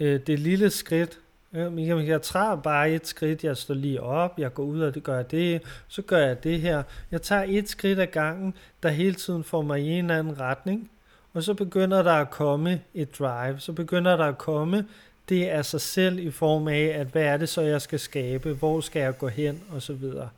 øh, 0.00 0.20
det 0.26 0.38
lille 0.38 0.70
skridt, 0.70 1.18
øh, 1.52 1.88
jeg, 1.88 2.08
jeg 2.08 2.60
bare 2.62 2.90
et 2.90 3.06
skridt, 3.06 3.44
jeg 3.44 3.56
står 3.56 3.74
lige 3.74 4.02
op, 4.02 4.38
jeg 4.38 4.54
går 4.54 4.64
ud 4.64 4.80
og 4.80 4.94
det 4.94 5.02
gør 5.02 5.22
det, 5.22 5.62
så 5.88 6.02
gør 6.02 6.18
jeg 6.18 6.44
det 6.44 6.60
her. 6.60 6.82
Jeg 7.10 7.22
tager 7.22 7.44
et 7.48 7.68
skridt 7.68 7.98
ad 7.98 8.06
gangen, 8.06 8.54
der 8.82 8.88
hele 8.88 9.14
tiden 9.14 9.44
får 9.44 9.62
mig 9.62 9.80
i 9.80 9.90
en 9.90 10.04
eller 10.04 10.18
anden 10.18 10.40
retning, 10.40 10.90
og 11.34 11.42
så 11.42 11.54
begynder 11.54 12.02
der 12.02 12.12
at 12.12 12.30
komme 12.30 12.80
et 12.94 13.18
drive, 13.18 13.58
så 13.58 13.72
begynder 13.72 14.16
der 14.16 14.24
at 14.24 14.38
komme 14.38 14.86
det 15.28 15.44
af 15.44 15.64
sig 15.64 15.80
selv 15.80 16.18
i 16.18 16.30
form 16.30 16.68
af, 16.68 16.92
at 16.94 17.06
hvad 17.06 17.22
er 17.22 17.36
det 17.36 17.48
så, 17.48 17.60
jeg 17.60 17.82
skal 17.82 18.00
skabe, 18.00 18.52
hvor 18.52 18.80
skal 18.80 19.00
jeg 19.00 19.18
gå 19.18 19.28
hen, 19.28 19.62
og 19.70 19.82
så 19.82 19.92
videre. 19.92 20.28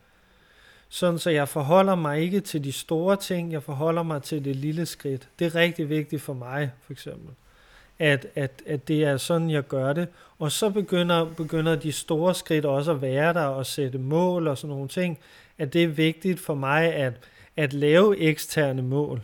Sådan 0.89 1.19
så 1.19 1.29
jeg 1.29 1.49
forholder 1.49 1.95
mig 1.95 2.19
ikke 2.19 2.39
til 2.39 2.63
de 2.63 2.71
store 2.71 3.15
ting, 3.15 3.51
jeg 3.51 3.63
forholder 3.63 4.03
mig 4.03 4.23
til 4.23 4.45
det 4.45 4.55
lille 4.55 4.85
skridt. 4.85 5.29
Det 5.39 5.47
er 5.47 5.55
rigtig 5.55 5.89
vigtigt 5.89 6.21
for 6.21 6.33
mig, 6.33 6.71
for 6.81 6.93
eksempel. 6.93 7.29
At, 7.99 8.27
at, 8.35 8.61
at 8.65 8.87
det 8.87 9.03
er 9.03 9.17
sådan, 9.17 9.49
jeg 9.49 9.63
gør 9.63 9.93
det. 9.93 10.07
Og 10.39 10.51
så 10.51 10.69
begynder, 10.69 11.25
begynder 11.25 11.75
de 11.75 11.91
store 11.91 12.35
skridt 12.35 12.65
også 12.65 12.91
at 12.91 13.01
være 13.01 13.33
der 13.33 13.43
og 13.43 13.65
sætte 13.65 13.97
mål 13.97 14.47
og 14.47 14.57
sådan 14.57 14.69
nogle 14.75 14.87
ting. 14.87 15.19
At 15.57 15.73
det 15.73 15.83
er 15.83 15.87
vigtigt 15.87 16.39
for 16.39 16.55
mig 16.55 16.93
at, 16.93 17.13
at 17.57 17.73
lave 17.73 18.17
eksterne 18.17 18.81
mål. 18.81 19.21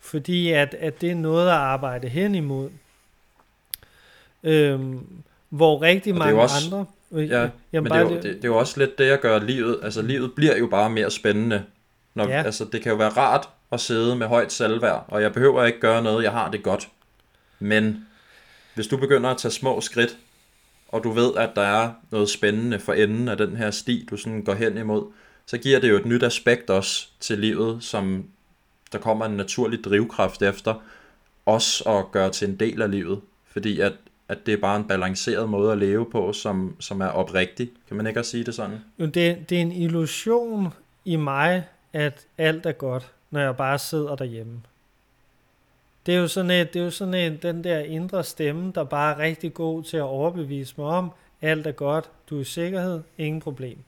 Fordi 0.00 0.50
at, 0.50 0.74
at 0.74 1.00
det 1.00 1.10
er 1.10 1.14
noget 1.14 1.48
at 1.48 1.54
arbejde 1.54 2.08
hen 2.08 2.34
imod. 2.34 2.70
Øhm, 4.42 5.06
hvor 5.48 5.82
rigtig 5.82 6.14
mange 6.14 6.40
også, 6.40 6.54
andre... 6.66 6.86
Ja, 7.14 7.48
jamen 7.72 7.82
men 7.82 7.84
det, 7.84 7.92
er 7.92 8.00
jo, 8.00 8.10
det, 8.10 8.22
det, 8.22 8.44
er 8.44 8.48
jo 8.48 8.56
også 8.56 8.80
lidt 8.80 8.98
det, 8.98 9.04
at 9.04 9.20
gøre 9.20 9.46
livet... 9.46 9.78
Altså, 9.82 10.02
livet 10.02 10.32
bliver 10.34 10.56
jo 10.56 10.66
bare 10.66 10.90
mere 10.90 11.10
spændende. 11.10 11.64
Når, 12.14 12.28
ja. 12.28 12.42
Altså, 12.42 12.64
det 12.72 12.82
kan 12.82 12.92
jo 12.92 12.98
være 12.98 13.08
rart 13.08 13.48
at 13.72 13.80
sidde 13.80 14.16
med 14.16 14.26
højt 14.26 14.52
selvværd, 14.52 15.04
og 15.08 15.22
jeg 15.22 15.32
behøver 15.32 15.64
ikke 15.64 15.80
gøre 15.80 16.02
noget, 16.02 16.24
jeg 16.24 16.32
har 16.32 16.50
det 16.50 16.62
godt. 16.62 16.88
Men 17.58 18.06
hvis 18.74 18.86
du 18.86 18.96
begynder 18.96 19.30
at 19.30 19.36
tage 19.36 19.52
små 19.52 19.80
skridt, 19.80 20.16
og 20.88 21.04
du 21.04 21.10
ved, 21.10 21.30
at 21.36 21.50
der 21.56 21.62
er 21.62 21.90
noget 22.10 22.30
spændende 22.30 22.78
for 22.78 22.92
enden 22.92 23.28
af 23.28 23.36
den 23.36 23.56
her 23.56 23.70
sti, 23.70 24.06
du 24.10 24.16
sådan 24.16 24.42
går 24.42 24.54
hen 24.54 24.78
imod, 24.78 25.12
så 25.46 25.58
giver 25.58 25.80
det 25.80 25.90
jo 25.90 25.96
et 25.96 26.06
nyt 26.06 26.22
aspekt 26.22 26.70
også 26.70 27.08
til 27.20 27.38
livet, 27.38 27.84
som 27.84 28.24
der 28.92 28.98
kommer 28.98 29.26
en 29.26 29.36
naturlig 29.36 29.84
drivkraft 29.84 30.42
efter, 30.42 30.74
også 31.46 31.84
at 31.84 32.12
gøre 32.12 32.30
til 32.30 32.48
en 32.48 32.56
del 32.56 32.82
af 32.82 32.90
livet. 32.90 33.20
Fordi 33.46 33.80
at 33.80 33.92
at 34.28 34.38
det 34.46 34.54
er 34.54 34.58
bare 34.58 34.76
en 34.76 34.88
balanceret 34.88 35.48
måde 35.48 35.72
at 35.72 35.78
leve 35.78 36.10
på, 36.10 36.32
som, 36.32 36.76
som 36.80 37.00
er 37.00 37.06
oprigtig. 37.08 37.70
Kan 37.88 37.96
man 37.96 38.06
ikke 38.06 38.20
også 38.20 38.30
sige 38.30 38.44
det 38.44 38.54
sådan? 38.54 38.78
Jo, 38.98 39.06
det, 39.06 39.50
det 39.50 39.58
er 39.58 39.62
en 39.62 39.72
illusion 39.72 40.72
i 41.04 41.16
mig, 41.16 41.64
at 41.92 42.26
alt 42.38 42.66
er 42.66 42.72
godt, 42.72 43.12
når 43.30 43.40
jeg 43.40 43.56
bare 43.56 43.78
sidder 43.78 44.16
derhjemme. 44.16 44.60
Det 46.06 46.14
er 46.14 46.18
jo 46.18 46.28
sådan, 46.28 46.50
et, 46.50 46.74
det 46.74 46.80
er 46.80 46.84
jo 46.84 46.90
sådan 46.90 47.14
et, 47.14 47.42
den 47.42 47.64
der 47.64 47.78
indre 47.78 48.24
stemme, 48.24 48.72
der 48.74 48.84
bare 48.84 49.14
er 49.14 49.18
rigtig 49.18 49.54
god 49.54 49.82
til 49.82 49.96
at 49.96 50.02
overbevise 50.02 50.74
mig 50.78 50.86
om, 50.86 51.10
alt 51.42 51.66
er 51.66 51.72
godt, 51.72 52.10
du 52.30 52.36
er 52.36 52.40
i 52.40 52.44
sikkerhed, 52.44 53.00
ingen 53.18 53.40
problem. 53.40 53.78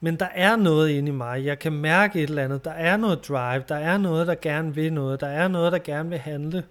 Men 0.00 0.16
der 0.16 0.28
er 0.34 0.56
noget 0.56 0.90
inde 0.90 1.08
i 1.08 1.14
mig, 1.14 1.44
jeg 1.44 1.58
kan 1.58 1.72
mærke 1.72 2.22
et 2.22 2.28
eller 2.28 2.44
andet, 2.44 2.64
der 2.64 2.70
er 2.70 2.96
noget 2.96 3.28
drive, 3.28 3.64
der 3.68 3.76
er 3.76 3.98
noget, 3.98 4.26
der 4.26 4.34
gerne 4.34 4.74
vil 4.74 4.92
noget, 4.92 5.20
der 5.20 5.26
er 5.26 5.48
noget, 5.48 5.72
der 5.72 5.78
gerne 5.78 6.08
vil 6.08 6.18
handle 6.18 6.64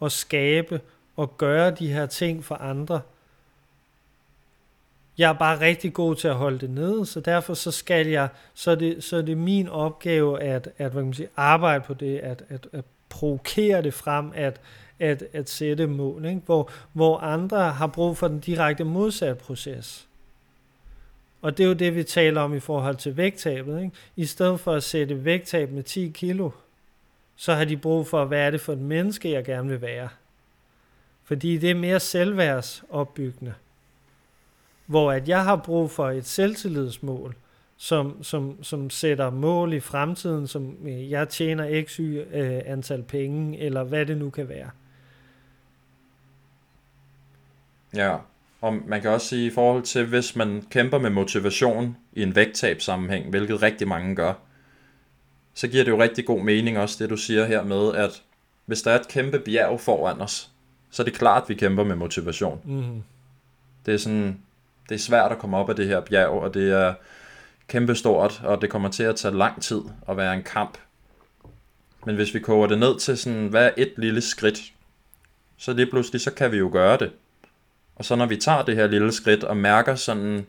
og 0.00 0.12
skabe 0.12 0.80
og 1.16 1.38
gøre 1.38 1.70
de 1.70 1.92
her 1.92 2.06
ting 2.06 2.44
for 2.44 2.54
andre. 2.54 3.00
Jeg 5.18 5.28
er 5.28 5.38
bare 5.38 5.60
rigtig 5.60 5.92
god 5.92 6.16
til 6.16 6.28
at 6.28 6.34
holde 6.34 6.58
det 6.58 6.70
nede, 6.70 7.06
så 7.06 7.20
derfor 7.20 7.54
så 7.54 7.70
skal 7.70 8.06
jeg, 8.06 8.28
så 8.54 8.70
er 8.70 8.74
det, 8.74 9.04
så 9.04 9.16
er 9.16 9.22
det 9.22 9.38
min 9.38 9.68
opgave 9.68 10.42
at, 10.42 10.68
at 10.78 10.92
hvad 10.92 11.02
kan 11.02 11.04
man 11.04 11.14
sige, 11.14 11.28
arbejde 11.36 11.84
på 11.84 11.94
det, 11.94 12.18
at, 12.18 12.42
at, 12.48 12.66
at 12.72 12.84
provokere 13.08 13.82
det 13.82 13.94
frem, 13.94 14.32
at, 14.34 14.60
at, 14.98 15.24
at 15.32 15.50
sætte 15.50 15.86
mål, 15.86 16.24
ikke? 16.24 16.40
Hvor, 16.46 16.70
hvor 16.92 17.18
andre 17.18 17.58
har 17.58 17.86
brug 17.86 18.16
for 18.16 18.28
den 18.28 18.40
direkte 18.40 18.84
modsatte 18.84 19.44
proces. 19.44 20.06
Og 21.42 21.58
det 21.58 21.64
er 21.64 21.68
jo 21.68 21.74
det, 21.74 21.94
vi 21.94 22.04
taler 22.04 22.40
om 22.40 22.54
i 22.54 22.60
forhold 22.60 22.96
til 22.96 23.16
vægttabet. 23.16 23.82
Ikke? 23.82 23.96
I 24.16 24.24
stedet 24.24 24.60
for 24.60 24.72
at 24.72 24.82
sætte 24.82 25.24
vægttab 25.24 25.70
med 25.70 25.82
10 25.82 26.10
kilo, 26.14 26.50
så 27.40 27.54
har 27.54 27.64
de 27.64 27.76
brug 27.76 28.06
for, 28.06 28.24
hvad 28.24 28.40
er 28.40 28.50
det 28.50 28.60
for 28.60 28.72
et 28.72 28.78
menneske, 28.78 29.30
jeg 29.30 29.44
gerne 29.44 29.68
vil 29.68 29.80
være. 29.80 30.08
Fordi 31.24 31.58
det 31.58 31.70
er 31.70 31.74
mere 31.74 32.00
selvværdsopbyggende. 32.00 33.54
Hvor 34.86 35.12
at 35.12 35.28
jeg 35.28 35.44
har 35.44 35.56
brug 35.56 35.90
for 35.90 36.10
et 36.10 36.26
selvtillidsmål, 36.26 37.36
som, 37.76 38.22
som, 38.22 38.64
som 38.64 38.90
sætter 38.90 39.30
mål 39.30 39.72
i 39.72 39.80
fremtiden, 39.80 40.46
som 40.46 40.76
øh, 40.84 41.10
jeg 41.10 41.28
tjener 41.28 41.82
x 41.84 41.96
y 41.96 42.00
øh, 42.00 42.60
antal 42.66 43.02
penge, 43.02 43.58
eller 43.58 43.84
hvad 43.84 44.06
det 44.06 44.16
nu 44.16 44.30
kan 44.30 44.48
være. 44.48 44.70
Ja, 47.94 48.16
og 48.60 48.74
man 48.86 49.00
kan 49.00 49.10
også 49.10 49.26
sige 49.26 49.46
i 49.46 49.50
forhold 49.50 49.82
til, 49.82 50.06
hvis 50.06 50.36
man 50.36 50.64
kæmper 50.70 50.98
med 50.98 51.10
motivation 51.10 51.96
i 52.12 52.22
en 52.22 52.36
vægttabssammenhæng, 52.36 53.30
hvilket 53.30 53.62
rigtig 53.62 53.88
mange 53.88 54.16
gør, 54.16 54.34
så 55.54 55.68
giver 55.68 55.84
det 55.84 55.90
jo 55.90 56.02
rigtig 56.02 56.26
god 56.26 56.42
mening 56.42 56.78
også, 56.78 56.96
det 56.98 57.10
du 57.10 57.16
siger 57.16 57.44
her 57.44 57.62
med, 57.64 57.94
at 57.94 58.22
hvis 58.66 58.82
der 58.82 58.90
er 58.90 59.00
et 59.00 59.08
kæmpe 59.08 59.38
bjerg 59.38 59.80
foran 59.80 60.20
os, 60.20 60.50
så 60.90 61.02
er 61.02 61.04
det 61.04 61.14
klart, 61.14 61.42
at 61.42 61.48
vi 61.48 61.54
kæmper 61.54 61.84
med 61.84 61.96
motivation. 61.96 62.60
Mm. 62.64 63.02
Det 63.86 63.94
er 63.94 63.98
sådan, 63.98 64.40
det 64.88 64.94
er 64.94 64.98
svært 64.98 65.32
at 65.32 65.38
komme 65.38 65.56
op 65.56 65.68
af 65.70 65.76
det 65.76 65.86
her 65.86 66.00
bjerg, 66.00 66.30
og 66.30 66.54
det 66.54 66.72
er 66.72 66.94
kæmpestort, 67.68 68.40
og 68.44 68.60
det 68.62 68.70
kommer 68.70 68.88
til 68.88 69.02
at 69.02 69.16
tage 69.16 69.36
lang 69.36 69.62
tid 69.62 69.80
at 70.08 70.16
være 70.16 70.34
en 70.34 70.42
kamp. 70.42 70.78
Men 72.06 72.14
hvis 72.14 72.34
vi 72.34 72.40
koger 72.40 72.66
det 72.66 72.78
ned 72.78 72.98
til 72.98 73.18
sådan, 73.18 73.46
hvad 73.46 73.66
er 73.66 73.70
et 73.76 73.92
lille 73.96 74.20
skridt, 74.20 74.72
så 75.56 75.72
lige 75.72 75.90
pludselig, 75.90 76.20
så 76.20 76.30
kan 76.30 76.52
vi 76.52 76.56
jo 76.56 76.70
gøre 76.72 76.96
det. 76.96 77.12
Og 77.96 78.04
så 78.04 78.16
når 78.16 78.26
vi 78.26 78.36
tager 78.36 78.62
det 78.62 78.76
her 78.76 78.86
lille 78.86 79.12
skridt 79.12 79.44
og 79.44 79.56
mærker 79.56 79.94
sådan, 79.94 80.46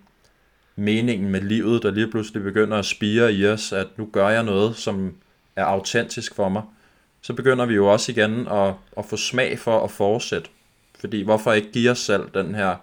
meningen 0.76 1.30
med 1.30 1.41
livet, 1.41 1.84
der 1.84 1.91
lige 1.91 2.11
pludselig 2.11 2.43
begynder 2.43 2.78
at 2.78 2.86
spire 2.86 3.34
i 3.34 3.47
os, 3.47 3.72
at 3.72 3.88
nu 3.97 4.09
gør 4.13 4.30
jeg 4.30 4.43
noget, 4.43 4.76
som 4.76 5.15
er 5.55 5.63
autentisk 5.65 6.36
for 6.36 6.49
mig, 6.49 6.63
så 7.22 7.34
begynder 7.34 7.65
vi 7.65 7.74
jo 7.74 7.91
også 7.91 8.11
igen 8.11 8.47
at, 8.47 8.74
at 8.97 9.05
få 9.05 9.17
smag 9.17 9.59
for 9.59 9.84
at 9.84 9.91
fortsætte. 9.91 10.49
Fordi 10.99 11.22
hvorfor 11.22 11.53
ikke 11.53 11.72
give 11.72 11.91
os 11.91 11.99
selv 11.99 12.30
den 12.34 12.55
her 12.55 12.76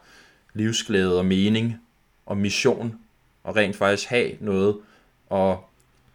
livsglæde 0.55 1.19
og 1.19 1.25
mening 1.25 1.81
og 2.27 2.37
mission, 2.37 2.99
og 3.45 3.57
rent 3.57 3.77
faktisk 3.77 4.09
have 4.09 4.33
noget 4.41 4.77
og, 5.31 5.69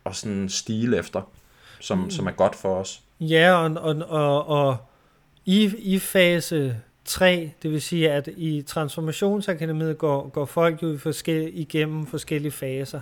og 0.04 0.16
sådan 0.16 0.50
stile 0.50 0.98
efter, 0.98 1.22
som, 1.80 1.98
mm. 1.98 2.10
som 2.10 2.28
er 2.28 2.32
godt 2.32 2.56
for 2.56 2.76
os. 2.76 3.02
Ja, 3.20 3.54
og, 3.54 3.72
og, 3.82 3.96
og, 4.10 4.48
og 4.48 4.78
i, 5.46 5.72
i 5.78 6.00
fase 6.00 6.78
3, 7.06 7.52
det 7.64 7.72
vil 7.72 7.82
sige, 7.82 8.12
at 8.12 8.30
i 8.38 8.62
transformationsakademiet 8.62 9.98
går, 9.98 10.30
går 10.30 10.46
folk 10.46 10.84
jo 10.84 10.98
forskellige, 10.98 11.52
igennem 11.52 12.06
forskellige 12.06 12.52
faser. 12.52 13.00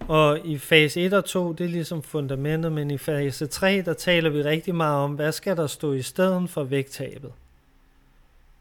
Og 0.00 0.40
i 0.44 0.58
fase 0.58 1.00
1 1.00 1.12
og 1.12 1.24
2, 1.24 1.52
det 1.52 1.64
er 1.64 1.68
ligesom 1.68 2.02
fundamentet, 2.02 2.72
men 2.72 2.90
i 2.90 2.98
fase 2.98 3.46
3, 3.46 3.82
der 3.82 3.92
taler 3.92 4.30
vi 4.30 4.42
rigtig 4.42 4.74
meget 4.74 5.04
om, 5.04 5.12
hvad 5.12 5.32
skal 5.32 5.56
der 5.56 5.66
stå 5.66 5.92
i 5.92 6.02
stedet 6.02 6.50
for 6.50 6.64
vægttabet? 6.64 7.32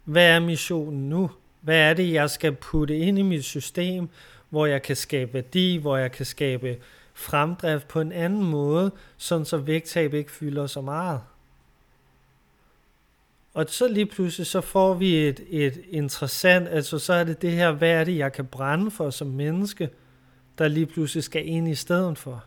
Hvad 0.04 0.30
er 0.30 0.40
missionen 0.40 1.10
nu? 1.10 1.32
Hvad 1.62 1.78
er 1.78 1.94
det, 1.94 2.14
jeg 2.14 2.30
skal 2.30 2.52
putte 2.52 2.98
ind 2.98 3.20
i 3.20 3.22
mit 3.22 3.46
system, 3.46 4.10
hvor 4.50 4.66
jeg 4.66 4.82
kan 4.82 4.96
skabe 4.96 5.34
værdi, 5.34 5.78
hvor 5.78 5.98
jeg 5.98 6.12
kan 6.12 6.26
skabe 6.26 6.78
fremdrift 7.14 7.88
på 7.88 8.02
en 8.02 8.12
anden 8.12 8.44
måde, 8.44 8.92
sådan 9.18 9.46
så 9.46 9.58
vægttab 9.58 10.14
ikke 10.14 10.32
fylder 10.32 10.68
så 10.68 10.82
meget? 10.82 11.22
Og 13.56 13.66
så 13.70 13.88
lige 13.88 14.06
pludselig, 14.06 14.48
så 14.48 14.62
får 14.62 14.94
vi 14.94 15.28
et, 15.28 15.40
et 15.50 15.82
interessant, 15.90 16.68
altså 16.68 17.00
så 17.00 17.14
er 17.14 17.24
det 17.24 17.42
det 17.42 17.52
her, 17.52 17.72
hvad 17.72 17.90
er 17.90 18.04
det, 18.04 18.18
jeg 18.18 18.34
kan 18.34 18.46
brænde 18.46 18.92
for 18.92 19.10
som 19.10 19.28
menneske? 19.28 19.90
der 20.58 20.68
lige 20.68 20.86
pludselig 20.86 21.24
skal 21.24 21.48
ind 21.48 21.68
i 21.68 21.76
stedet 21.76 22.18
for. 22.18 22.44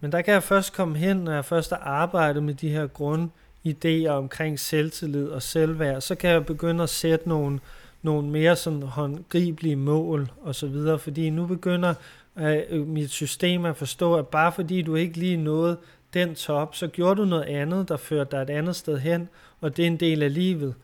Men 0.00 0.12
der 0.12 0.22
kan 0.22 0.34
jeg 0.34 0.42
først 0.42 0.72
komme 0.72 0.98
hen, 0.98 1.16
når 1.16 1.32
jeg 1.32 1.44
først 1.44 1.70
har 1.70 1.78
arbejdet 1.78 2.42
med 2.42 2.54
de 2.54 2.68
her 2.68 2.86
grundidéer 2.86 4.10
omkring 4.10 4.60
selvtillid 4.60 5.28
og 5.28 5.42
selvværd. 5.42 6.00
Så 6.00 6.14
kan 6.14 6.30
jeg 6.30 6.46
begynde 6.46 6.82
at 6.82 6.90
sætte 6.90 7.28
nogle, 7.28 7.60
nogle 8.02 8.28
mere 8.28 8.56
sådan 8.56 8.82
håndgribelige 8.82 9.76
mål 9.76 10.30
og 10.42 10.54
så 10.54 10.66
videre, 10.66 10.98
fordi 10.98 11.30
nu 11.30 11.46
begynder 11.46 11.94
øh, 12.38 12.86
mit 12.86 13.10
system 13.10 13.64
at 13.64 13.76
forstå, 13.76 14.14
at 14.14 14.28
bare 14.28 14.52
fordi 14.52 14.82
du 14.82 14.94
ikke 14.94 15.16
lige 15.18 15.36
nåede 15.36 15.76
den 16.14 16.34
top, 16.34 16.74
så 16.74 16.86
gjorde 16.86 17.20
du 17.20 17.24
noget 17.24 17.44
andet, 17.44 17.88
der 17.88 17.96
førte 17.96 18.30
dig 18.30 18.42
et 18.42 18.50
andet 18.50 18.76
sted 18.76 18.98
hen, 18.98 19.28
og 19.60 19.76
det 19.76 19.82
er 19.82 19.86
en 19.86 19.96
del 19.96 20.22
af 20.22 20.34
livet. 20.34 20.74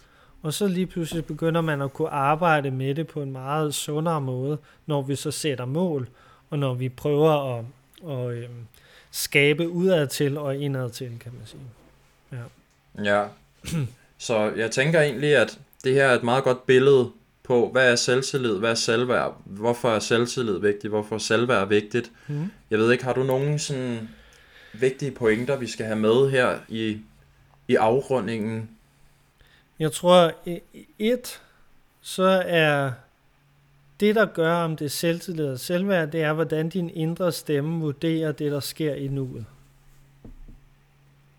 Og 0.43 0.55
så 0.55 0.67
lige 0.67 0.87
pludselig 0.87 1.25
begynder 1.25 1.61
man 1.61 1.83
at 1.83 1.93
kunne 1.93 2.09
arbejde 2.09 2.71
med 2.71 2.95
det 2.95 3.07
på 3.07 3.23
en 3.23 3.33
meget 3.33 3.75
sundere 3.75 4.21
måde, 4.21 4.59
når 4.87 5.03
vi 5.03 5.17
så 5.17 5.31
sætter 5.31 5.65
mål, 5.65 6.09
og 6.51 6.59
når 6.59 6.75
vi 6.75 6.89
prøver 6.89 7.59
at, 7.59 7.65
at 8.11 8.37
øh, 8.37 8.49
skabe 9.11 9.69
udad 9.69 10.07
til 10.07 10.39
og 10.39 10.57
indad 10.57 10.91
til, 10.91 11.11
kan 11.21 11.33
man 11.33 11.47
sige. 11.47 11.63
Ja. 12.33 13.21
ja. 13.21 13.29
Så 14.19 14.53
jeg 14.57 14.71
tænker 14.71 15.01
egentlig, 15.01 15.37
at 15.37 15.59
det 15.85 15.95
her 15.95 16.05
er 16.05 16.15
et 16.15 16.23
meget 16.23 16.45
godt 16.45 16.67
billede 16.67 17.11
på, 17.43 17.69
hvad 17.73 17.93
er 17.93 17.97
selvtillid, 17.97 18.59
hvad 18.59 18.71
er 18.71 18.75
selvværd, 18.75 19.41
hvorfor 19.45 19.91
er 19.91 19.99
selvtillid 19.99 20.59
vigtigt, 20.59 20.91
hvorfor 20.91 21.15
er 21.15 21.19
selvværd 21.19 21.69
vigtigt. 21.69 22.13
Mm. 22.27 22.51
Jeg 22.71 22.79
ved 22.79 22.93
ikke, 22.93 23.05
har 23.05 23.13
du 23.13 23.23
nogen 23.23 23.59
sådan 23.59 24.09
vigtige 24.73 25.11
pointer, 25.11 25.57
vi 25.57 25.67
skal 25.67 25.87
have 25.87 25.99
med 25.99 26.31
her 26.31 26.59
i, 26.69 26.99
i 27.69 27.75
afrundingen? 27.75 28.71
Jeg 29.79 29.93
tror, 29.93 30.33
et, 30.99 31.43
så 32.01 32.43
er 32.47 32.93
det, 34.01 34.15
der 34.15 34.27
gør, 34.27 34.55
om 34.55 34.77
det 34.77 34.85
er 34.85 34.89
selvtillid 34.89 35.47
og 35.47 35.61
selvværd, 35.61 36.11
det 36.11 36.23
er, 36.23 36.33
hvordan 36.33 36.69
din 36.69 36.91
indre 36.91 37.33
stemme 37.33 37.81
vurderer 37.81 38.33
det, 38.33 38.53
der 38.53 38.61
sker 38.61 38.95
i 38.95 39.09
nuet. 39.09 39.47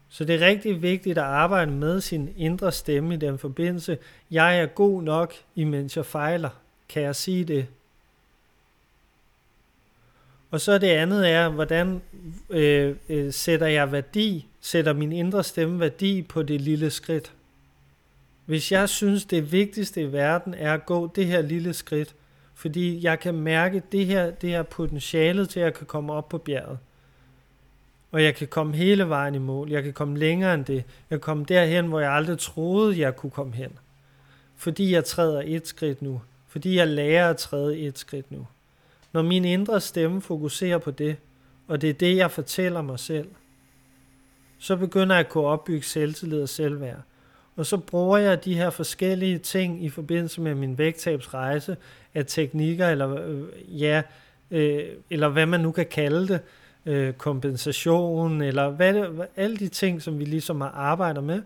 Så 0.10 0.26
det 0.26 0.36
er 0.36 0.48
rigtig 0.48 0.82
vigtigt 0.82 1.18
at 1.18 1.24
arbejde 1.24 1.72
med 1.72 2.02
sin 2.02 2.34
indre 2.38 2.72
stemme 2.72 3.14
i 3.14 3.18
den 3.18 3.38
forbindelse. 3.40 3.98
Jeg 4.32 4.60
er 4.60 4.66
god 4.66 5.04
nok, 5.04 5.34
imens 5.56 5.98
jeg 5.98 6.06
fejler. 6.06 6.50
Kan 6.90 7.04
jeg 7.04 7.16
sige 7.16 7.46
det? 7.46 7.68
Og 10.52 10.62
så 10.62 10.78
det 10.78 10.88
andet 10.88 11.30
er, 11.30 11.50
hvordan 11.50 12.02
øh, 12.50 12.96
øh, 13.10 13.34
sætter 13.34 13.68
jeg 13.68 13.92
værdi, 13.92 14.48
sætter 14.62 14.94
min 14.94 15.12
indre 15.12 15.44
stemme 15.44 15.80
værdi 15.80 16.22
på 16.22 16.44
det 16.44 16.62
lille 16.62 16.90
skridt. 16.90 17.34
Hvis 18.46 18.72
jeg 18.72 18.90
synes, 18.90 19.26
det 19.26 19.52
vigtigste 19.52 20.02
i 20.02 20.12
verden 20.12 20.54
er 20.54 20.74
at 20.74 20.86
gå 20.86 21.12
det 21.16 21.26
her 21.26 21.42
lille 21.42 21.74
skridt, 21.74 22.16
fordi 22.56 23.04
jeg 23.04 23.20
kan 23.20 23.36
mærke 23.36 23.82
det 23.92 24.06
her, 24.06 24.32
det 24.32 24.50
her 24.50 24.64
potentialet 24.64 25.50
til, 25.50 25.60
at 25.60 25.64
jeg 25.64 25.74
kan 25.74 25.88
komme 25.88 26.14
op 26.14 26.30
på 26.30 26.38
bjerget. 26.38 26.78
Og 28.12 28.24
jeg 28.24 28.36
kan 28.36 28.48
komme 28.48 28.76
hele 28.76 29.10
vejen 29.10 29.36
i 29.36 29.38
mål. 29.38 29.70
Jeg 29.70 29.84
kan 29.84 29.94
komme 29.94 30.18
længere 30.18 30.54
end 30.54 30.66
det. 30.66 30.76
Jeg 30.76 30.84
kan 31.10 31.20
komme 31.20 31.46
derhen, 31.46 31.86
hvor 31.86 32.00
jeg 32.00 32.12
aldrig 32.12 32.40
troede, 32.40 33.00
jeg 33.00 33.16
kunne 33.16 33.30
komme 33.30 33.54
hen. 33.54 33.72
Fordi 34.56 34.94
jeg 34.94 35.06
træder 35.06 35.44
et 35.46 35.68
skridt 35.68 36.02
nu. 36.02 36.22
Fordi 36.48 36.76
jeg 36.76 36.88
lærer 36.88 37.30
at 37.30 37.38
træde 37.38 37.80
et 37.80 38.00
skridt 38.00 38.32
nu. 38.32 38.48
Når 39.14 39.22
min 39.22 39.46
indre 39.46 39.82
stemme 39.82 40.22
fokuserer 40.22 40.78
på 40.78 40.92
det, 40.92 41.16
og 41.68 41.82
det 41.82 41.90
er 41.90 41.94
det, 41.94 42.18
jeg 42.18 42.32
fortæller 42.32 42.82
mig 42.82 43.00
selv, 43.00 43.28
så 44.60 44.76
begynder 44.76 45.16
jeg 45.16 45.26
at 45.26 45.32
kunne 45.32 45.46
opbygge 45.46 45.86
selvtillid 45.86 46.42
og 46.42 46.50
selvværd. 46.50 47.02
Og 47.56 47.66
så 47.66 47.78
bruger 47.78 48.18
jeg 48.18 48.46
de 48.46 48.56
her 48.56 48.70
forskellige 48.70 49.38
ting 49.38 49.84
i 49.86 49.90
forbindelse 49.90 50.42
med 50.42 50.56
min 50.56 50.78
vægttabsrejse 50.78 51.78
af 52.16 52.26
teknikker, 52.26 52.88
eller, 52.88 53.26
øh, 53.26 53.44
ja, 53.82 54.02
øh, 54.52 54.84
eller 55.10 55.30
hvad 55.30 55.46
man 55.46 55.60
nu 55.60 55.72
kan 55.72 55.86
kalde 55.86 56.28
det, 56.28 56.40
øh, 56.86 57.14
kompensation, 57.14 58.42
eller 58.42 58.70
hvad 58.70 58.94
det, 58.94 59.28
alle 59.36 59.58
de 59.58 59.68
ting, 59.68 60.02
som 60.02 60.20
vi 60.20 60.26
ligesom 60.26 60.62
har 60.62 61.22
med. 61.22 61.42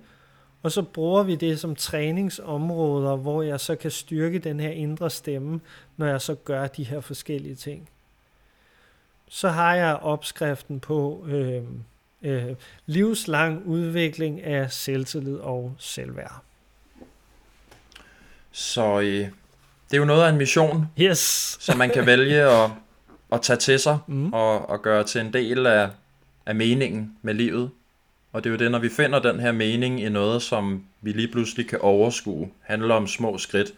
Og 0.64 0.72
så 0.72 0.82
bruger 0.82 1.24
vi 1.24 1.36
det 1.36 1.60
som 1.60 1.76
træningsområder, 1.76 3.16
hvor 3.16 3.42
jeg 3.42 3.60
så 3.60 3.76
kan 3.76 3.92
styrke 3.92 4.40
den 4.40 4.60
her 4.60 4.70
indre 4.70 5.10
stemme, 5.10 5.62
når 5.98 6.06
jeg 6.06 6.22
så 6.22 6.36
gør 6.36 6.68
de 6.68 6.84
her 6.84 7.02
forskellige 7.02 7.56
ting. 7.56 7.90
Så 9.28 9.50
har 9.50 9.76
jeg 9.76 9.96
opskriften 9.96 10.80
på 10.80 11.26
øh, 11.28 11.64
øh, 12.22 12.56
livslang 12.86 13.66
udvikling 13.66 14.42
af 14.42 14.72
selvtillid 14.72 15.38
og 15.38 15.76
selvværd. 15.78 16.42
Så 18.52 19.00
øh, 19.00 19.28
det 19.88 19.94
er 19.94 19.98
jo 19.98 20.06
noget 20.06 20.24
af 20.24 20.30
en 20.30 20.38
mission, 20.38 20.88
yes. 21.00 21.58
som 21.60 21.78
man 21.78 21.90
kan 21.90 22.06
vælge 22.06 22.42
at, 22.42 22.72
at 23.32 23.42
tage 23.42 23.58
til 23.58 23.80
sig 23.80 23.98
mm. 24.08 24.34
og, 24.34 24.70
og 24.70 24.82
gøre 24.82 25.04
til 25.04 25.22
en 25.22 25.34
del 25.34 25.66
af, 25.66 25.90
af 26.46 26.56
meningen 26.56 27.18
med 27.22 27.34
livet. 27.34 27.72
Og 28.34 28.44
det 28.44 28.50
er 28.50 28.52
jo 28.52 28.58
det, 28.58 28.72
når 28.72 28.80
vi 28.80 28.90
finder 28.90 29.20
den 29.20 29.40
her 29.40 29.52
mening 29.52 30.02
i 30.02 30.10
noget, 30.10 30.42
som 30.42 30.84
vi 31.02 31.12
lige 31.12 31.28
pludselig 31.28 31.68
kan 31.68 31.80
overskue, 31.82 32.50
handler 32.62 32.96
om 32.96 33.08
små 33.08 33.38
skridt. 33.38 33.74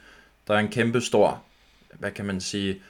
Der 0.47 0.53
er 0.53 0.59
en 0.59 0.67
kæmpe 0.67 1.01
stor, 1.01 1.43
hvad 1.99 2.11
kan 2.11 2.25
man 2.25 2.41
sige, 2.41 2.81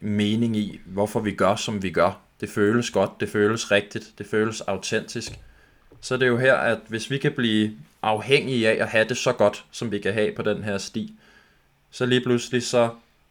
mening 0.00 0.56
i, 0.56 0.80
hvorfor 0.86 1.20
vi 1.20 1.32
gør, 1.32 1.56
som 1.56 1.82
vi 1.82 1.90
gør. 1.90 2.20
Det 2.40 2.48
føles 2.48 2.90
godt, 2.90 3.10
det 3.20 3.28
føles 3.28 3.70
rigtigt, 3.70 4.12
det 4.18 4.26
føles 4.26 4.60
autentisk. 4.60 5.32
Så 6.00 6.16
det 6.16 6.22
er 6.22 6.26
jo 6.26 6.38
her, 6.38 6.54
at 6.54 6.78
hvis 6.88 7.10
vi 7.10 7.18
kan 7.18 7.32
blive 7.32 7.72
afhængige 8.02 8.68
af 8.68 8.82
at 8.82 8.88
have 8.88 9.08
det 9.08 9.16
så 9.16 9.32
godt, 9.32 9.64
som 9.70 9.92
vi 9.92 9.98
kan 9.98 10.12
have 10.12 10.32
på 10.32 10.42
den 10.42 10.62
her 10.62 10.78
sti, 10.78 11.14
så 11.90 12.06
lige 12.06 12.20
pludselig 12.20 12.62
så 12.62 12.90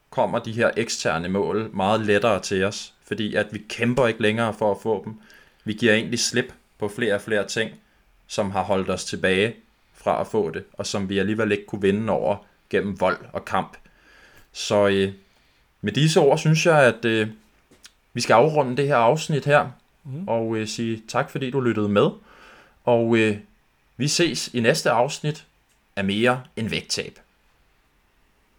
kommer 0.09 0.39
de 0.39 0.51
her 0.51 0.71
eksterne 0.77 1.29
mål 1.29 1.69
meget 1.73 2.01
lettere 2.01 2.41
til 2.41 2.63
os, 2.63 2.93
fordi 3.07 3.35
at 3.35 3.47
vi 3.51 3.61
kæmper 3.69 4.07
ikke 4.07 4.21
længere 4.21 4.53
for 4.53 4.71
at 4.71 4.81
få 4.81 5.03
dem. 5.05 5.13
Vi 5.63 5.73
giver 5.73 5.93
egentlig 5.93 6.19
slip 6.19 6.53
på 6.79 6.87
flere 6.87 7.15
og 7.15 7.21
flere 7.21 7.47
ting, 7.47 7.71
som 8.27 8.51
har 8.51 8.63
holdt 8.63 8.89
os 8.89 9.05
tilbage 9.05 9.55
fra 9.93 10.21
at 10.21 10.27
få 10.27 10.49
det, 10.49 10.63
og 10.73 10.85
som 10.85 11.09
vi 11.09 11.19
alligevel 11.19 11.51
ikke 11.51 11.65
kunne 11.65 11.81
vinde 11.81 12.13
over 12.13 12.37
gennem 12.69 12.99
vold 12.99 13.17
og 13.33 13.45
kamp. 13.45 13.77
Så 14.51 14.87
øh, 14.87 15.13
med 15.81 15.91
disse 15.93 16.19
ord 16.19 16.37
synes 16.37 16.65
jeg, 16.65 16.83
at 16.83 17.05
øh, 17.05 17.27
vi 18.13 18.21
skal 18.21 18.33
afrunde 18.33 18.77
det 18.77 18.87
her 18.87 18.95
afsnit 18.95 19.45
her, 19.45 19.69
mm. 20.03 20.27
og 20.27 20.55
øh, 20.57 20.67
sige 20.67 21.03
tak, 21.07 21.29
fordi 21.29 21.51
du 21.51 21.61
lyttede 21.61 21.89
med. 21.89 22.09
Og 22.83 23.17
øh, 23.17 23.37
vi 23.97 24.07
ses 24.07 24.47
i 24.53 24.59
næste 24.59 24.89
afsnit 24.89 25.45
af 25.95 26.03
Mere 26.03 26.43
end 26.55 26.69
Vægttab. 26.69 27.19